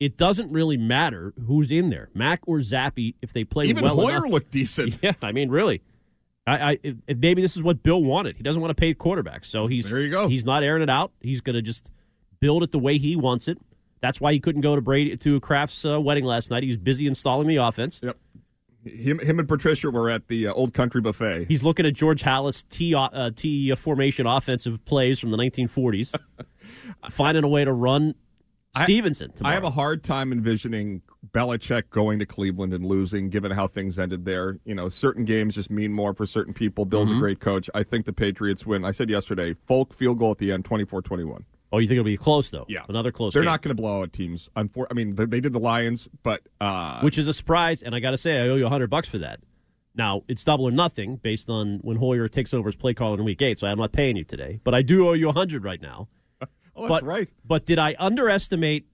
It 0.00 0.16
doesn't 0.16 0.52
really 0.52 0.76
matter 0.76 1.34
who's 1.46 1.70
in 1.72 1.90
there, 1.90 2.08
Mac 2.14 2.40
or 2.46 2.58
Zappe, 2.58 3.14
if 3.20 3.32
they 3.32 3.42
play 3.44 3.66
even 3.66 3.82
well 3.82 3.96
Hoyer 3.96 4.18
enough. 4.18 4.30
looked 4.30 4.50
decent. 4.52 4.96
Yeah, 5.02 5.14
I 5.22 5.32
mean, 5.32 5.50
really. 5.50 5.82
I, 6.46 6.70
I 6.72 6.78
if 6.82 7.18
maybe 7.18 7.42
this 7.42 7.56
is 7.56 7.62
what 7.62 7.82
Bill 7.82 8.02
wanted. 8.02 8.36
He 8.36 8.42
doesn't 8.42 8.62
want 8.62 8.70
to 8.70 8.80
pay 8.80 8.94
quarterbacks, 8.94 9.46
so 9.46 9.66
he's 9.66 9.90
There 9.90 10.00
you 10.00 10.10
go. 10.10 10.28
He's 10.28 10.44
not 10.44 10.62
airing 10.62 10.82
it 10.82 10.90
out. 10.90 11.12
He's 11.20 11.40
going 11.40 11.54
to 11.54 11.62
just 11.62 11.90
build 12.40 12.62
it 12.62 12.70
the 12.70 12.78
way 12.78 12.98
he 12.98 13.16
wants 13.16 13.48
it. 13.48 13.58
That's 14.00 14.20
why 14.20 14.32
he 14.32 14.40
couldn't 14.40 14.60
go 14.60 14.76
to 14.76 14.80
Brady 14.80 15.16
to 15.16 15.40
Kraft's 15.40 15.84
uh, 15.84 16.00
wedding 16.00 16.24
last 16.24 16.50
night. 16.50 16.62
He 16.62 16.68
was 16.68 16.76
busy 16.76 17.06
installing 17.06 17.48
the 17.48 17.56
offense. 17.56 18.00
Yep. 18.02 18.16
Him, 18.84 19.18
him 19.18 19.38
and 19.40 19.48
Patricia 19.48 19.90
were 19.90 20.08
at 20.08 20.28
the 20.28 20.46
uh, 20.46 20.52
Old 20.52 20.72
Country 20.72 21.00
Buffet. 21.00 21.46
He's 21.48 21.64
looking 21.64 21.84
at 21.84 21.94
George 21.94 22.22
Halas 22.22 22.66
T 22.68 22.94
uh, 22.94 23.30
T 23.34 23.74
formation 23.74 24.26
offensive 24.26 24.82
plays 24.84 25.18
from 25.18 25.32
the 25.32 25.36
1940s, 25.36 26.14
finding 27.10 27.42
a 27.42 27.48
way 27.48 27.64
to 27.64 27.72
run 27.72 28.14
Stevenson. 28.76 29.32
I 29.42 29.52
have 29.52 29.64
a 29.64 29.70
hard 29.70 30.04
time 30.04 30.32
envisioning 30.32 31.02
Belichick 31.32 31.90
going 31.90 32.18
to 32.18 32.26
Cleveland 32.26 32.72
and 32.72 32.84
losing, 32.84 33.28
given 33.28 33.50
how 33.50 33.66
things 33.66 33.98
ended 33.98 34.24
there. 34.24 34.58
You 34.64 34.74
know, 34.74 34.88
certain 34.88 35.24
games 35.24 35.54
just 35.54 35.70
mean 35.70 35.92
more 35.92 36.14
for 36.14 36.26
certain 36.26 36.54
people. 36.54 36.84
Bill's 36.84 37.08
Mm-hmm. 37.08 37.16
a 37.16 37.20
great 37.20 37.40
coach. 37.40 37.68
I 37.74 37.82
think 37.82 38.04
the 38.06 38.12
Patriots 38.12 38.64
win. 38.66 38.84
I 38.84 38.90
said 38.90 39.10
yesterday, 39.10 39.54
Folk 39.66 39.92
field 39.92 40.18
goal 40.18 40.32
at 40.32 40.38
the 40.38 40.52
end, 40.52 40.64
24-21. 40.64 41.44
Oh, 41.70 41.78
you 41.78 41.86
think 41.88 41.96
it'll 41.98 42.04
be 42.04 42.16
close 42.16 42.50
though? 42.50 42.64
Yeah. 42.68 42.84
another 42.88 43.12
close. 43.12 43.34
They're 43.34 43.42
game. 43.42 43.50
not 43.50 43.62
going 43.62 43.76
to 43.76 43.80
blow 43.80 44.02
out 44.02 44.12
teams. 44.12 44.48
Unfor- 44.56 44.86
I 44.90 44.94
mean, 44.94 45.14
they, 45.16 45.26
they 45.26 45.40
did 45.40 45.52
the 45.52 45.58
Lions, 45.60 46.08
but 46.22 46.42
uh, 46.60 47.00
which 47.00 47.18
is 47.18 47.28
a 47.28 47.32
surprise. 47.34 47.82
And 47.82 47.94
I 47.94 48.00
got 48.00 48.12
to 48.12 48.16
say, 48.18 48.42
I 48.42 48.48
owe 48.48 48.56
you 48.56 48.64
a 48.66 48.70
hundred 48.70 48.88
bucks 48.88 49.08
for 49.08 49.18
that. 49.18 49.40
Now 49.94 50.22
it's 50.28 50.44
double 50.44 50.66
or 50.66 50.70
nothing 50.70 51.16
based 51.16 51.50
on 51.50 51.78
when 51.82 51.96
Hoyer 51.96 52.28
takes 52.28 52.54
over 52.54 52.68
as 52.68 52.76
play 52.76 52.94
caller 52.94 53.18
in 53.18 53.24
Week 53.24 53.42
Eight. 53.42 53.58
So 53.58 53.66
I'm 53.66 53.78
not 53.78 53.92
paying 53.92 54.16
you 54.16 54.24
today, 54.24 54.60
but 54.64 54.74
I 54.74 54.80
do 54.80 55.08
owe 55.08 55.12
you 55.12 55.28
a 55.28 55.32
hundred 55.32 55.64
right 55.64 55.82
now. 55.82 56.08
Oh, 56.78 56.88
that's 56.88 57.00
but, 57.00 57.04
right. 57.04 57.30
But 57.44 57.66
did 57.66 57.78
I 57.78 57.94
underestimate? 57.98 58.86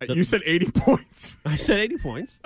Uh, 0.00 0.14
you 0.14 0.24
said 0.24 0.42
80 0.44 0.70
points. 0.72 1.36
I 1.46 1.56
said 1.56 1.78
eighty 1.78 1.98
points. 1.98 2.40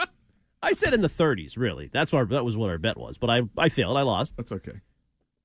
I 0.62 0.73
said 0.73 0.95
in 0.95 1.01
the 1.01 1.09
30s. 1.09 1.57
Really, 1.57 1.89
that's 1.93 2.12
our 2.12 2.25
that 2.27 2.45
was 2.45 2.57
what 2.57 2.71
our 2.71 2.79
bet 2.79 2.97
was. 2.97 3.19
But 3.19 3.31
I 3.31 3.43
I 3.57 3.69
failed. 3.69 3.97
I 3.97 4.03
lost. 4.03 4.37
That's 4.37 4.53
okay. 4.53 4.81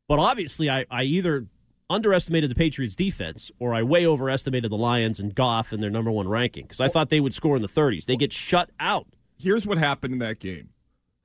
But 0.07 0.19
obviously, 0.19 0.69
I, 0.69 0.85
I 0.91 1.03
either 1.03 1.47
underestimated 1.89 2.49
the 2.49 2.55
Patriots' 2.55 2.95
defense 2.95 3.51
or 3.59 3.73
I 3.73 3.83
way 3.83 4.05
overestimated 4.05 4.71
the 4.71 4.77
Lions 4.77 5.19
and 5.19 5.35
Goff 5.35 5.71
and 5.71 5.81
their 5.83 5.89
number 5.89 6.11
one 6.11 6.27
ranking 6.27 6.63
because 6.63 6.79
I 6.79 6.87
thought 6.87 7.09
they 7.09 7.19
would 7.19 7.33
score 7.33 7.55
in 7.55 7.61
the 7.61 7.67
30s. 7.67 8.05
They 8.05 8.15
get 8.15 8.33
shut 8.33 8.71
out. 8.79 9.07
here's 9.37 9.65
what 9.65 9.77
happened 9.77 10.13
in 10.13 10.19
that 10.19 10.39
game. 10.39 10.69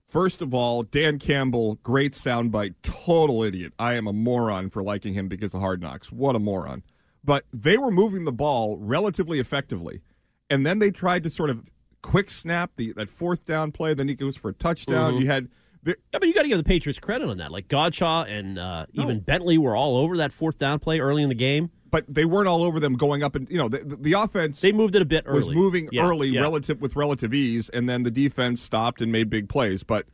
First 0.07 0.41
of 0.41 0.55
all, 0.55 0.85
Dan 0.85 1.19
Campbell, 1.19 1.77
great 1.83 2.13
soundbite, 2.13 2.75
total 2.83 3.43
idiot. 3.43 3.73
I 3.79 3.95
am 3.95 4.07
a 4.07 4.13
moron 4.13 4.71
for 4.71 4.83
liking 4.83 5.15
him 5.15 5.27
because 5.27 5.53
of 5.53 5.61
Hard 5.61 5.83
Knocks. 5.83 6.13
What 6.13 6.37
a 6.37 6.39
moron. 6.39 6.85
But 7.27 7.45
they 7.53 7.77
were 7.77 7.91
moving 7.91 8.25
the 8.25 8.33
ball 8.33 8.79
relatively 8.79 9.39
effectively. 9.41 10.01
And 10.49 10.65
then 10.65 10.79
they 10.79 10.91
tried 10.91 11.25
to 11.25 11.31
sort 11.31 11.51
of 11.51 11.69
quick 12.03 12.31
snap 12.31 12.71
the 12.77 12.93
that 12.95 13.11
fourth 13.11 13.45
down 13.45 13.73
play. 13.73 13.93
Then 13.93 14.09
he 14.09 14.15
goes 14.15 14.37
for 14.37 14.49
a 14.49 14.55
touchdown. 14.55 15.15
Mhm. 15.15 15.21
You 15.21 15.27
had 15.27 15.49
the, 15.83 15.91
Yeah, 16.13 16.19
but 16.21 16.29
you 16.29 16.33
got 16.35 16.43
to 16.43 16.49
give 16.49 16.59
the 16.59 16.65
Patriots 16.65 16.99
credit 17.01 17.29
on 17.29 17.37
that. 17.39 17.51
Like 17.53 17.67
Godchaux 17.69 18.27
and 18.29 18.59
uh, 18.59 18.87
even 18.93 19.21
Bentley 19.21 19.59
were 19.59 19.75
all 19.77 19.97
over 19.99 20.17
that 20.19 20.33
fourth 20.33 20.57
down 20.57 20.79
play 20.79 21.01
early 21.01 21.23
in 21.25 21.29
the 21.29 21.35
game. 21.35 21.71
but 21.91 22.05
they 22.09 22.25
weren't 22.25 22.49
all 22.49 22.63
over 22.65 22.79
them 22.81 22.95
going 22.95 23.23
up 23.23 23.35
and 23.37 23.49
you 23.51 23.57
know 23.57 23.69
the, 23.69 23.79
the, 23.79 23.97
the 23.97 24.13
offense 24.13 24.61
They 24.61 24.73
moved 24.73 24.95
it 24.97 25.03
a 25.03 25.05
bit 25.05 25.25
early. 25.27 25.37
was 25.37 25.49
moving 25.49 25.89
Yeah, 25.93 26.07
early 26.09 26.29
yeah. 26.29 26.41
relative 26.43 26.81
with 26.81 26.95
relative 26.97 27.33
ease 27.35 27.69
and 27.71 27.89
then 27.89 28.03
the 28.03 28.11
defense 28.11 28.61
stopped 28.63 29.01
and 29.01 29.11
made 29.13 29.31
big 29.31 29.49
plays 29.49 29.83
but 29.85 30.05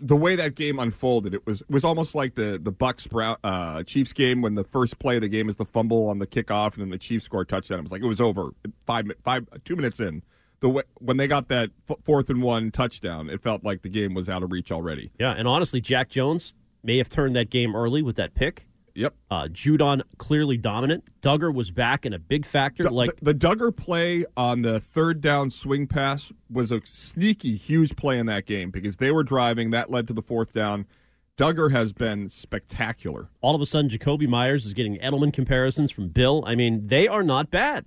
the 0.00 0.16
way 0.16 0.34
that 0.34 0.56
game 0.56 0.78
unfolded 0.78 1.34
it 1.34 1.46
was 1.46 1.62
was 1.68 1.84
almost 1.84 2.14
like 2.14 2.34
the 2.34 2.58
the 2.60 2.72
Bucs 2.72 3.08
Brown 3.08 3.36
uh, 3.44 3.82
Chiefs 3.84 4.12
game 4.12 4.42
when 4.42 4.54
the 4.54 4.64
first 4.64 4.98
play 4.98 5.16
of 5.16 5.22
the 5.22 5.28
game 5.28 5.48
is 5.48 5.56
the 5.56 5.64
fumble 5.64 6.08
on 6.08 6.18
the 6.18 6.26
kickoff 6.26 6.72
and 6.74 6.82
then 6.82 6.90
the 6.90 6.98
Chiefs 6.98 7.24
score 7.26 7.42
a 7.42 7.46
touchdown. 7.46 7.78
It 7.78 7.82
was 7.82 7.92
like 7.92 8.02
it 8.02 8.06
was 8.06 8.20
over. 8.20 8.50
5 8.86 9.06
mi- 9.06 9.14
5 9.22 9.46
2 9.64 9.76
minutes 9.76 10.00
in 10.00 10.22
the 10.60 10.68
way, 10.68 10.82
when 10.94 11.16
they 11.16 11.28
got 11.28 11.48
that 11.48 11.70
f- 11.88 11.98
fourth 12.04 12.28
and 12.28 12.42
one 12.42 12.70
touchdown 12.70 13.30
it 13.30 13.40
felt 13.40 13.64
like 13.64 13.82
the 13.82 13.88
game 13.88 14.14
was 14.14 14.28
out 14.28 14.42
of 14.42 14.50
reach 14.50 14.72
already. 14.72 15.12
Yeah, 15.18 15.32
and 15.32 15.46
honestly, 15.46 15.80
Jack 15.80 16.08
Jones 16.08 16.54
may 16.82 16.98
have 16.98 17.08
turned 17.08 17.36
that 17.36 17.50
game 17.50 17.76
early 17.76 18.02
with 18.02 18.16
that 18.16 18.34
pick. 18.34 18.66
Yep. 18.94 19.14
Uh, 19.30 19.44
Judon 19.44 20.02
clearly 20.18 20.56
dominant. 20.56 21.04
Dugger 21.20 21.52
was 21.54 21.70
back 21.70 22.04
and 22.04 22.14
a 22.14 22.18
big 22.18 22.44
factor. 22.44 22.84
Du- 22.84 22.90
like 22.90 23.16
the, 23.20 23.32
the 23.32 23.34
Dugger 23.34 23.74
play 23.74 24.24
on 24.36 24.62
the 24.62 24.80
third 24.80 25.20
down 25.20 25.50
swing 25.50 25.86
pass 25.86 26.32
was 26.50 26.70
a 26.70 26.80
sneaky, 26.84 27.56
huge 27.56 27.96
play 27.96 28.18
in 28.18 28.26
that 28.26 28.46
game 28.46 28.70
because 28.70 28.96
they 28.96 29.10
were 29.10 29.22
driving. 29.24 29.70
That 29.70 29.90
led 29.90 30.06
to 30.08 30.12
the 30.12 30.22
fourth 30.22 30.52
down. 30.52 30.86
Dugger 31.38 31.72
has 31.72 31.92
been 31.94 32.28
spectacular. 32.28 33.28
all 33.40 33.54
of 33.54 33.62
a 33.62 33.66
sudden, 33.66 33.90
Jakobi 33.90 34.28
Meyers 34.28 34.66
is 34.66 34.74
getting 34.74 34.98
Edelman 34.98 35.32
comparisons 35.32 35.90
from 35.90 36.08
Bill. 36.08 36.44
I 36.46 36.54
mean, 36.54 36.86
they 36.86 37.08
are 37.08 37.22
not 37.22 37.50
bad. 37.50 37.86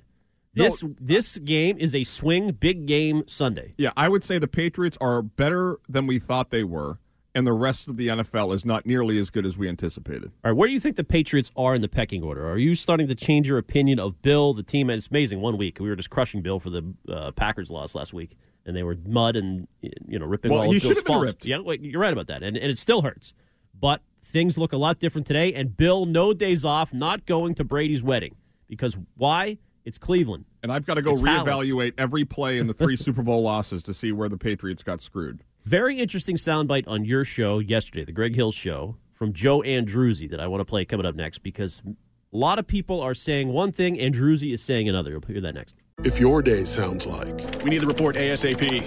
This 0.55 0.83
this 0.99 1.37
game 1.37 1.77
is 1.77 1.93
a 1.93 2.03
swing 2.05 2.51
big 2.51 2.85
game 2.85 3.23
Sunday. 3.27 3.73
Yeah, 3.77 3.91
I 3.97 4.07
would 4.07 4.23
say 4.23 4.39
the 4.39 4.47
Patriots 4.47 4.97
are 5.01 5.21
better 5.21 5.79
than 5.89 6.07
we 6.07 6.17
thought 6.17 6.49
they 6.49 6.63
were, 6.63 6.97
and 7.36 7.45
the 7.45 7.53
rest 7.53 7.88
of 7.88 7.97
the 7.97 8.07
NFL 8.07 8.55
is 8.55 8.65
not 8.65 8.86
nearly 8.86 9.19
as 9.19 9.29
good 9.29 9.45
as 9.45 9.57
we 9.57 9.67
anticipated. 9.67 10.31
All 10.43 10.51
right, 10.51 10.57
where 10.57 10.67
do 10.67 10.73
you 10.73 10.79
think 10.79 10.95
the 10.95 11.03
Patriots 11.03 11.51
are 11.55 11.75
in 11.75 11.81
the 11.81 11.89
pecking 11.89 12.23
order? 12.23 12.49
Are 12.49 12.57
you 12.57 12.73
starting 12.73 13.07
to 13.07 13.15
change 13.15 13.47
your 13.47 13.57
opinion 13.57 13.99
of 13.99 14.21
Bill, 14.21 14.53
the 14.53 14.63
team? 14.63 14.89
And 14.89 14.97
it's 14.97 15.07
amazing. 15.07 15.41
One 15.41 15.57
week 15.57 15.79
we 15.79 15.89
were 15.89 15.95
just 15.95 16.09
crushing 16.09 16.41
Bill 16.41 16.59
for 16.59 16.69
the 16.69 16.93
uh, 17.09 17.31
Packers 17.31 17.69
loss 17.69 17.93
last 17.93 18.13
week, 18.13 18.38
and 18.65 18.75
they 18.75 18.83
were 18.83 18.97
mud 19.05 19.36
and 19.36 19.67
you 19.81 20.17
know 20.17 20.25
ripping 20.25 20.51
Well, 20.51 20.61
all 20.63 20.75
of 20.75 20.81
Bill's 20.81 21.01
faults. 21.01 21.45
Yeah, 21.45 21.59
wait, 21.59 21.81
you're 21.81 22.01
right 22.01 22.13
about 22.13 22.27
that, 22.27 22.41
and 22.41 22.57
and 22.57 22.71
it 22.71 22.77
still 22.77 23.01
hurts. 23.01 23.33
But 23.77 24.01
things 24.23 24.57
look 24.57 24.73
a 24.73 24.77
lot 24.77 24.99
different 24.99 25.27
today. 25.27 25.53
And 25.53 25.75
Bill, 25.75 26.05
no 26.05 26.33
days 26.33 26.65
off, 26.65 26.93
not 26.93 27.25
going 27.25 27.55
to 27.55 27.63
Brady's 27.63 28.01
wedding 28.01 28.36
because 28.67 28.97
why? 29.15 29.57
It's 29.83 29.99
Cleveland. 29.99 30.45
And 30.63 30.71
I've 30.71 30.86
got 30.86 30.95
to 30.95 31.03
go 31.03 31.11
It's 31.11 31.21
reevaluate 31.21 31.93
every 31.99 32.25
play 32.25 32.57
in 32.57 32.65
the 32.65 32.73
three 32.73 32.95
Super 32.95 33.21
Bowl 33.21 33.43
losses 33.43 33.83
to 33.83 33.93
see 33.93 34.11
where 34.11 34.27
the 34.27 34.38
Patriots 34.38 34.81
got 34.81 34.99
screwed. 34.99 35.43
Very 35.66 35.97
interesting 35.97 36.36
soundbite 36.36 36.88
on 36.88 37.05
your 37.05 37.24
show 37.24 37.57
yesterday, 37.57 38.05
the 38.05 38.11
Greg 38.11 38.36
Hill 38.36 38.51
show, 38.51 38.97
from 39.13 39.34
Joe 39.34 39.61
Andruzzi 39.61 40.30
that 40.30 40.39
I 40.39 40.45
want 40.45 40.61
to 40.61 40.66
play 40.66 40.86
coming 40.86 41.07
up 41.07 41.16
next 41.16 41.39
because 41.39 41.82
a 41.88 42.38
lot 42.38 42.59
of 42.59 42.68
people 42.68 43.01
are 43.01 43.16
saying 43.16 43.47
one 43.47 43.72
thing, 43.72 43.95
Andruzzi 43.95 44.53
is 44.53 44.61
saying 44.61 44.88
another. 44.88 45.09
You'll 45.09 45.22
hear 45.22 45.41
that 45.41 45.55
next. 45.55 45.76
If 46.03 46.20
your 46.20 46.43
day 46.43 46.66
sounds 46.66 47.07
like 47.07 47.63
We 47.63 47.72
need 47.72 47.80
the 47.80 47.88
report 47.88 48.16
ASAP. 48.16 48.86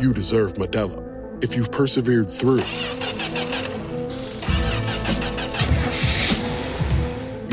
you 0.00 0.14
deserve 0.14 0.54
Modelo, 0.54 1.44
if 1.44 1.54
you've 1.54 1.70
persevered 1.70 2.30
through, 2.30 2.62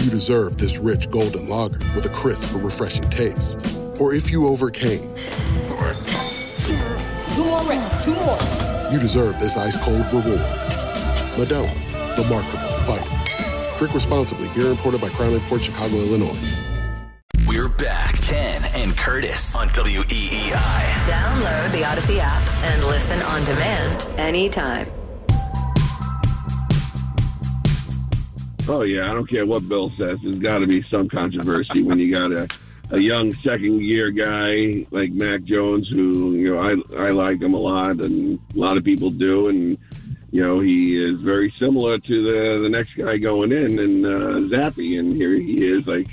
you 0.01 0.09
deserve 0.09 0.55
this 0.55 0.77
rich 0.77 1.09
golden 1.09 1.49
lager 1.49 1.79
with 1.95 2.05
a 2.05 2.09
crisp 2.09 2.53
but 2.53 2.63
refreshing 2.63 3.09
taste. 3.09 3.59
Or 3.99 4.13
if 4.13 4.31
you 4.31 4.47
overcame, 4.47 5.13
Two 5.13 5.75
more 5.75 5.93
reps, 7.67 8.03
two 8.03 8.13
more. 8.15 8.37
you 8.91 8.99
deserve 8.99 9.39
this 9.39 9.57
ice 9.57 9.75
cold 9.77 10.05
reward. 10.07 10.39
Modelo, 11.35 11.71
the 12.15 12.23
Markable 12.29 12.71
Fighter. 12.85 13.77
Drink 13.77 13.93
responsibly. 13.93 14.49
Beer 14.49 14.71
imported 14.71 15.01
by 15.01 15.09
Crown 15.09 15.39
Port 15.41 15.63
Chicago, 15.63 15.95
Illinois. 15.95 16.37
We're 17.47 17.69
back. 17.69 18.19
Ken 18.21 18.61
and 18.75 18.97
Curtis 18.97 19.55
on 19.55 19.67
E 19.67 19.71
WEEI. 19.71 20.51
Download 21.05 21.71
the 21.71 21.85
Odyssey 21.85 22.19
app 22.19 22.45
and 22.63 22.83
listen 22.85 23.21
on 23.21 23.43
demand 23.45 24.07
anytime. 24.17 24.91
Oh 28.69 28.83
yeah, 28.83 29.09
I 29.09 29.13
don't 29.13 29.29
care 29.29 29.45
what 29.45 29.69
Bill 29.69 29.91
says. 29.97 30.17
There's 30.21 30.39
got 30.39 30.59
to 30.59 30.67
be 30.67 30.83
some 30.91 31.07
controversy 31.07 31.83
when 31.83 31.99
you 31.99 32.13
got 32.13 32.33
a 32.33 32.49
a 32.91 32.99
young 32.99 33.33
second 33.33 33.81
year 33.81 34.11
guy 34.11 34.85
like 34.91 35.11
Mac 35.11 35.43
Jones, 35.43 35.87
who 35.89 36.33
you 36.33 36.53
know 36.53 36.59
I 36.59 37.05
I 37.05 37.09
like 37.09 37.41
him 37.41 37.53
a 37.53 37.59
lot, 37.59 37.99
and 38.01 38.39
a 38.55 38.59
lot 38.59 38.77
of 38.77 38.83
people 38.83 39.09
do, 39.09 39.49
and 39.49 39.77
you 40.31 40.41
know 40.41 40.59
he 40.59 41.03
is 41.03 41.15
very 41.17 41.53
similar 41.59 41.97
to 41.99 42.23
the 42.23 42.59
the 42.61 42.69
next 42.69 42.95
guy 42.95 43.17
going 43.17 43.51
in, 43.51 43.79
and 43.79 44.05
uh, 44.05 44.47
Zappe, 44.47 44.99
and 44.99 45.13
here 45.13 45.33
he 45.33 45.65
is 45.65 45.87
like 45.87 46.07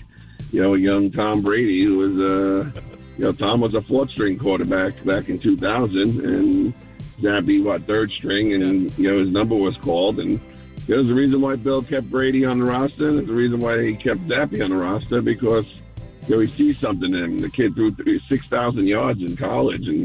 you 0.51 0.63
know 0.63 0.75
a 0.75 0.79
young 0.79 1.11
Tom 1.11 1.43
Brady 1.43 1.85
who 1.85 1.99
was 1.99 2.13
uh 2.13 2.81
you 3.17 3.25
know 3.25 3.33
Tom 3.33 3.61
was 3.61 3.75
a 3.75 3.83
fourth 3.83 4.11
string 4.11 4.39
quarterback 4.39 5.05
back 5.05 5.29
in 5.29 5.39
2000, 5.39 6.25
and 6.25 6.75
Zappe 7.21 7.63
what 7.63 7.83
third 7.83 8.11
string, 8.11 8.53
and 8.53 8.97
you 8.99 9.13
know 9.13 9.19
his 9.21 9.31
number 9.31 9.55
was 9.55 9.77
called, 9.77 10.19
and 10.19 10.41
there's 10.89 11.09
a 11.09 11.15
reason 11.15 11.41
why 11.41 11.55
Bill 11.55 11.83
kept 11.83 12.11
Brady 12.11 12.45
on 12.45 12.59
the 12.59 12.65
roster. 12.65 13.09
and 13.09 13.19
There's 13.19 13.31
a 13.31 13.33
reason 13.33 13.61
why 13.61 13.85
he 13.85 13.95
kept 13.95 14.27
Zappe 14.27 14.63
on 14.63 14.71
the 14.71 14.77
roster 14.77 15.23
because 15.23 15.67
you 16.27 16.35
know 16.35 16.41
he 16.41 16.47
sees 16.47 16.79
something 16.79 17.15
in 17.15 17.25
him. 17.25 17.39
The 17.39 17.51
kid 17.51 17.75
threw 17.75 17.95
six 18.29 18.47
thousand 18.47 18.87
yards 18.87 19.21
in 19.21 19.37
college, 19.37 19.87
and 19.87 20.03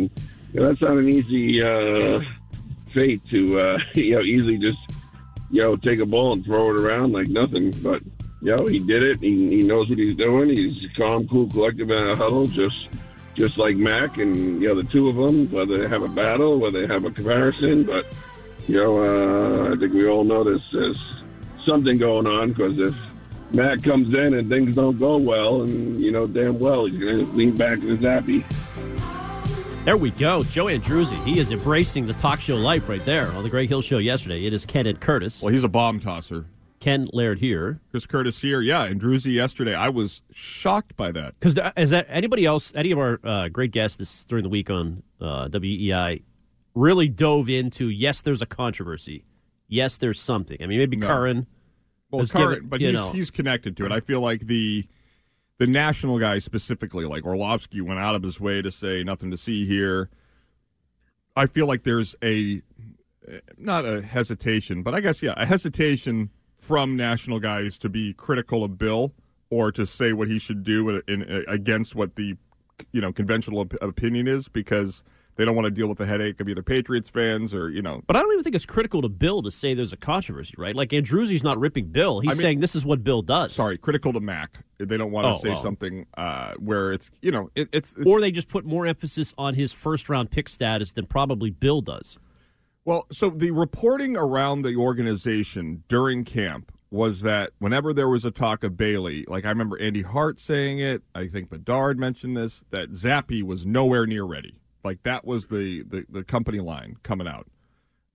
you 0.53 0.59
know, 0.59 0.65
that's 0.65 0.81
not 0.81 0.91
an 0.91 1.09
easy 1.09 1.63
uh, 1.63 2.21
fate 2.93 3.23
to 3.25 3.59
uh, 3.59 3.77
you 3.93 4.15
know 4.15 4.21
easily 4.21 4.57
just 4.57 4.79
you 5.51 5.61
know 5.61 5.75
take 5.75 5.99
a 5.99 6.05
ball 6.05 6.33
and 6.33 6.45
throw 6.45 6.69
it 6.71 6.79
around 6.79 7.11
like 7.13 7.27
nothing. 7.27 7.71
But 7.81 8.01
you 8.41 8.55
know 8.55 8.65
he 8.65 8.79
did 8.79 9.03
it. 9.03 9.19
He, 9.19 9.57
he 9.57 9.61
knows 9.61 9.89
what 9.89 9.99
he's 9.99 10.15
doing. 10.15 10.49
He's 10.49 10.87
calm, 10.97 11.27
cool, 11.27 11.49
collective 11.49 11.89
in 11.89 11.97
a 11.97 12.15
huddle, 12.15 12.47
just 12.47 12.87
just 13.35 13.57
like 13.57 13.77
Mac 13.77 14.17
and 14.17 14.61
you 14.61 14.67
know 14.67 14.81
the 14.81 14.87
two 14.87 15.07
of 15.07 15.15
them. 15.15 15.49
Whether 15.51 15.77
they 15.77 15.87
have 15.87 16.03
a 16.03 16.09
battle, 16.09 16.59
whether 16.59 16.85
they 16.85 16.93
have 16.93 17.05
a 17.05 17.11
comparison, 17.11 17.83
but 17.83 18.05
you 18.69 18.83
know, 18.83 19.01
uh, 19.01 19.73
I 19.73 19.77
think 19.77 19.93
we 19.93 20.07
all 20.07 20.23
know 20.23 20.43
there's, 20.43 20.61
there's 20.71 21.01
something 21.65 21.97
going 21.97 22.27
on 22.27 22.49
because 22.49 22.77
if 22.77 22.95
Matt 23.51 23.83
comes 23.83 24.09
in 24.09 24.33
and 24.35 24.49
things 24.49 24.75
don't 24.75 24.97
go 24.97 25.17
well, 25.17 25.61
and 25.63 25.99
you 25.99 26.11
know 26.11 26.27
damn 26.27 26.59
well 26.59 26.85
he's 26.85 26.99
going 26.99 27.17
to 27.25 27.31
lean 27.33 27.55
back 27.55 27.79
to 27.81 27.97
Zappe. 27.97 28.43
There 29.85 29.97
we 29.97 30.11
go. 30.11 30.43
Joe 30.43 30.65
Andruzzi. 30.65 31.23
He 31.25 31.39
is 31.39 31.51
embracing 31.51 32.05
the 32.05 32.13
talk 32.13 32.39
show 32.39 32.55
life 32.55 32.87
right 32.89 33.03
there 33.05 33.27
on 33.31 33.43
the 33.43 33.49
Greg 33.49 33.69
Hill 33.69 33.81
Show 33.81 33.97
yesterday. 33.97 34.45
It 34.45 34.53
is 34.53 34.65
Ken 34.65 34.85
and 34.85 34.99
Curtis. 34.99 35.41
Well, 35.41 35.51
he's 35.51 35.63
a 35.63 35.69
bomb 35.69 35.99
tosser. 35.99 36.45
Ken 36.79 37.07
Laird 37.11 37.39
here. 37.39 37.79
Chris 37.91 38.05
Curtis 38.05 38.41
here. 38.41 38.61
Yeah, 38.61 38.87
Andruzzi 38.87 39.33
yesterday. 39.33 39.73
I 39.73 39.89
was 39.89 40.21
shocked 40.31 40.95
by 40.95 41.11
that. 41.13 41.33
Because 41.39 41.57
is 41.75 41.89
that 41.89 42.05
anybody 42.09 42.45
else? 42.45 42.71
Any 42.75 42.91
of 42.91 42.99
our 42.99 43.19
uh, 43.23 43.47
great 43.49 43.71
guests 43.71 43.97
this 43.97 44.23
during 44.25 44.43
the 44.43 44.49
week 44.49 44.69
on 44.69 45.01
uh, 45.19 45.49
WEI 45.51 46.21
really 46.75 47.07
dove 47.09 47.49
into? 47.49 47.89
Yes, 47.89 48.21
there's 48.21 48.41
a 48.41 48.45
controversy. 48.45 49.25
Yes, 49.67 49.97
there's 49.97 50.19
something. 50.21 50.57
I 50.61 50.67
mean, 50.67 50.77
maybe 50.77 50.97
No. 50.97 51.07
Curran. 51.07 51.47
Well, 52.11 52.25
Curran, 52.25 52.53
given- 52.55 52.69
but 52.69 52.81
he's, 52.81 52.93
know. 52.93 53.11
he's 53.11 53.29
connected 53.31 53.77
to 53.77 53.85
it. 53.85 53.91
I 53.91 53.99
feel 53.99 54.21
like 54.21 54.47
the 54.47 54.87
the 55.57 55.67
national 55.67 56.19
guys 56.19 56.43
specifically, 56.45 57.05
like 57.05 57.25
Orlovsky, 57.25 57.81
went 57.81 57.99
out 57.99 58.15
of 58.15 58.23
his 58.23 58.39
way 58.39 58.61
to 58.61 58.71
say 58.71 59.03
nothing 59.03 59.29
to 59.31 59.37
see 59.37 59.65
here. 59.65 60.09
I 61.35 61.45
feel 61.45 61.67
like 61.67 61.83
there's 61.83 62.15
a 62.23 62.61
not 63.57 63.85
a 63.85 64.01
hesitation, 64.01 64.81
but 64.83 64.95
I 64.95 65.01
guess 65.01 65.21
yeah, 65.21 65.33
a 65.37 65.45
hesitation 65.45 66.29
from 66.57 66.95
national 66.95 67.39
guys 67.39 67.77
to 67.79 67.89
be 67.89 68.13
critical 68.13 68.63
of 68.63 68.77
Bill 68.77 69.13
or 69.49 69.71
to 69.71 69.85
say 69.85 70.13
what 70.13 70.27
he 70.27 70.39
should 70.39 70.63
do 70.63 70.89
in, 70.89 71.01
in, 71.07 71.45
against 71.47 71.95
what 71.95 72.15
the 72.15 72.35
you 72.91 73.01
know 73.01 73.11
conventional 73.11 73.59
op- 73.59 73.81
opinion 73.81 74.27
is 74.27 74.47
because 74.47 75.03
they 75.39 75.45
don't 75.45 75.55
want 75.55 75.65
to 75.65 75.71
deal 75.71 75.87
with 75.87 75.97
the 75.97 76.05
headache 76.05 76.41
of 76.41 76.49
either 76.49 76.61
Patriots 76.61 77.07
fans 77.07 77.53
or 77.53 77.69
you 77.69 77.81
know 77.81 78.01
But 78.05 78.17
I 78.17 78.21
don't 78.21 78.31
even 78.33 78.43
think 78.43 78.55
it's 78.55 78.65
critical 78.65 79.01
to 79.01 79.07
Bill 79.09 79.41
to 79.41 79.49
say 79.49 79.73
there's 79.73 79.93
a 79.93 79.97
controversy, 79.97 80.53
right? 80.57 80.75
Like 80.75 80.89
Andruzzi's 80.89 81.43
not 81.43 81.57
ripping 81.57 81.85
Bill. 81.87 82.19
He's 82.19 82.31
I 82.31 82.33
mean- 82.33 82.41
saying 82.41 82.59
this 82.59 82.75
is 82.75 82.85
what 82.85 83.03
Bill 83.05 83.21
does. 83.21 83.53
sorry 83.53 83.77
critical 83.77 84.11
to 84.13 84.19
Mac. 84.19 84.59
They 84.77 84.97
don't 84.97 85.11
want 85.11 85.25
to 85.25 85.29
Oh, 85.49 85.55
say 85.55 85.59
something 85.61 86.05
uh, 86.17 86.53
where 86.59 86.91
it's 86.91 87.09
you 87.21 87.31
know 87.31 87.49
it, 87.55 87.69
it's, 87.71 87.93
it's 87.93 88.05
Or 88.05 88.19
they 88.21 88.31
just 88.31 88.49
put 88.49 88.65
more 88.65 88.85
emphasis 88.85 89.33
on 89.37 89.53
his 89.55 89.71
first 89.71 90.09
round 90.09 90.29
pick 90.29 90.49
status 90.49 90.93
than 90.93 91.05
probably 91.05 91.49
Bill 91.51 91.79
does. 91.81 92.19
Well, 92.85 93.05
so 93.11 93.29
the 93.29 93.51
reporting 93.51 94.17
around 94.17 94.63
the 94.63 94.75
organization 94.75 95.83
during 95.87 96.23
camp 96.25 96.71
was 96.91 97.21
that 97.21 97.51
whenever 97.59 97.93
there 97.93 98.09
was 98.09 98.25
a 98.25 98.31
talk 98.31 98.63
of 98.63 98.75
Bailey, 98.75 99.23
like 99.27 99.45
I 99.45 99.49
remember 99.49 99.79
Andy 99.79 100.01
Hart 100.01 100.39
saying 100.39 100.79
it, 100.79 101.03
I 101.13 101.27
think 101.27 101.49
Bedard 101.49 101.99
mentioned 101.99 102.35
this, 102.35 102.65
that 102.71 102.91
Zappe 102.91 103.43
was 103.43 103.65
nowhere 103.65 104.07
near 104.07 104.23
ready. 104.23 104.58
Like 104.83 105.03
that 105.03 105.25
was 105.25 105.47
the, 105.47 105.83
the, 105.83 106.05
the 106.09 106.23
company 106.23 106.59
line 106.59 106.97
coming 107.03 107.27
out. 107.27 107.47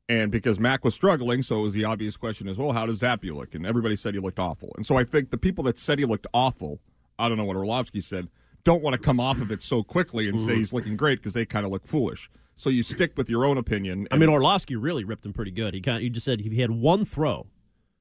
And 0.09 0.31
because 0.31 0.61
Mac 0.61 0.85
was 0.85 0.95
struggling, 0.95 1.43
so 1.43 1.61
it 1.61 1.62
was 1.62 1.75
the 1.75 1.85
obvious 1.85 2.17
question 2.17 2.47
as 2.49 2.59
well, 2.59 2.73
how 2.73 2.85
does 2.87 3.01
Zappe 3.01 3.33
look? 3.33 3.55
And 3.55 3.65
everybody 3.67 3.97
said 3.97 4.15
he 4.15 4.21
looked 4.21 4.39
awful. 4.39 4.71
And 4.77 4.85
so 4.85 4.97
I 4.97 5.05
think 5.05 5.31
the 5.31 5.39
people 5.39 5.65
that 5.65 5.79
said 5.79 5.99
he 5.99 6.05
looked 6.05 6.27
awful, 6.35 6.81
I 7.19 7.29
don't 7.29 7.39
know 7.39 7.45
what 7.47 7.57
Orlovsky 7.57 8.01
said, 8.03 8.29
don't 8.65 8.83
want 8.83 8.95
to 8.95 9.01
come 9.01 9.19
off 9.19 9.41
of 9.41 9.51
it 9.51 9.62
so 9.62 9.83
quickly 9.83 10.29
and 10.29 10.41
say 10.41 10.53
Mhm. 10.53 10.57
he's 10.57 10.73
looking 10.73 10.97
great 10.97 11.21
because 11.21 11.33
they 11.35 11.47
kind 11.47 11.65
of 11.65 11.73
look 11.73 11.87
foolish. 11.87 12.31
So 12.57 12.71
you 12.71 12.83
stick 12.83 13.12
with 13.17 13.29
your 13.31 13.45
own 13.47 13.59
opinion. 13.59 14.07
I 14.11 14.17
mean, 14.17 14.29
Orlovsky 14.29 14.77
really 14.77 15.05
ripped 15.05 15.25
him 15.27 15.33
pretty 15.33 15.51
good. 15.51 15.75
He 15.75 15.81
kind 15.81 15.97
of, 15.97 16.03
he 16.03 16.11
just 16.11 16.25
said 16.25 16.41
he 16.41 16.61
had 16.61 16.71
one 16.71 17.05
throw. 17.05 17.47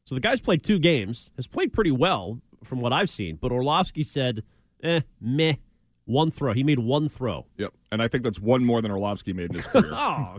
So 0.05 0.14
the 0.16 0.22
guy's 0.22 0.41
played 0.41 0.61
two 0.64 0.80
games, 0.80 1.32
has 1.38 1.47
played 1.47 1.72
pretty 1.74 1.91
well 1.91 2.39
from 2.64 2.82
what 2.82 2.91
I've 2.93 3.09
seen. 3.09 3.38
But 3.38 3.51
Orlovsky 3.51 4.03
said, 4.03 4.43
eh, 4.84 5.01
meh, 5.22 5.55
one 6.06 6.32
throw. 6.32 6.54
He 6.54 6.64
made 6.64 6.80
one 6.80 7.10
throw. 7.10 7.45
Yep. 7.58 7.74
And 7.91 8.01
I 8.01 8.08
think 8.08 8.24
that's 8.24 8.39
one 8.39 8.64
more 8.66 8.82
than 8.82 8.91
Orlovsky 8.91 9.34
made 9.34 9.49
in 9.51 9.56
his 9.56 9.66
career. 9.66 9.91
oh, 9.93 10.38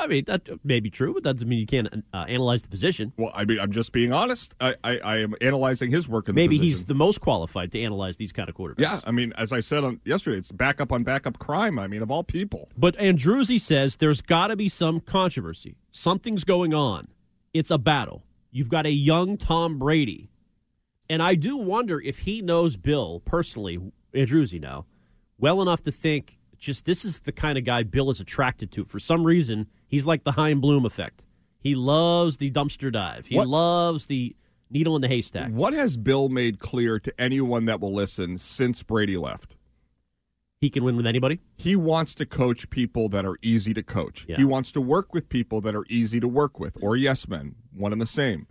I 0.00 0.06
mean 0.06 0.24
that 0.26 0.48
may 0.64 0.78
be 0.78 0.90
true, 0.90 1.12
but 1.12 1.24
that 1.24 1.34
doesn't 1.34 1.48
mean 1.48 1.58
you 1.58 1.66
can't 1.66 1.88
uh, 2.12 2.24
analyze 2.28 2.62
the 2.62 2.68
position. 2.68 3.12
Well, 3.16 3.32
I 3.34 3.44
mean, 3.44 3.58
I'm 3.58 3.72
just 3.72 3.90
being 3.90 4.12
honest. 4.12 4.54
I, 4.60 4.76
I, 4.84 4.98
I 4.98 5.16
am 5.18 5.34
analyzing 5.40 5.90
his 5.90 6.08
work 6.08 6.28
in 6.28 6.36
the 6.36 6.40
Maybe 6.40 6.56
position. 6.56 6.66
he's 6.66 6.84
the 6.84 6.94
most 6.94 7.20
qualified 7.20 7.72
to 7.72 7.80
analyze 7.82 8.16
these 8.16 8.30
kind 8.30 8.48
of 8.48 8.54
quarterbacks. 8.54 8.78
Yeah, 8.78 9.00
I 9.04 9.10
mean, 9.10 9.32
as 9.36 9.52
I 9.52 9.58
said 9.58 9.82
on 9.82 10.00
yesterday, 10.04 10.38
it's 10.38 10.52
backup 10.52 10.92
on 10.92 11.02
backup 11.02 11.40
crime. 11.40 11.80
I 11.80 11.88
mean, 11.88 12.02
of 12.02 12.12
all 12.12 12.22
people. 12.22 12.68
But 12.76 12.96
Andruzzi 12.98 13.60
says 13.60 13.96
there's 13.96 14.20
got 14.20 14.48
to 14.48 14.56
be 14.56 14.68
some 14.68 15.00
controversy. 15.00 15.76
Something's 15.90 16.44
going 16.44 16.72
on. 16.72 17.08
It's 17.52 17.72
a 17.72 17.78
battle. 17.78 18.22
You've 18.52 18.68
got 18.68 18.86
a 18.86 18.92
young 18.92 19.36
Tom 19.36 19.78
Brady. 19.78 20.30
And 21.10 21.22
I 21.22 21.34
do 21.34 21.56
wonder 21.56 22.00
if 22.00 22.20
he 22.20 22.42
knows 22.42 22.76
Bill 22.76 23.20
personally, 23.24 23.78
Andruzzi 24.26 24.60
now, 24.60 24.86
well 25.38 25.62
enough 25.62 25.82
to 25.84 25.92
think 25.92 26.38
just 26.58 26.84
this 26.84 27.04
is 27.04 27.20
the 27.20 27.32
kind 27.32 27.56
of 27.56 27.64
guy 27.64 27.82
Bill 27.84 28.10
is 28.10 28.20
attracted 28.20 28.72
to. 28.72 28.84
For 28.84 28.98
some 28.98 29.24
reason, 29.24 29.66
he's 29.86 30.04
like 30.06 30.24
the 30.24 30.32
Hein 30.32 30.60
Bloom 30.60 30.84
effect. 30.84 31.24
He 31.60 31.74
loves 31.74 32.36
the 32.36 32.50
dumpster 32.50 32.92
dive. 32.92 33.26
He 33.26 33.36
What- 33.36 33.48
loves 33.48 34.06
the 34.06 34.34
needle 34.70 34.96
in 34.96 35.02
the 35.02 35.08
haystack. 35.08 35.50
What 35.50 35.72
has 35.72 35.96
Bill 35.96 36.28
made 36.28 36.58
clear 36.58 36.98
to 37.00 37.20
anyone 37.20 37.64
that 37.66 37.80
will 37.80 37.94
listen 37.94 38.38
since 38.38 38.82
Brady 38.82 39.16
left? 39.16 39.56
He 40.60 40.70
can 40.70 40.82
win 40.82 40.96
with 40.96 41.06
anybody. 41.06 41.38
He 41.56 41.76
wants 41.76 42.14
to 42.16 42.26
coach 42.26 42.68
people 42.68 43.08
that 43.10 43.24
are 43.24 43.36
easy 43.42 43.72
to 43.74 43.82
coach. 43.82 44.26
Yeah. 44.28 44.36
He 44.38 44.44
wants 44.44 44.72
to 44.72 44.80
work 44.80 45.14
with 45.14 45.28
people 45.28 45.60
that 45.60 45.76
are 45.76 45.84
easy 45.88 46.18
to 46.18 46.26
work 46.26 46.58
with, 46.58 46.76
or 46.82 46.96
yes 46.96 47.28
men, 47.28 47.54
one 47.72 47.92
and 47.92 48.00
the 48.00 48.06
same. 48.06 48.48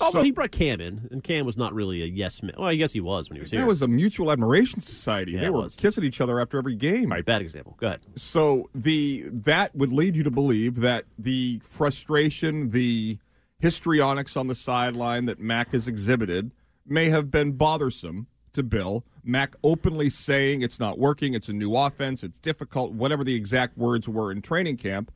Although 0.00 0.22
he 0.22 0.30
brought 0.30 0.50
Cam 0.50 0.80
in, 0.80 1.08
and 1.10 1.22
Cam 1.22 1.46
was 1.46 1.56
not 1.56 1.74
really 1.74 2.02
a 2.02 2.06
yes 2.06 2.42
man. 2.42 2.54
Well, 2.58 2.68
I 2.68 2.74
guess 2.76 2.92
he 2.92 3.00
was 3.00 3.28
when 3.28 3.36
he 3.36 3.42
was 3.42 3.50
here. 3.50 3.60
That 3.60 3.66
was 3.66 3.82
a 3.82 3.88
mutual 3.88 4.32
admiration 4.32 4.80
society. 4.80 5.32
Yeah, 5.32 5.40
they 5.40 5.50
were 5.50 5.62
was. 5.62 5.74
kissing 5.74 6.04
each 6.04 6.20
other 6.20 6.40
after 6.40 6.58
every 6.58 6.74
game. 6.74 7.12
All 7.12 7.16
right, 7.16 7.24
bad 7.24 7.42
example. 7.42 7.76
Go 7.78 7.88
ahead. 7.88 8.00
So 8.16 8.70
the 8.74 9.24
that 9.26 9.74
would 9.74 9.92
lead 9.92 10.16
you 10.16 10.22
to 10.22 10.30
believe 10.30 10.76
that 10.76 11.04
the 11.18 11.60
frustration, 11.62 12.70
the 12.70 13.18
histrionics 13.58 14.36
on 14.36 14.46
the 14.46 14.54
sideline 14.54 15.26
that 15.26 15.38
Mac 15.38 15.72
has 15.72 15.86
exhibited 15.86 16.50
may 16.86 17.10
have 17.10 17.30
been 17.30 17.52
bothersome 17.52 18.26
to 18.52 18.62
Bill. 18.62 19.04
Mac 19.22 19.54
openly 19.62 20.10
saying 20.10 20.62
it's 20.62 20.80
not 20.80 20.98
working, 20.98 21.34
it's 21.34 21.48
a 21.48 21.52
new 21.52 21.76
offense, 21.76 22.24
it's 22.24 22.38
difficult, 22.38 22.92
whatever 22.92 23.22
the 23.22 23.34
exact 23.34 23.76
words 23.76 24.08
were 24.08 24.32
in 24.32 24.42
training 24.42 24.76
camp, 24.76 25.12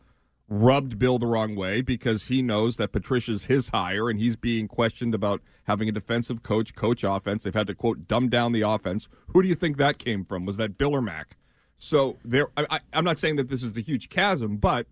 rubbed 0.55 0.98
Bill 0.98 1.18
the 1.18 1.26
wrong 1.26 1.57
way 1.57 1.80
because 1.80 2.28
he 2.28 2.40
knows 2.40 2.76
that 2.76 2.92
Patricia's 2.92 3.46
his 3.46 3.70
hire 3.70 4.09
and 4.09 4.20
he's 4.20 4.36
being 4.36 4.68
questioned 4.68 5.14
about 5.14 5.42
having 5.64 5.88
a 5.88 5.92
defensive 5.92 6.42
coach 6.42 6.74
coach 6.74 7.02
offense. 7.02 7.42
They've 7.42 7.55
had 7.55 7.66
to 7.66 7.74
quote 7.74 8.07
dumb 8.07 8.28
down 8.28 8.52
the 8.52 8.62
offense. 8.62 9.09
Who 9.28 9.42
do 9.42 9.48
you 9.48 9.55
think 9.55 9.76
that 9.78 9.98
came 9.98 10.24
from? 10.24 10.46
Was 10.46 10.57
that 10.59 10.78
Bill 10.78 10.94
or 10.94 11.02
Mac? 11.02 11.36
So 11.76 12.18
there, 12.24 12.48
I, 12.57 12.80
I'm 12.92 13.05
not 13.05 13.18
saying 13.18 13.36
that 13.36 13.48
this 13.48 13.62
is 13.62 13.76
a 13.76 13.80
huge 13.80 14.09
chasm, 14.09 14.57
but 14.57 14.86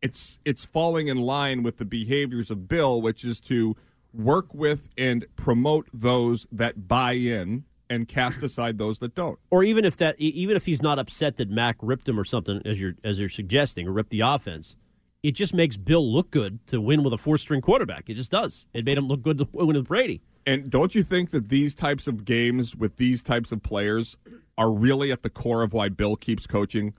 it's 0.00 0.38
it's 0.44 0.64
falling 0.64 1.08
in 1.08 1.18
line 1.18 1.62
with 1.62 1.78
the 1.78 1.84
behaviors 1.84 2.50
of 2.50 2.68
Bill, 2.68 3.02
which 3.02 3.24
is 3.24 3.40
to 3.40 3.76
work 4.14 4.54
with 4.54 4.88
and 4.96 5.26
promote 5.36 5.88
those 5.92 6.46
that 6.52 6.86
buy 6.88 7.12
in 7.12 7.64
and 7.90 8.06
cast 8.06 8.42
aside 8.42 8.78
those 8.78 8.98
that 8.98 9.14
don't. 9.14 9.38
or 9.50 9.64
even 9.64 9.84
if 9.84 9.96
that, 9.96 10.14
even 10.18 10.56
if 10.56 10.66
he's 10.66 10.82
not 10.82 10.98
upset 10.98 11.36
that 11.36 11.48
Mac 11.50 11.76
ripped 11.80 12.08
him 12.08 12.20
or 12.20 12.24
something, 12.24 12.62
as 12.64 12.80
you're 12.80 12.94
as 13.02 13.18
you're 13.18 13.28
suggesting, 13.28 13.88
or 13.88 13.92
ripped 13.92 14.10
the 14.10 14.20
offense, 14.20 14.76
it 15.22 15.32
just 15.32 15.54
makes 15.54 15.76
Bill 15.76 16.12
look 16.12 16.30
good 16.30 16.64
to 16.68 16.80
win 16.80 17.02
with 17.02 17.12
a 17.12 17.18
four 17.18 17.38
string 17.38 17.60
quarterback. 17.60 18.08
It 18.08 18.14
just 18.14 18.30
does. 18.30 18.66
It 18.72 18.84
made 18.84 18.98
him 18.98 19.08
look 19.08 19.22
good 19.22 19.38
to 19.38 19.48
win 19.52 19.66
with 19.68 19.88
Brady. 19.88 20.22
And 20.46 20.70
don't 20.70 20.94
you 20.94 21.02
think 21.02 21.30
that 21.30 21.48
these 21.48 21.74
types 21.74 22.06
of 22.06 22.24
games 22.24 22.74
with 22.74 22.96
these 22.96 23.22
types 23.22 23.52
of 23.52 23.62
players 23.62 24.16
are 24.56 24.70
really 24.72 25.12
at 25.12 25.22
the 25.22 25.30
core 25.30 25.62
of 25.62 25.72
why 25.72 25.88
Bill 25.88 26.16
keeps 26.16 26.46
coaching? 26.46 26.94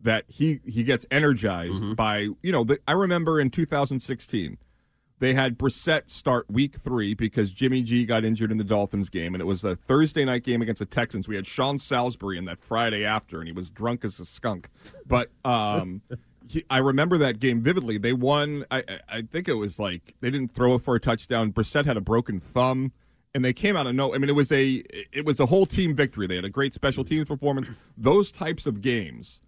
That 0.00 0.24
he 0.28 0.60
he 0.66 0.84
gets 0.84 1.06
energized 1.10 1.96
by 1.96 2.28
you 2.42 2.52
know 2.52 2.64
the, 2.64 2.78
I 2.86 2.92
remember 2.92 3.40
in 3.40 3.48
2016 3.48 4.58
they 5.18 5.32
had 5.32 5.56
Brissett 5.56 6.10
start 6.10 6.50
week 6.50 6.76
three 6.76 7.14
because 7.14 7.52
Jimmy 7.52 7.82
G 7.82 8.04
got 8.04 8.24
injured 8.24 8.50
in 8.50 8.58
the 8.58 8.64
Dolphins 8.64 9.08
game, 9.08 9.34
and 9.34 9.40
it 9.40 9.46
was 9.46 9.64
a 9.64 9.76
Thursday 9.76 10.24
night 10.24 10.42
game 10.42 10.60
against 10.60 10.80
the 10.80 10.86
Texans. 10.86 11.28
We 11.28 11.36
had 11.36 11.46
Sean 11.46 11.78
Salisbury 11.78 12.36
in 12.36 12.44
that 12.46 12.58
Friday 12.58 13.04
after, 13.04 13.38
and 13.38 13.46
he 13.46 13.52
was 13.52 13.70
drunk 13.70 14.04
as 14.04 14.20
a 14.20 14.26
skunk. 14.26 14.68
But 15.06 15.30
um, 15.44 16.02
he, 16.48 16.64
I 16.70 16.78
remember 16.78 17.18
that 17.18 17.38
game 17.38 17.62
vividly. 17.62 17.98
They 17.98 18.12
won. 18.12 18.64
I, 18.70 18.84
I- 19.08 19.22
think 19.22 19.48
it 19.48 19.54
was 19.54 19.78
like 19.78 20.14
they 20.20 20.30
didn't 20.30 20.52
throw 20.52 20.74
it 20.74 20.80
for 20.80 20.94
a 20.94 21.00
touchdown. 21.00 21.52
Brissett 21.52 21.86
had 21.86 21.96
a 21.96 22.00
broken 22.00 22.40
thumb, 22.40 22.92
and 23.34 23.44
they 23.44 23.52
came 23.52 23.76
out 23.76 23.86
of 23.86 23.94
no. 23.94 24.14
I 24.14 24.18
mean, 24.18 24.28
it 24.28 24.34
was 24.34 24.52
a 24.52 24.82
it 25.12 25.24
was 25.24 25.40
a 25.40 25.46
whole 25.46 25.66
team 25.66 25.94
victory. 25.94 26.26
They 26.26 26.36
had 26.36 26.44
a 26.44 26.50
great 26.50 26.72
special 26.72 27.04
mm-hmm. 27.04 27.16
teams 27.16 27.28
performance. 27.28 27.70
Those 27.96 28.30
types 28.30 28.66
of 28.66 28.80
games 28.80 29.40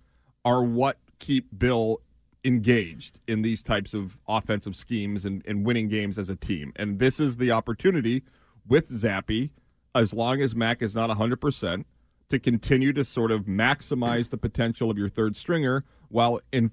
are 0.44 0.62
what 0.62 0.98
keep 1.18 1.46
Bill 1.56 2.00
engaged 2.44 3.18
in 3.26 3.42
these 3.42 3.62
types 3.62 3.92
of 3.92 4.16
offensive 4.28 4.76
schemes 4.76 5.24
and, 5.24 5.42
and 5.46 5.66
winning 5.66 5.88
games 5.88 6.18
as 6.18 6.30
a 6.30 6.36
team. 6.36 6.72
And 6.76 7.00
this 7.00 7.18
is 7.18 7.36
the 7.38 7.50
opportunity 7.50 8.22
with 8.66 8.88
Zappe, 8.88 9.50
as 9.94 10.14
long 10.14 10.40
as 10.40 10.54
Mac 10.54 10.80
is 10.80 10.94
not 10.94 11.10
100%, 11.10 11.84
to 12.28 12.38
continue 12.38 12.92
to 12.92 13.04
sort 13.04 13.32
of 13.32 13.46
maximize 13.46 14.30
the 14.30 14.36
potential 14.36 14.90
of 14.90 14.98
your 14.98 15.08
third 15.08 15.36
stringer 15.36 15.84
while 16.08 16.40
in 16.52 16.70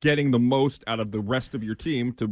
getting 0.00 0.30
the 0.30 0.38
most 0.38 0.84
out 0.86 1.00
of 1.00 1.10
the 1.12 1.20
rest 1.20 1.54
of 1.54 1.62
your 1.64 1.74
team 1.74 2.12
to 2.14 2.26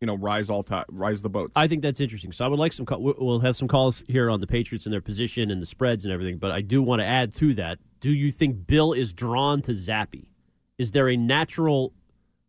you 0.00 0.06
know 0.06 0.16
rise 0.16 0.50
all 0.50 0.62
ti 0.62 0.80
rise 0.88 1.22
the 1.22 1.30
boats. 1.30 1.52
I 1.56 1.68
think 1.68 1.82
that's 1.82 2.00
interesting. 2.00 2.32
So 2.32 2.44
I 2.44 2.48
would 2.48 2.58
like 2.58 2.72
some. 2.72 2.86
We- 2.98 3.14
we'll 3.18 3.40
have 3.40 3.56
some 3.56 3.68
calls 3.68 4.02
here 4.08 4.28
on 4.30 4.40
the 4.40 4.46
Patriots 4.46 4.86
and 4.86 4.92
their 4.92 5.00
position 5.00 5.50
and 5.50 5.60
the 5.62 5.66
spreads 5.66 6.04
and 6.04 6.12
everything. 6.12 6.38
But 6.38 6.50
I 6.50 6.60
do 6.60 6.82
want 6.82 7.00
to 7.00 7.06
add 7.06 7.32
to 7.34 7.54
that. 7.54 7.78
Do 8.00 8.10
you 8.10 8.30
think 8.30 8.66
Bill 8.66 8.92
is 8.92 9.12
drawn 9.12 9.62
to 9.62 9.72
Zappe? 9.72 10.26
Is 10.78 10.90
there 10.90 11.08
a 11.08 11.16
natural 11.16 11.92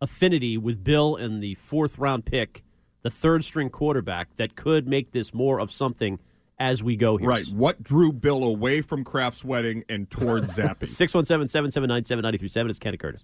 affinity 0.02 0.58
with 0.58 0.84
Bill 0.84 1.16
and 1.16 1.42
the 1.42 1.56
fourth 1.56 1.98
round 2.00 2.26
pick, 2.26 2.64
the 3.04 3.10
third 3.10 3.44
string 3.44 3.70
quarterback, 3.70 4.36
that 4.38 4.56
could 4.56 4.88
make 4.88 5.12
this 5.12 5.34
more 5.34 5.60
of 5.60 5.72
something 5.72 6.20
as 6.58 6.82
we 6.82 6.96
go 6.96 7.18
here? 7.18 7.28
Right. 7.30 7.46
What 7.54 7.84
drew 7.84 8.12
Bill 8.12 8.44
away 8.44 8.82
from 8.82 9.04
Kraft's 9.04 9.46
wedding 9.46 9.84
and 9.90 10.10
towards 10.10 10.48
Zappe? 10.58 10.88
617 10.88 11.48
779 11.50 12.04
7937. 12.04 12.70
It's 12.72 12.80
Kenny 12.80 12.98
Curtis. 12.98 13.24